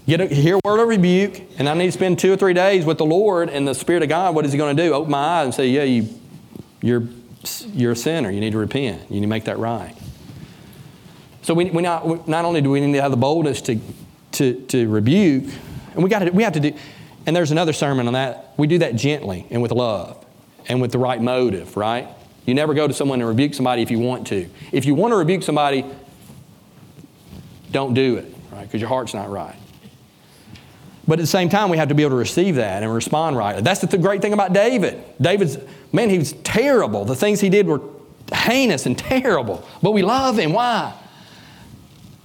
Get 0.07 0.21
a, 0.21 0.27
hear 0.27 0.57
a 0.57 0.61
word 0.65 0.81
of 0.81 0.89
rebuke, 0.89 1.41
and 1.59 1.67
I 1.67 1.73
need 1.73 1.87
to 1.87 1.93
spend 1.93 2.19
two 2.19 2.33
or 2.33 2.37
three 2.37 2.53
days 2.53 2.85
with 2.85 2.99
the 2.99 3.07
Lord 3.07 3.49
and 3.49 3.67
the 3.67 3.75
Spirit 3.75 4.03
of 4.03 4.11
God. 4.11 4.35
What 4.35 4.45
is 4.45 4.53
He 4.53 4.59
going 4.59 4.77
to 4.77 4.83
do? 4.83 4.93
Open 4.93 5.11
my 5.11 5.19
eyes 5.19 5.45
and 5.47 5.55
say, 5.55 5.69
Yeah, 5.69 5.85
you, 5.85 6.09
you're, 6.83 7.09
you're 7.73 7.93
a 7.93 7.97
sinner. 7.97 8.31
You 8.31 8.41
need 8.41 8.53
to 8.53 8.59
repent. 8.59 9.03
You 9.09 9.17
need 9.17 9.23
to 9.23 9.27
make 9.27 9.45
that 9.45 9.59
right. 9.59 9.97
So 11.41 11.55
we, 11.55 11.71
we 11.71 11.83
not, 11.83 12.29
not 12.29 12.45
only 12.45 12.61
do 12.61 12.71
we 12.71 12.81
need 12.81 12.93
to 12.93 13.03
have 13.03 13.13
the 13.13 13.17
boldness 13.17 13.63
to, 13.63 13.81
to, 14.33 14.61
to 14.67 14.89
rebuke, 14.89 15.45
and 15.95 16.03
we, 16.03 16.11
got 16.11 16.35
we 16.35 16.43
have 16.43 16.53
to 16.55 16.61
do, 16.61 16.75
and 17.27 17.35
there's 17.35 17.51
another 17.51 17.73
sermon 17.73 18.07
on 18.07 18.13
that. 18.13 18.53
We 18.59 18.67
do 18.67 18.79
that 18.79 18.97
gently 18.97 19.47
and 19.51 19.63
with 19.63 19.73
love 19.73 20.23
and 20.69 20.83
with 20.83 20.93
the 20.93 20.99
right 20.99 21.21
motive, 21.21 21.79
right? 21.79 22.09
You 22.45 22.53
never 22.53 22.75
go 22.75 22.87
to 22.87 22.93
someone 22.93 23.21
and 23.21 23.29
rebuke 23.29 23.55
somebody 23.55 23.81
if 23.81 23.91
you 23.91 23.99
want 23.99 24.27
to. 24.27 24.49
If 24.71 24.85
you 24.85 24.95
want 24.95 25.13
to 25.13 25.17
rebuke 25.17 25.43
somebody, 25.43 25.87
don't 27.71 27.95
do 27.95 28.17
it, 28.17 28.35
right? 28.53 28.65
Because 28.65 28.83
your 28.83 28.89
heart's 28.89 29.15
not 29.15 29.31
right. 29.31 29.57
But 31.07 31.19
at 31.19 31.23
the 31.23 31.27
same 31.27 31.49
time, 31.49 31.69
we 31.69 31.77
have 31.77 31.89
to 31.89 31.95
be 31.95 32.03
able 32.03 32.13
to 32.13 32.17
receive 32.17 32.57
that 32.57 32.83
and 32.83 32.93
respond 32.93 33.37
right. 33.37 33.63
That's 33.63 33.81
the 33.81 33.99
great 33.99 34.23
thing 34.23 34.33
about 34.33 34.53
David. 34.53 35.03
David's, 35.21 35.59
man, 35.93 36.09
he 36.09 36.19
was 36.19 36.33
terrible. 36.45 37.05
The 37.05 37.17
things 37.17 37.41
he 37.41 37.51
did 37.51 37.67
were 37.67 37.81
heinous 38.33 38.87
and 38.87 38.97
terrible. 38.99 39.67
But 39.83 39.91
we 39.91 40.03
love 40.03 40.39
him. 40.39 40.53
Why? 40.53 40.95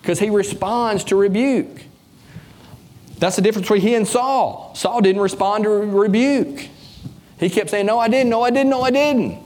Because 0.02 0.20
he 0.20 0.30
responds 0.30 1.04
to 1.06 1.16
rebuke. 1.16 1.84
That's 3.18 3.36
the 3.36 3.42
difference 3.42 3.68
between 3.68 3.82
he 3.82 3.96
and 3.96 4.08
Saul. 4.08 4.74
Saul 4.76 5.02
didn't 5.02 5.22
respond 5.22 5.66
to 5.66 5.70
rebuke. 5.70 6.70
He 7.40 7.50
kept 7.50 7.70
saying, 7.70 7.86
No, 7.86 8.00
I 8.00 8.08
didn't, 8.08 8.30
no, 8.30 8.42
I 8.42 8.50
didn't, 8.50 8.70
no, 8.70 8.82
I 8.82 8.92
didn't. 8.92 9.44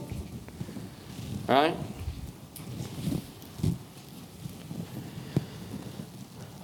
Right? 1.48 1.76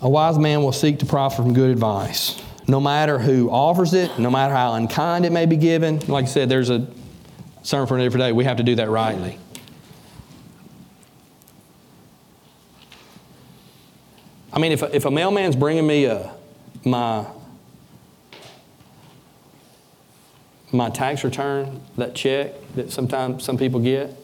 A 0.02 0.08
wise 0.08 0.38
man 0.38 0.62
will 0.62 0.72
seek 0.72 1.00
to 1.00 1.06
profit 1.06 1.36
from 1.36 1.52
good 1.52 1.70
advice, 1.70 2.40
no 2.70 2.80
matter 2.80 3.18
who 3.18 3.50
offers 3.50 3.94
it, 3.94 4.16
no 4.18 4.30
matter 4.30 4.54
how 4.54 4.74
unkind 4.74 5.26
it 5.26 5.32
may 5.32 5.44
be 5.44 5.56
given. 5.56 5.98
Like 6.06 6.26
I 6.26 6.28
said, 6.28 6.48
there's 6.48 6.70
a 6.70 6.86
sermon 7.62 7.88
for 7.88 7.98
a 7.98 8.02
different 8.02 8.22
day. 8.22 8.32
We 8.32 8.44
have 8.44 8.58
to 8.58 8.62
do 8.62 8.76
that 8.76 8.88
rightly. 8.88 9.38
I 14.52 14.60
mean, 14.60 14.70
if 14.70 14.82
a, 14.82 14.94
if 14.94 15.04
a 15.04 15.10
mailman's 15.10 15.56
bringing 15.56 15.86
me 15.86 16.04
a, 16.04 16.32
my 16.84 17.26
my 20.72 20.88
tax 20.90 21.24
return, 21.24 21.80
that 21.96 22.14
check 22.14 22.52
that 22.76 22.92
sometimes 22.92 23.42
some 23.42 23.58
people 23.58 23.80
get, 23.80 24.16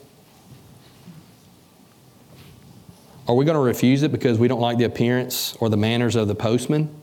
Are 3.27 3.35
we 3.35 3.45
going 3.45 3.57
to 3.57 3.61
refuse 3.61 4.05
it 4.05 4.13
because 4.13 4.39
we 4.39 4.47
don't 4.47 4.61
like 4.61 4.79
the 4.79 4.85
appearance 4.85 5.57
or 5.59 5.69
the 5.69 5.77
manners 5.77 6.15
of 6.15 6.29
the 6.29 6.37
postman? 6.37 6.95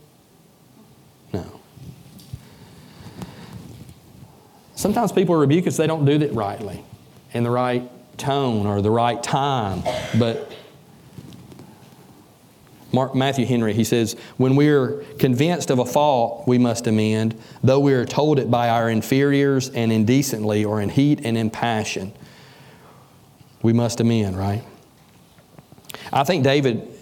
Sometimes 4.84 5.14
people 5.14 5.36
rebuke 5.36 5.66
us, 5.66 5.78
they 5.78 5.88
don't 5.88 6.04
do 6.04 6.12
it 6.12 6.34
rightly, 6.34 6.84
in 7.32 7.44
the 7.44 7.50
right 7.50 7.90
tone 8.18 8.68
or 8.68 8.82
the 8.82 8.92
right 8.92 9.24
time. 9.24 9.82
But 10.20 10.52
Mark, 12.92 13.16
Matthew 13.16 13.46
Henry, 13.46 13.72
he 13.74 13.86
says, 13.86 14.18
When 14.36 14.58
we 14.58 14.68
are 14.68 15.06
convinced 15.20 15.70
of 15.70 15.80
a 15.80 15.86
fault, 15.86 16.50
we 16.50 16.58
must 16.58 16.86
amend, 16.86 17.42
though 17.64 17.80
we 17.80 17.94
are 17.94 18.04
told 18.04 18.40
it 18.40 18.52
by 18.52 18.68
our 18.68 18.90
inferiors 18.90 19.70
and 19.70 19.90
indecently 19.90 20.66
or 20.66 20.82
in 20.82 20.90
heat 20.90 21.22
and 21.24 21.38
in 21.38 21.50
passion. 21.50 22.12
We 23.62 23.72
must 23.72 24.02
amend, 24.02 24.38
right? 24.38 24.66
I 26.12 26.26
think 26.26 26.44
David, 26.44 26.94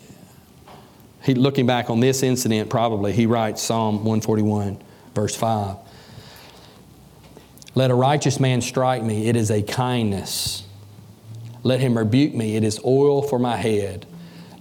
he, 1.24 1.34
looking 1.34 1.66
back 1.66 1.90
on 1.90 2.00
this 2.00 2.22
incident, 2.22 2.70
probably, 2.70 3.12
he 3.12 3.26
writes 3.26 3.60
Psalm 3.60 4.06
141, 4.06 4.80
verse 5.16 5.36
5. 5.36 5.78
Let 7.74 7.90
a 7.92 7.96
righteous 7.96 8.40
man 8.40 8.62
strike 8.62 9.04
me, 9.04 9.28
it 9.28 9.36
is 9.36 9.50
a 9.50 9.62
kindness. 9.62 10.64
Let 11.64 11.80
him 11.80 11.98
rebuke 11.98 12.34
me, 12.34 12.56
it 12.56 12.64
is 12.64 12.80
oil 12.84 13.22
for 13.22 13.40
my 13.40 13.56
head. 13.56 14.06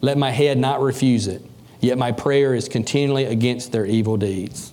Let 0.00 0.16
my 0.16 0.30
head 0.30 0.58
not 0.58 0.80
refuse 0.80 1.26
it, 1.26 1.42
yet 1.80 1.98
my 1.98 2.12
prayer 2.12 2.54
is 2.54 2.68
continually 2.68 3.24
against 3.24 3.72
their 3.72 3.84
evil 3.84 4.16
deeds. 4.16 4.72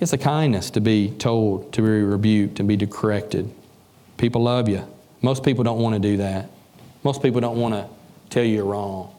It's 0.00 0.12
a 0.12 0.18
kindness 0.18 0.70
to 0.70 0.80
be 0.80 1.10
told, 1.10 1.72
to 1.72 1.80
be 1.80 1.88
rebuked, 1.88 2.58
and 2.58 2.68
be 2.68 2.76
corrected. 2.86 3.50
People 4.18 4.42
love 4.42 4.68
you. 4.68 4.86
Most 5.22 5.42
people 5.44 5.64
don't 5.64 5.78
want 5.78 5.94
to 5.94 5.98
do 5.98 6.18
that. 6.18 6.50
Most 7.02 7.22
people 7.22 7.40
don't 7.40 7.58
want 7.58 7.74
to 7.74 7.88
tell 8.28 8.44
you 8.44 8.56
you're 8.56 8.64
wrong. 8.64 9.14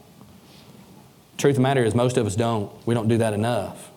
Truth 1.38 1.52
of 1.52 1.56
the 1.56 1.62
matter 1.62 1.84
is, 1.84 1.94
most 1.94 2.16
of 2.16 2.26
us 2.26 2.36
don't. 2.36 2.70
We 2.86 2.94
don't 2.94 3.08
do 3.08 3.18
that 3.18 3.32
enough. 3.32 3.90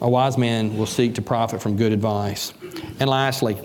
A 0.00 0.08
wise 0.08 0.38
man 0.38 0.76
will 0.78 0.86
seek 0.86 1.14
to 1.16 1.22
profit 1.22 1.60
from 1.60 1.76
good 1.76 1.92
advice. 1.92 2.54
And 2.98 3.10
lastly, 3.10 3.58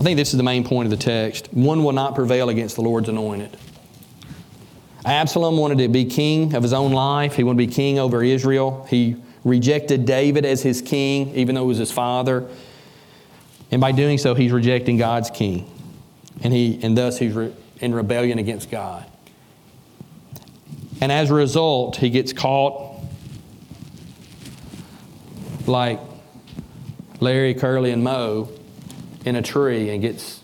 I 0.00 0.02
think 0.02 0.16
this 0.16 0.32
is 0.32 0.36
the 0.36 0.42
main 0.42 0.64
point 0.64 0.86
of 0.86 0.90
the 0.90 0.96
text. 0.96 1.52
One 1.52 1.84
will 1.84 1.92
not 1.92 2.14
prevail 2.14 2.48
against 2.48 2.76
the 2.76 2.82
Lord's 2.82 3.08
anointed. 3.08 3.56
Absalom 5.04 5.56
wanted 5.56 5.78
to 5.78 5.88
be 5.88 6.04
king 6.04 6.54
of 6.54 6.62
his 6.62 6.72
own 6.72 6.92
life. 6.92 7.34
He 7.34 7.42
wanted 7.42 7.62
to 7.62 7.66
be 7.66 7.72
king 7.74 7.98
over 7.98 8.22
Israel. 8.22 8.86
He 8.88 9.16
rejected 9.44 10.04
David 10.04 10.44
as 10.44 10.62
his 10.62 10.80
king, 10.82 11.34
even 11.34 11.54
though 11.54 11.62
he 11.62 11.68
was 11.68 11.78
his 11.78 11.92
father. 11.92 12.48
And 13.70 13.80
by 13.80 13.92
doing 13.92 14.18
so, 14.18 14.34
he's 14.34 14.52
rejecting 14.52 14.96
God's 14.96 15.30
king. 15.30 15.70
And, 16.42 16.52
he, 16.52 16.78
and 16.82 16.96
thus 16.96 17.18
he's 17.18 17.34
re- 17.34 17.52
in 17.80 17.94
rebellion 17.94 18.38
against 18.38 18.70
God. 18.70 19.04
And 21.00 21.12
as 21.12 21.30
a 21.30 21.34
result, 21.34 21.96
he 21.96 22.10
gets 22.10 22.32
caught 22.32 22.87
like 25.68 26.00
Larry, 27.20 27.54
Curly, 27.54 27.90
and 27.90 28.02
Moe 28.02 28.48
in 29.24 29.36
a 29.36 29.42
tree 29.42 29.90
and 29.90 30.02
gets 30.02 30.42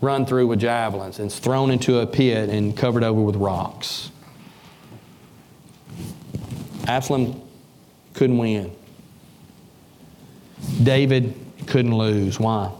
run 0.00 0.26
through 0.26 0.46
with 0.46 0.60
javelins 0.60 1.18
and 1.18 1.32
thrown 1.32 1.70
into 1.70 1.98
a 1.98 2.06
pit 2.06 2.50
and 2.50 2.76
covered 2.76 3.02
over 3.02 3.20
with 3.20 3.36
rocks. 3.36 4.10
Absalom 6.86 7.42
couldn't 8.14 8.38
win. 8.38 8.70
David 10.82 11.34
couldn't 11.66 11.96
lose. 11.96 12.38
Why? 12.38 12.72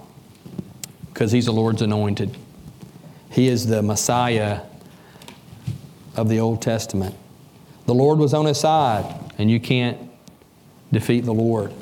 Because 1.13 1.33
he's 1.33 1.47
the 1.47 1.53
Lord's 1.53 1.83
anointed. 1.83 2.37
He 3.31 3.49
is 3.49 3.67
the 3.67 3.83
Messiah 3.83 4.61
of 6.15 6.29
the 6.29 6.41
Old 6.41 6.63
Testament. 6.63 7.15
The 7.87 7.95
Lord 7.95 8.19
was 8.19 8.35
on 8.35 8.47
his 8.47 8.59
side, 8.59 9.15
and 9.39 9.51
you 9.51 9.61
can't 9.61 9.99
defeat 10.93 11.25
the 11.25 11.35
Lord. 11.35 11.73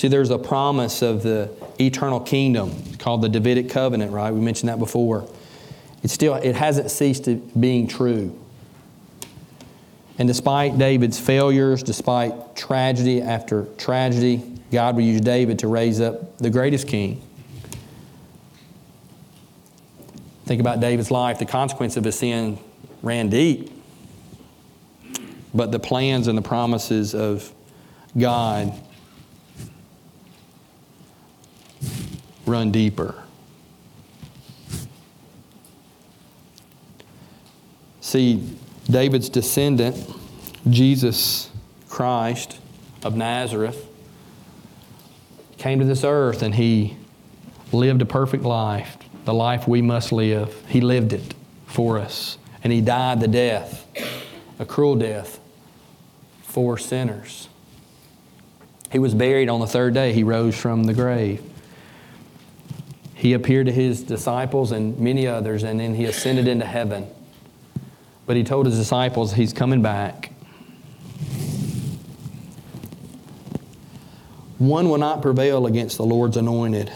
See, 0.00 0.08
there's 0.08 0.30
a 0.30 0.38
promise 0.38 1.02
of 1.02 1.22
the 1.22 1.50
eternal 1.78 2.20
kingdom 2.20 2.72
called 2.98 3.20
the 3.20 3.28
Davidic 3.28 3.68
covenant, 3.68 4.12
right? 4.12 4.30
We 4.30 4.40
mentioned 4.40 4.70
that 4.70 4.78
before. 4.78 5.28
It 6.02 6.08
still 6.08 6.36
it 6.36 6.56
hasn't 6.56 6.90
ceased 6.90 7.26
to 7.26 7.34
being 7.34 7.86
true. 7.86 8.34
And 10.16 10.26
despite 10.26 10.78
David's 10.78 11.20
failures, 11.20 11.82
despite 11.82 12.56
tragedy 12.56 13.20
after 13.20 13.66
tragedy, 13.76 14.42
God 14.72 14.96
will 14.96 15.02
use 15.02 15.20
David 15.20 15.58
to 15.58 15.68
raise 15.68 16.00
up 16.00 16.38
the 16.38 16.48
greatest 16.48 16.88
king. 16.88 17.20
Think 20.46 20.62
about 20.62 20.80
David's 20.80 21.10
life. 21.10 21.38
The 21.38 21.44
consequence 21.44 21.98
of 21.98 22.04
his 22.04 22.18
sin 22.18 22.58
ran 23.02 23.28
deep. 23.28 23.70
But 25.52 25.72
the 25.72 25.78
plans 25.78 26.26
and 26.26 26.38
the 26.38 26.42
promises 26.42 27.14
of 27.14 27.52
God 28.16 28.72
run 32.46 32.70
deeper. 32.70 33.14
See, 38.00 38.56
David's 38.86 39.28
descendant, 39.28 39.96
Jesus 40.68 41.50
Christ 41.88 42.58
of 43.04 43.16
Nazareth, 43.16 43.86
came 45.58 45.78
to 45.78 45.84
this 45.84 46.02
earth 46.02 46.42
and 46.42 46.54
he 46.54 46.96
lived 47.72 48.02
a 48.02 48.06
perfect 48.06 48.42
life, 48.42 48.96
the 49.26 49.34
life 49.34 49.68
we 49.68 49.82
must 49.82 50.10
live. 50.10 50.64
He 50.68 50.80
lived 50.80 51.12
it 51.12 51.34
for 51.66 51.98
us. 51.98 52.36
And 52.64 52.72
he 52.72 52.80
died 52.80 53.20
the 53.20 53.28
death, 53.28 53.86
a 54.58 54.66
cruel 54.66 54.96
death, 54.96 55.38
for 56.42 56.76
sinners. 56.76 57.48
He 58.90 58.98
was 58.98 59.14
buried 59.14 59.48
on 59.48 59.60
the 59.60 59.66
third 59.66 59.94
day. 59.94 60.12
He 60.12 60.24
rose 60.24 60.56
from 60.56 60.84
the 60.84 60.94
grave. 60.94 61.42
He 63.20 63.34
appeared 63.34 63.66
to 63.66 63.72
his 63.72 64.02
disciples 64.02 64.72
and 64.72 64.98
many 64.98 65.26
others, 65.26 65.62
and 65.62 65.78
then 65.78 65.94
he 65.94 66.06
ascended 66.06 66.48
into 66.48 66.64
heaven. 66.64 67.06
But 68.24 68.38
he 68.38 68.44
told 68.44 68.64
his 68.64 68.78
disciples 68.78 69.34
he's 69.34 69.52
coming 69.52 69.82
back. 69.82 70.32
One 74.56 74.88
will 74.88 74.96
not 74.96 75.20
prevail 75.20 75.66
against 75.66 75.98
the 75.98 76.04
Lord's 76.06 76.38
anointed. 76.38 76.90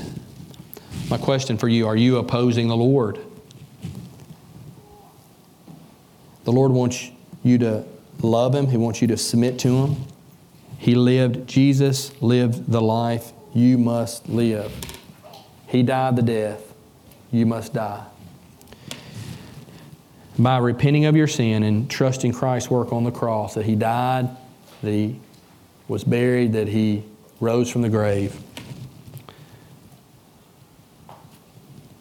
My 1.10 1.18
question 1.18 1.58
for 1.58 1.68
you 1.68 1.86
are 1.86 1.96
you 1.96 2.16
opposing 2.16 2.68
the 2.68 2.76
Lord? 2.76 3.18
The 6.44 6.52
Lord 6.52 6.72
wants 6.72 7.10
you 7.42 7.58
to 7.58 7.84
love 8.22 8.54
Him, 8.54 8.68
He 8.68 8.78
wants 8.78 9.02
you 9.02 9.08
to 9.08 9.18
submit 9.18 9.58
to 9.58 9.76
Him. 9.76 9.96
He 10.78 10.94
lived, 10.94 11.46
Jesus 11.46 12.18
lived 12.22 12.72
the 12.72 12.80
life 12.80 13.34
you 13.52 13.76
must 13.76 14.26
live. 14.26 14.72
He 15.74 15.82
died 15.82 16.14
the 16.14 16.22
death. 16.22 16.72
You 17.32 17.46
must 17.46 17.74
die. 17.74 18.06
By 20.38 20.58
repenting 20.58 21.06
of 21.06 21.16
your 21.16 21.26
sin 21.26 21.64
and 21.64 21.90
trusting 21.90 22.32
Christ's 22.32 22.70
work 22.70 22.92
on 22.92 23.02
the 23.02 23.10
cross, 23.10 23.54
that 23.54 23.64
He 23.66 23.74
died, 23.74 24.28
that 24.82 24.90
He 24.92 25.18
was 25.88 26.04
buried, 26.04 26.52
that 26.52 26.68
He 26.68 27.02
rose 27.40 27.68
from 27.68 27.82
the 27.82 27.88
grave. 27.88 28.40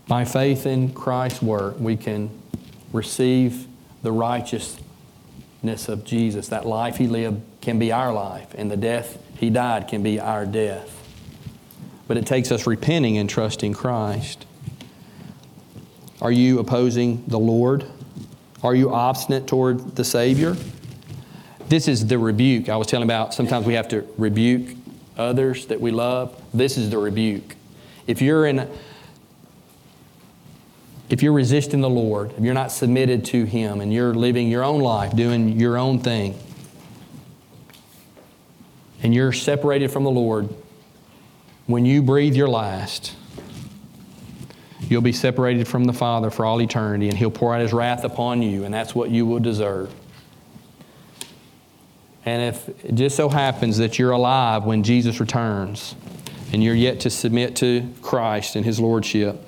By 0.08 0.24
faith 0.24 0.68
in 0.68 0.94
Christ's 0.94 1.42
work, 1.42 1.80
we 1.80 1.98
can 1.98 2.30
receive 2.92 3.66
the 4.04 4.12
righteousness 4.12 5.90
of 5.90 6.04
Jesus. 6.06 6.48
That 6.50 6.68
life 6.68 6.98
He 6.98 7.08
lived 7.08 7.42
can 7.60 7.80
be 7.80 7.92
our 7.92 8.14
life, 8.14 8.54
and 8.54 8.70
the 8.70 8.78
death 8.78 9.18
He 9.40 9.50
died 9.50 9.88
can 9.88 10.04
be 10.04 10.20
our 10.20 10.46
death 10.46 11.03
but 12.14 12.20
it 12.20 12.28
takes 12.28 12.52
us 12.52 12.68
repenting 12.68 13.18
and 13.18 13.28
trusting 13.28 13.74
Christ. 13.74 14.46
Are 16.22 16.32
you 16.32 16.60
opposing 16.60 17.24
the 17.26 17.40
Lord? 17.40 17.88
Are 18.62 18.76
you 18.76 18.94
obstinate 18.94 19.48
toward 19.48 19.96
the 19.96 20.04
Savior? 20.04 20.56
This 21.70 21.88
is 21.88 22.06
the 22.06 22.20
rebuke 22.20 22.70
I 22.70 22.78
was 22.78 22.86
telling 22.86 23.08
about. 23.08 23.34
Sometimes 23.34 23.66
we 23.66 23.74
have 23.74 23.88
to 23.88 24.08
rebuke 24.20 24.78
others 25.18 25.66
that 25.66 25.82
we 25.82 25.90
love. 25.90 26.40
This 26.54 26.78
is 26.78 26.92
the 26.92 27.00
rebuke. 27.00 27.56
If 28.06 28.22
you're 28.22 28.46
in 28.46 28.70
if 31.10 31.24
you're 31.24 31.34
resisting 31.34 31.82
the 31.82 31.90
Lord, 31.90 32.32
if 32.38 32.44
you're 32.44 32.54
not 32.54 32.72
submitted 32.72 33.26
to 33.26 33.46
Him 33.46 33.82
and 33.82 33.92
you're 33.92 34.14
living 34.14 34.50
your 34.50 34.64
own 34.64 34.82
life, 34.82 35.16
doing 35.16 35.60
your 35.60 35.80
own 35.80 35.98
thing, 35.98 36.38
and 39.02 39.16
you're 39.16 39.34
separated 39.34 39.90
from 39.90 40.04
the 40.04 40.12
Lord, 40.12 40.48
when 41.66 41.86
you 41.86 42.02
breathe 42.02 42.36
your 42.36 42.48
last, 42.48 43.16
you'll 44.82 45.02
be 45.02 45.14
separated 45.14 45.68
from 45.68 45.86
the 45.86 45.94
Father 45.94 46.30
for 46.30 46.46
all 46.46 46.62
eternity, 46.62 47.10
and 47.10 47.18
He'll 47.18 47.32
pour 47.32 47.54
out 47.56 47.62
His 47.62 47.74
wrath 47.74 48.04
upon 48.04 48.42
you, 48.42 48.66
and 48.66 48.74
that's 48.74 48.94
what 48.94 49.10
you 49.10 49.26
will 49.26 49.40
deserve. 49.40 49.94
And 52.26 52.56
if 52.56 52.70
it 52.86 52.96
just 52.96 53.16
so 53.16 53.28
happens 53.28 53.78
that 53.80 54.00
you're 54.00 54.12
alive 54.12 54.64
when 54.64 54.84
Jesus 54.84 55.20
returns, 55.20 55.96
and 56.54 56.64
you're 56.64 56.76
yet 56.76 57.00
to 57.02 57.10
submit 57.10 57.56
to 57.58 57.90
Christ 58.04 58.56
and 58.56 58.64
His 58.64 58.80
Lordship, 58.80 59.44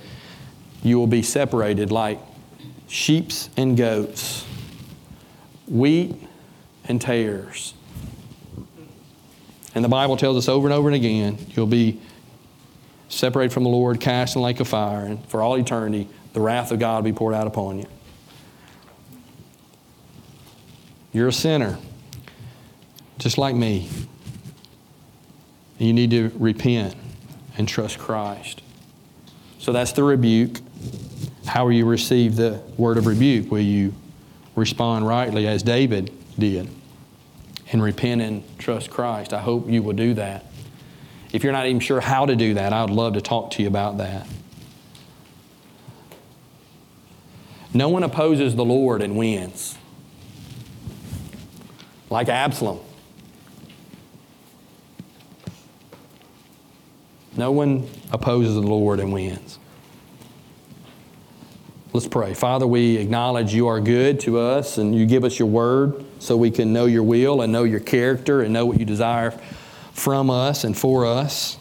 you 0.82 0.98
will 0.98 1.08
be 1.08 1.22
separated 1.22 1.92
like 1.92 2.20
sheeps 2.88 3.50
and 3.56 3.78
goats, 3.78 4.44
wheat 5.68 6.16
and 6.86 7.00
tares. 7.00 7.75
And 9.76 9.84
the 9.84 9.90
Bible 9.90 10.16
tells 10.16 10.38
us 10.38 10.48
over 10.48 10.66
and 10.68 10.74
over 10.74 10.88
and 10.88 10.96
again, 10.96 11.38
you'll 11.50 11.68
be 11.68 12.00
separated 13.10 13.54
from 13.54 13.64
the 13.64 13.70
Lord, 13.70 14.00
cast 14.00 14.36
in 14.36 14.42
the 14.42 14.46
lake 14.46 14.62
of 14.62 14.68
fire, 14.70 15.06
and 15.06 15.24
for 15.28 15.42
all 15.42 15.56
eternity, 15.56 16.08
the 16.34 16.40
wrath 16.40 16.72
of 16.72 16.80
God 16.80 17.04
will 17.04 17.12
be 17.12 17.16
poured 17.16 17.36
out 17.36 17.46
upon 17.46 17.80
you. 17.80 17.86
You're 21.12 21.28
a 21.28 21.34
sinner, 21.34 21.78
just 23.20 23.38
like 23.38 23.56
me. 23.56 23.90
You 25.78 25.94
need 25.94 26.12
to 26.12 26.32
repent 26.36 26.96
and 27.58 27.68
trust 27.68 28.00
Christ. 28.00 28.62
So 29.60 29.74
that's 29.74 29.92
the 29.92 30.04
rebuke. 30.04 30.60
How 31.46 31.66
will 31.66 31.74
you 31.74 31.86
receive 31.86 32.38
the 32.38 32.62
word 32.78 32.98
of 32.98 33.08
rebuke? 33.08 33.52
Will 33.52 33.60
you 33.60 33.94
respond 34.56 35.06
rightly 35.08 35.48
as 35.48 35.64
David 35.64 36.12
did 36.40 36.70
and 37.72 37.82
repent 37.82 38.22
and 38.22 38.44
trust 38.60 38.90
Christ? 38.90 39.34
I 39.34 39.42
hope 39.42 39.70
you 39.70 39.82
will 39.82 39.94
do 39.94 40.14
that. 40.16 40.46
If 41.34 41.44
you're 41.44 41.54
not 41.54 41.66
even 41.66 41.80
sure 41.80 42.00
how 42.00 42.26
to 42.26 42.36
do 42.36 42.54
that, 42.54 42.72
I 42.72 42.82
would 42.82 42.92
love 42.92 43.14
to 43.14 43.22
talk 43.22 43.52
to 43.52 43.62
you 43.62 43.68
about 43.68 43.98
that. 43.98 44.28
No 47.74 47.90
one 47.90 48.04
opposes 48.04 48.56
the 48.56 48.64
Lord 48.64 49.02
and 49.02 49.18
wins. 49.18 49.78
Like 52.10 52.30
Absalom. 52.30 52.80
No 57.36 57.52
one 57.52 57.90
opposes 58.14 58.56
the 58.56 58.62
Lord 58.62 59.02
and 59.02 59.12
wins. 59.12 59.60
Let's 61.92 62.08
pray. 62.08 62.34
Father, 62.34 62.66
we 62.66 62.96
acknowledge 62.96 63.54
you 63.54 63.68
are 63.68 63.82
good 63.82 64.22
to 64.22 64.40
us 64.40 64.78
and 64.78 64.96
you 64.96 65.06
give 65.06 65.26
us 65.26 65.38
your 65.38 65.50
word 65.50 66.05
so 66.26 66.36
we 66.36 66.52
can 66.52 66.74
know 66.74 66.86
your 66.86 67.04
will 67.04 67.42
and 67.42 67.54
know 67.54 67.64
your 67.64 67.80
character 67.80 68.42
and 68.42 68.52
know 68.52 68.66
what 68.66 68.80
you 68.80 68.86
desire 68.86 69.32
from 69.94 70.30
us 70.30 70.64
and 70.64 70.78
for 70.78 71.06
us. 71.06 71.58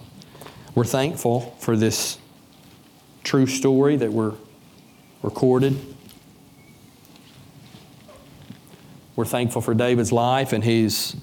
We're 0.74 0.84
thankful 0.84 1.56
for 1.60 1.76
this 1.76 2.18
true 3.22 3.46
story 3.46 3.96
that 3.96 4.12
we're 4.12 4.34
recorded. 5.22 5.78
We're 9.16 9.24
thankful 9.24 9.62
for 9.62 9.74
David's 9.74 10.10
life 10.10 10.52
and 10.52 10.64
his 10.64 11.16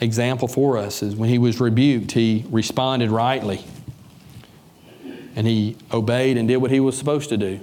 example 0.00 0.48
for 0.48 0.76
us 0.76 1.02
is 1.02 1.14
when 1.16 1.28
he 1.28 1.38
was 1.38 1.60
rebuked, 1.60 2.12
he 2.12 2.44
responded 2.50 3.10
rightly. 3.10 3.64
And 5.34 5.46
he 5.46 5.76
obeyed 5.90 6.36
and 6.36 6.46
did 6.46 6.58
what 6.58 6.70
he 6.70 6.80
was 6.80 6.98
supposed 6.98 7.30
to 7.30 7.38
do. 7.38 7.60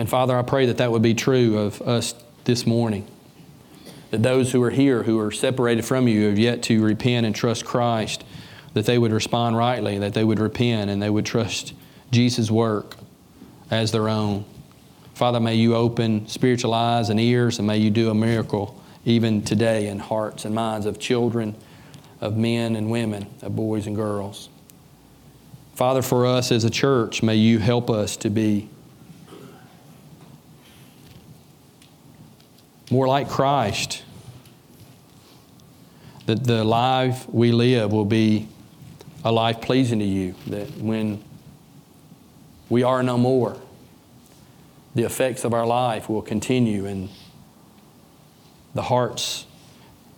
And 0.00 0.08
Father, 0.08 0.34
I 0.34 0.40
pray 0.40 0.64
that 0.64 0.78
that 0.78 0.90
would 0.90 1.02
be 1.02 1.12
true 1.12 1.58
of 1.58 1.82
us 1.82 2.14
this 2.44 2.66
morning. 2.66 3.06
That 4.10 4.22
those 4.22 4.50
who 4.50 4.62
are 4.62 4.70
here, 4.70 5.02
who 5.02 5.20
are 5.20 5.30
separated 5.30 5.84
from 5.84 6.08
you, 6.08 6.26
have 6.28 6.38
yet 6.38 6.62
to 6.64 6.82
repent 6.82 7.26
and 7.26 7.34
trust 7.34 7.66
Christ, 7.66 8.24
that 8.72 8.86
they 8.86 8.96
would 8.96 9.12
respond 9.12 9.58
rightly, 9.58 9.98
that 9.98 10.14
they 10.14 10.24
would 10.24 10.38
repent 10.38 10.88
and 10.90 11.02
they 11.02 11.10
would 11.10 11.26
trust 11.26 11.74
Jesus' 12.10 12.50
work 12.50 12.96
as 13.70 13.92
their 13.92 14.08
own. 14.08 14.46
Father, 15.12 15.38
may 15.38 15.56
you 15.56 15.76
open 15.76 16.26
spiritual 16.28 16.72
eyes 16.72 17.10
and 17.10 17.20
ears, 17.20 17.58
and 17.58 17.66
may 17.66 17.76
you 17.76 17.90
do 17.90 18.08
a 18.08 18.14
miracle 18.14 18.82
even 19.04 19.42
today 19.42 19.88
in 19.88 19.98
hearts 19.98 20.46
and 20.46 20.54
minds 20.54 20.86
of 20.86 20.98
children, 20.98 21.54
of 22.22 22.38
men 22.38 22.74
and 22.74 22.90
women, 22.90 23.26
of 23.42 23.54
boys 23.54 23.86
and 23.86 23.96
girls. 23.96 24.48
Father, 25.74 26.00
for 26.00 26.24
us 26.24 26.50
as 26.50 26.64
a 26.64 26.70
church, 26.70 27.22
may 27.22 27.36
you 27.36 27.58
help 27.58 27.90
us 27.90 28.16
to 28.16 28.30
be 28.30 28.70
more 32.90 33.06
like 33.06 33.28
Christ. 33.28 34.02
That 36.26 36.44
the 36.44 36.64
life 36.64 37.28
we 37.28 37.52
live 37.52 37.92
will 37.92 38.04
be 38.04 38.48
a 39.24 39.32
life 39.32 39.60
pleasing 39.60 39.98
to 40.00 40.04
you. 40.04 40.34
That 40.48 40.70
when 40.78 41.22
we 42.68 42.82
are 42.82 43.02
no 43.02 43.16
more, 43.16 43.56
the 44.94 45.04
effects 45.04 45.44
of 45.44 45.54
our 45.54 45.66
life 45.66 46.08
will 46.08 46.22
continue 46.22 46.86
and 46.86 47.08
the 48.74 48.82
hearts 48.82 49.46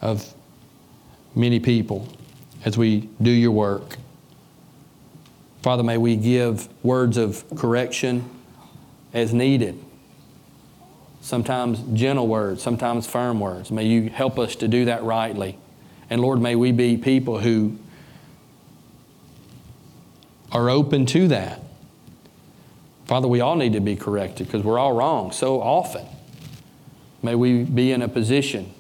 of 0.01 0.35
many 1.35 1.61
people 1.61 2.09
as 2.65 2.77
we 2.77 3.09
do 3.21 3.31
your 3.31 3.51
work. 3.51 3.97
Father, 5.63 5.83
may 5.83 5.97
we 5.97 6.17
give 6.17 6.69
words 6.85 7.17
of 7.17 7.45
correction 7.57 8.29
as 9.15 9.33
needed. 9.33 9.83
Sometimes 11.23 11.81
gentle 11.95 12.27
words, 12.27 12.63
sometimes 12.63 13.07
firm 13.07 13.39
words. 13.39 13.71
May 13.71 13.87
you 13.87 14.11
help 14.11 14.39
us 14.41 14.57
to 14.57 14.69
do 14.69 14.85
that 14.87 15.05
rightly. 15.05 15.57
And 16.11 16.21
Lord, 16.21 16.41
may 16.41 16.57
we 16.57 16.73
be 16.73 16.97
people 16.97 17.39
who 17.39 17.79
are 20.51 20.69
open 20.69 21.07
to 21.07 21.29
that. 21.29 21.63
Father, 23.07 23.29
we 23.29 23.41
all 23.41 23.55
need 23.55 23.73
to 23.73 23.81
be 23.81 23.95
corrected 23.95 24.49
because 24.49 24.65
we're 24.65 24.81
all 24.81 24.93
wrong 24.93 25.31
so 25.31 25.63
often. 25.63 26.05
May 27.23 27.37
we 27.37 27.63
be 27.63 27.93
in 27.93 28.03
a 28.03 28.09
position, 28.09 28.75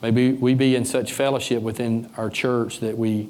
may 0.00 0.10
we 0.10 0.54
be 0.54 0.76
in 0.76 0.84
such 0.84 1.12
fellowship 1.12 1.62
within 1.62 2.10
our 2.16 2.30
church 2.30 2.78
that 2.78 2.96
we 2.96 3.28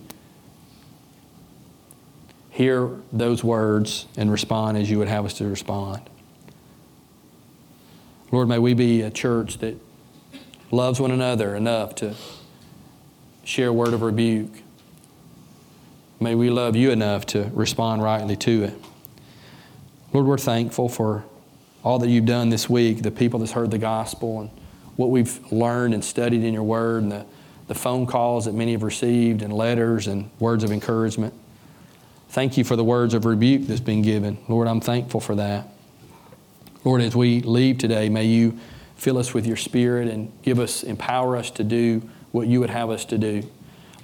hear 2.51 2.91
those 3.12 3.43
words 3.43 4.07
and 4.16 4.30
respond 4.30 4.76
as 4.76 4.91
you 4.91 4.99
would 4.99 5.09
have 5.09 5.24
us 5.24 5.34
to 5.34 5.47
respond. 5.47 6.03
Lord, 8.37 8.49
may 8.49 8.59
we 8.59 8.74
be 8.74 9.01
a 9.01 9.11
church 9.11 9.57
that 9.61 9.80
loves 10.70 11.01
one 11.01 11.11
another 11.11 11.57
enough 11.57 11.95
to 11.95 12.14
share 13.45 13.68
a 13.68 13.72
word 13.72 13.95
of 13.95 14.03
rebuke. 14.03 14.51
May 16.20 16.34
we 16.34 16.51
love 16.51 16.76
you 16.76 16.91
enough 16.91 17.24
to 17.28 17.51
respond 17.55 18.03
rightly 18.03 18.37
to 18.37 18.64
it. 18.64 18.74
Lord, 20.12 20.26
we're 20.26 20.37
thankful 20.37 20.91
for 20.91 21.24
all 21.82 21.99
that 22.01 22.11
you've 22.11 22.26
done 22.26 22.51
this 22.51 22.68
week, 22.68 23.01
the 23.01 23.11
people 23.11 23.41
that's 23.41 23.53
heard 23.53 23.70
the 23.70 23.78
gospel, 23.78 24.43
and 24.43 24.51
what 24.97 25.09
we've 25.09 25.41
learned 25.51 25.95
and 25.95 26.05
studied 26.05 26.45
in 26.45 26.53
your 26.53 26.62
word, 26.62 27.05
and 27.05 27.12
the, 27.12 27.24
the 27.68 27.74
phone 27.74 28.05
calls 28.05 28.45
that 28.45 28.53
many 28.53 28.72
have 28.72 28.82
received, 28.82 29.41
and 29.41 29.51
letters 29.51 30.07
and 30.07 30.28
words 30.39 30.62
of 30.62 30.70
encouragement. 30.70 31.32
Thank 32.28 32.59
you 32.59 32.64
for 32.64 32.76
the 32.76 32.84
words 32.84 33.14
of 33.14 33.24
rebuke 33.24 33.66
that's 33.66 33.80
been 33.80 34.03
given. 34.03 34.37
Lord, 34.47 34.68
I'm 34.68 34.82
thankful 34.82 35.20
for 35.20 35.37
that. 35.37 35.68
Lord, 36.87 37.03
as 37.03 37.16
we 37.16 37.41
leave 37.41 37.78
today, 37.78 38.09
may 38.09 38.26
you 38.26 38.57
fill 38.95 39.18
us 39.18 39.34
with 39.34 39.45
your 39.45 39.57
spirit 39.57 40.07
and 40.07 40.30
give 40.43 40.61
us, 40.61 40.84
empower 40.84 41.37
us 41.37 41.51
to 41.51 41.64
do 41.64 42.01
what 42.30 42.47
you 42.47 42.61
would 42.61 42.70
have 42.70 42.91
us 42.91 43.05
to 43.07 43.18
do. 43.18 43.43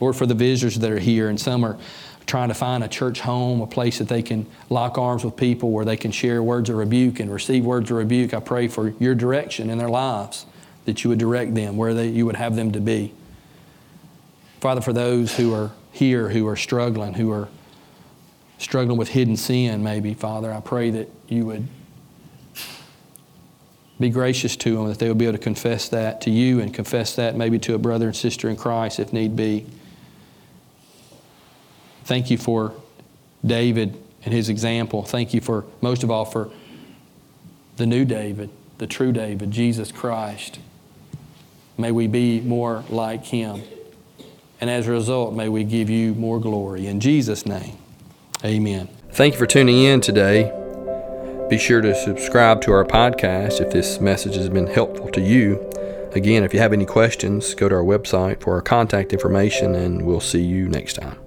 Lord, 0.01 0.17
for 0.17 0.27
the 0.27 0.35
visitors 0.35 0.75
that 0.81 0.91
are 0.91 0.99
here, 0.99 1.29
and 1.29 1.41
some 1.41 1.63
are 1.65 1.79
trying 2.27 2.49
to 2.49 2.55
find 2.55 2.83
a 2.83 2.89
church 2.89 3.21
home, 3.21 3.61
a 3.61 3.69
place 3.69 3.99
that 3.99 4.09
they 4.09 4.21
can 4.21 4.47
lock 4.69 4.99
arms 4.99 5.25
with 5.25 5.37
people 5.37 5.71
where 5.71 5.85
they 5.85 5.97
can 5.97 6.11
share 6.11 6.43
words 6.43 6.71
of 6.71 6.77
rebuke 6.77 7.21
and 7.21 7.33
receive 7.33 7.65
words 7.65 7.89
of 7.89 7.99
rebuke. 7.99 8.35
I 8.35 8.41
pray 8.41 8.67
for 8.67 8.89
your 8.99 9.15
direction 9.15 9.71
in 9.71 9.79
their 9.79 9.89
lives, 9.89 10.45
that 10.85 11.05
you 11.05 11.11
would 11.11 11.21
direct 11.21 11.55
them 11.55 11.77
where 11.77 11.95
they, 11.95 12.09
you 12.09 12.27
would 12.27 12.35
have 12.35 12.57
them 12.57 12.73
to 12.73 12.81
be. 12.81 13.15
Father, 14.59 14.81
for 14.81 14.93
those 14.93 15.37
who 15.37 15.55
are 15.55 15.71
here, 15.93 16.31
who 16.31 16.49
are 16.49 16.57
struggling, 16.57 17.15
who 17.15 17.31
are 17.31 17.49
struggling 18.59 18.99
with 18.99 19.11
hidden 19.11 19.37
sin, 19.37 19.85
maybe, 19.85 20.15
Father, 20.15 20.53
I 20.53 20.59
pray 20.59 20.91
that 20.91 21.09
you 21.29 21.47
would 21.47 21.69
be 24.03 24.11
gracious 24.11 24.57
to 24.57 24.77
them, 24.77 24.89
that 24.89 24.99
they 24.99 25.09
will 25.09 25.15
be 25.15 25.25
able 25.25 25.39
to 25.39 25.43
confess 25.43 25.89
that 25.89 26.21
to 26.23 26.31
you 26.31 26.61
and 26.61 26.75
confess 26.75 27.17
that 27.17 27.37
maybe 27.37 27.59
to 27.61 27.75
a 27.75 27.79
brother 27.79 28.07
and 28.07 28.17
sister 28.17 28.49
in 28.49 28.57
Christ 28.57 29.01
if 29.01 29.13
need 29.13 29.35
be. 29.35 29.67
Thank 32.05 32.31
you 32.31 32.39
for 32.39 32.75
David 33.45 33.97
and 34.25 34.35
his 34.35 34.49
example. 34.49 35.03
Thank 35.03 35.35
you 35.35 35.41
for, 35.41 35.65
most 35.81 36.03
of 36.03 36.11
all, 36.11 36.25
for 36.25 36.51
the 37.77 37.87
new 37.87 38.05
David, 38.05 38.51
the 38.79 38.87
true 38.87 39.13
David, 39.13 39.51
Jesus 39.51 39.91
Christ. 39.91 40.59
May 41.79 41.91
we 41.91 42.07
be 42.07 42.41
more 42.41 42.85
like 42.89 43.25
him. 43.25 43.63
And 44.61 44.71
as 44.71 44.87
a 44.87 44.93
result, 44.93 45.35
may 45.35 45.49
we 45.49 45.65
give 45.65 45.91
you 45.91 46.15
more 46.15 46.39
glory. 46.39 46.87
In 46.87 47.01
Jesus' 47.01 47.47
name, 47.47 47.77
amen. 48.45 48.89
Thank 49.11 49.35
you 49.35 49.39
for 49.39 49.47
tuning 49.47 49.83
in 49.83 50.01
today. 50.01 50.62
Be 51.53 51.59
sure 51.59 51.83
to 51.83 51.95
subscribe 51.95 52.63
to 52.63 52.73
our 52.73 52.83
podcast 52.83 53.61
if 53.61 53.71
this 53.73 54.01
message 54.01 54.37
has 54.37 54.49
been 54.49 54.67
helpful 54.67 55.11
to 55.11 55.21
you. 55.21 55.61
Again, 56.15 56.45
if 56.45 56.55
you 56.55 56.61
have 56.61 56.73
any 56.73 56.87
questions, 56.87 57.53
go 57.53 57.69
to 57.69 57.75
our 57.75 57.83
website 57.83 58.41
for 58.41 58.55
our 58.55 58.63
contact 58.63 59.13
information, 59.13 59.75
and 59.75 60.07
we'll 60.07 60.19
see 60.19 60.43
you 60.43 60.67
next 60.71 60.95
time. 60.95 61.22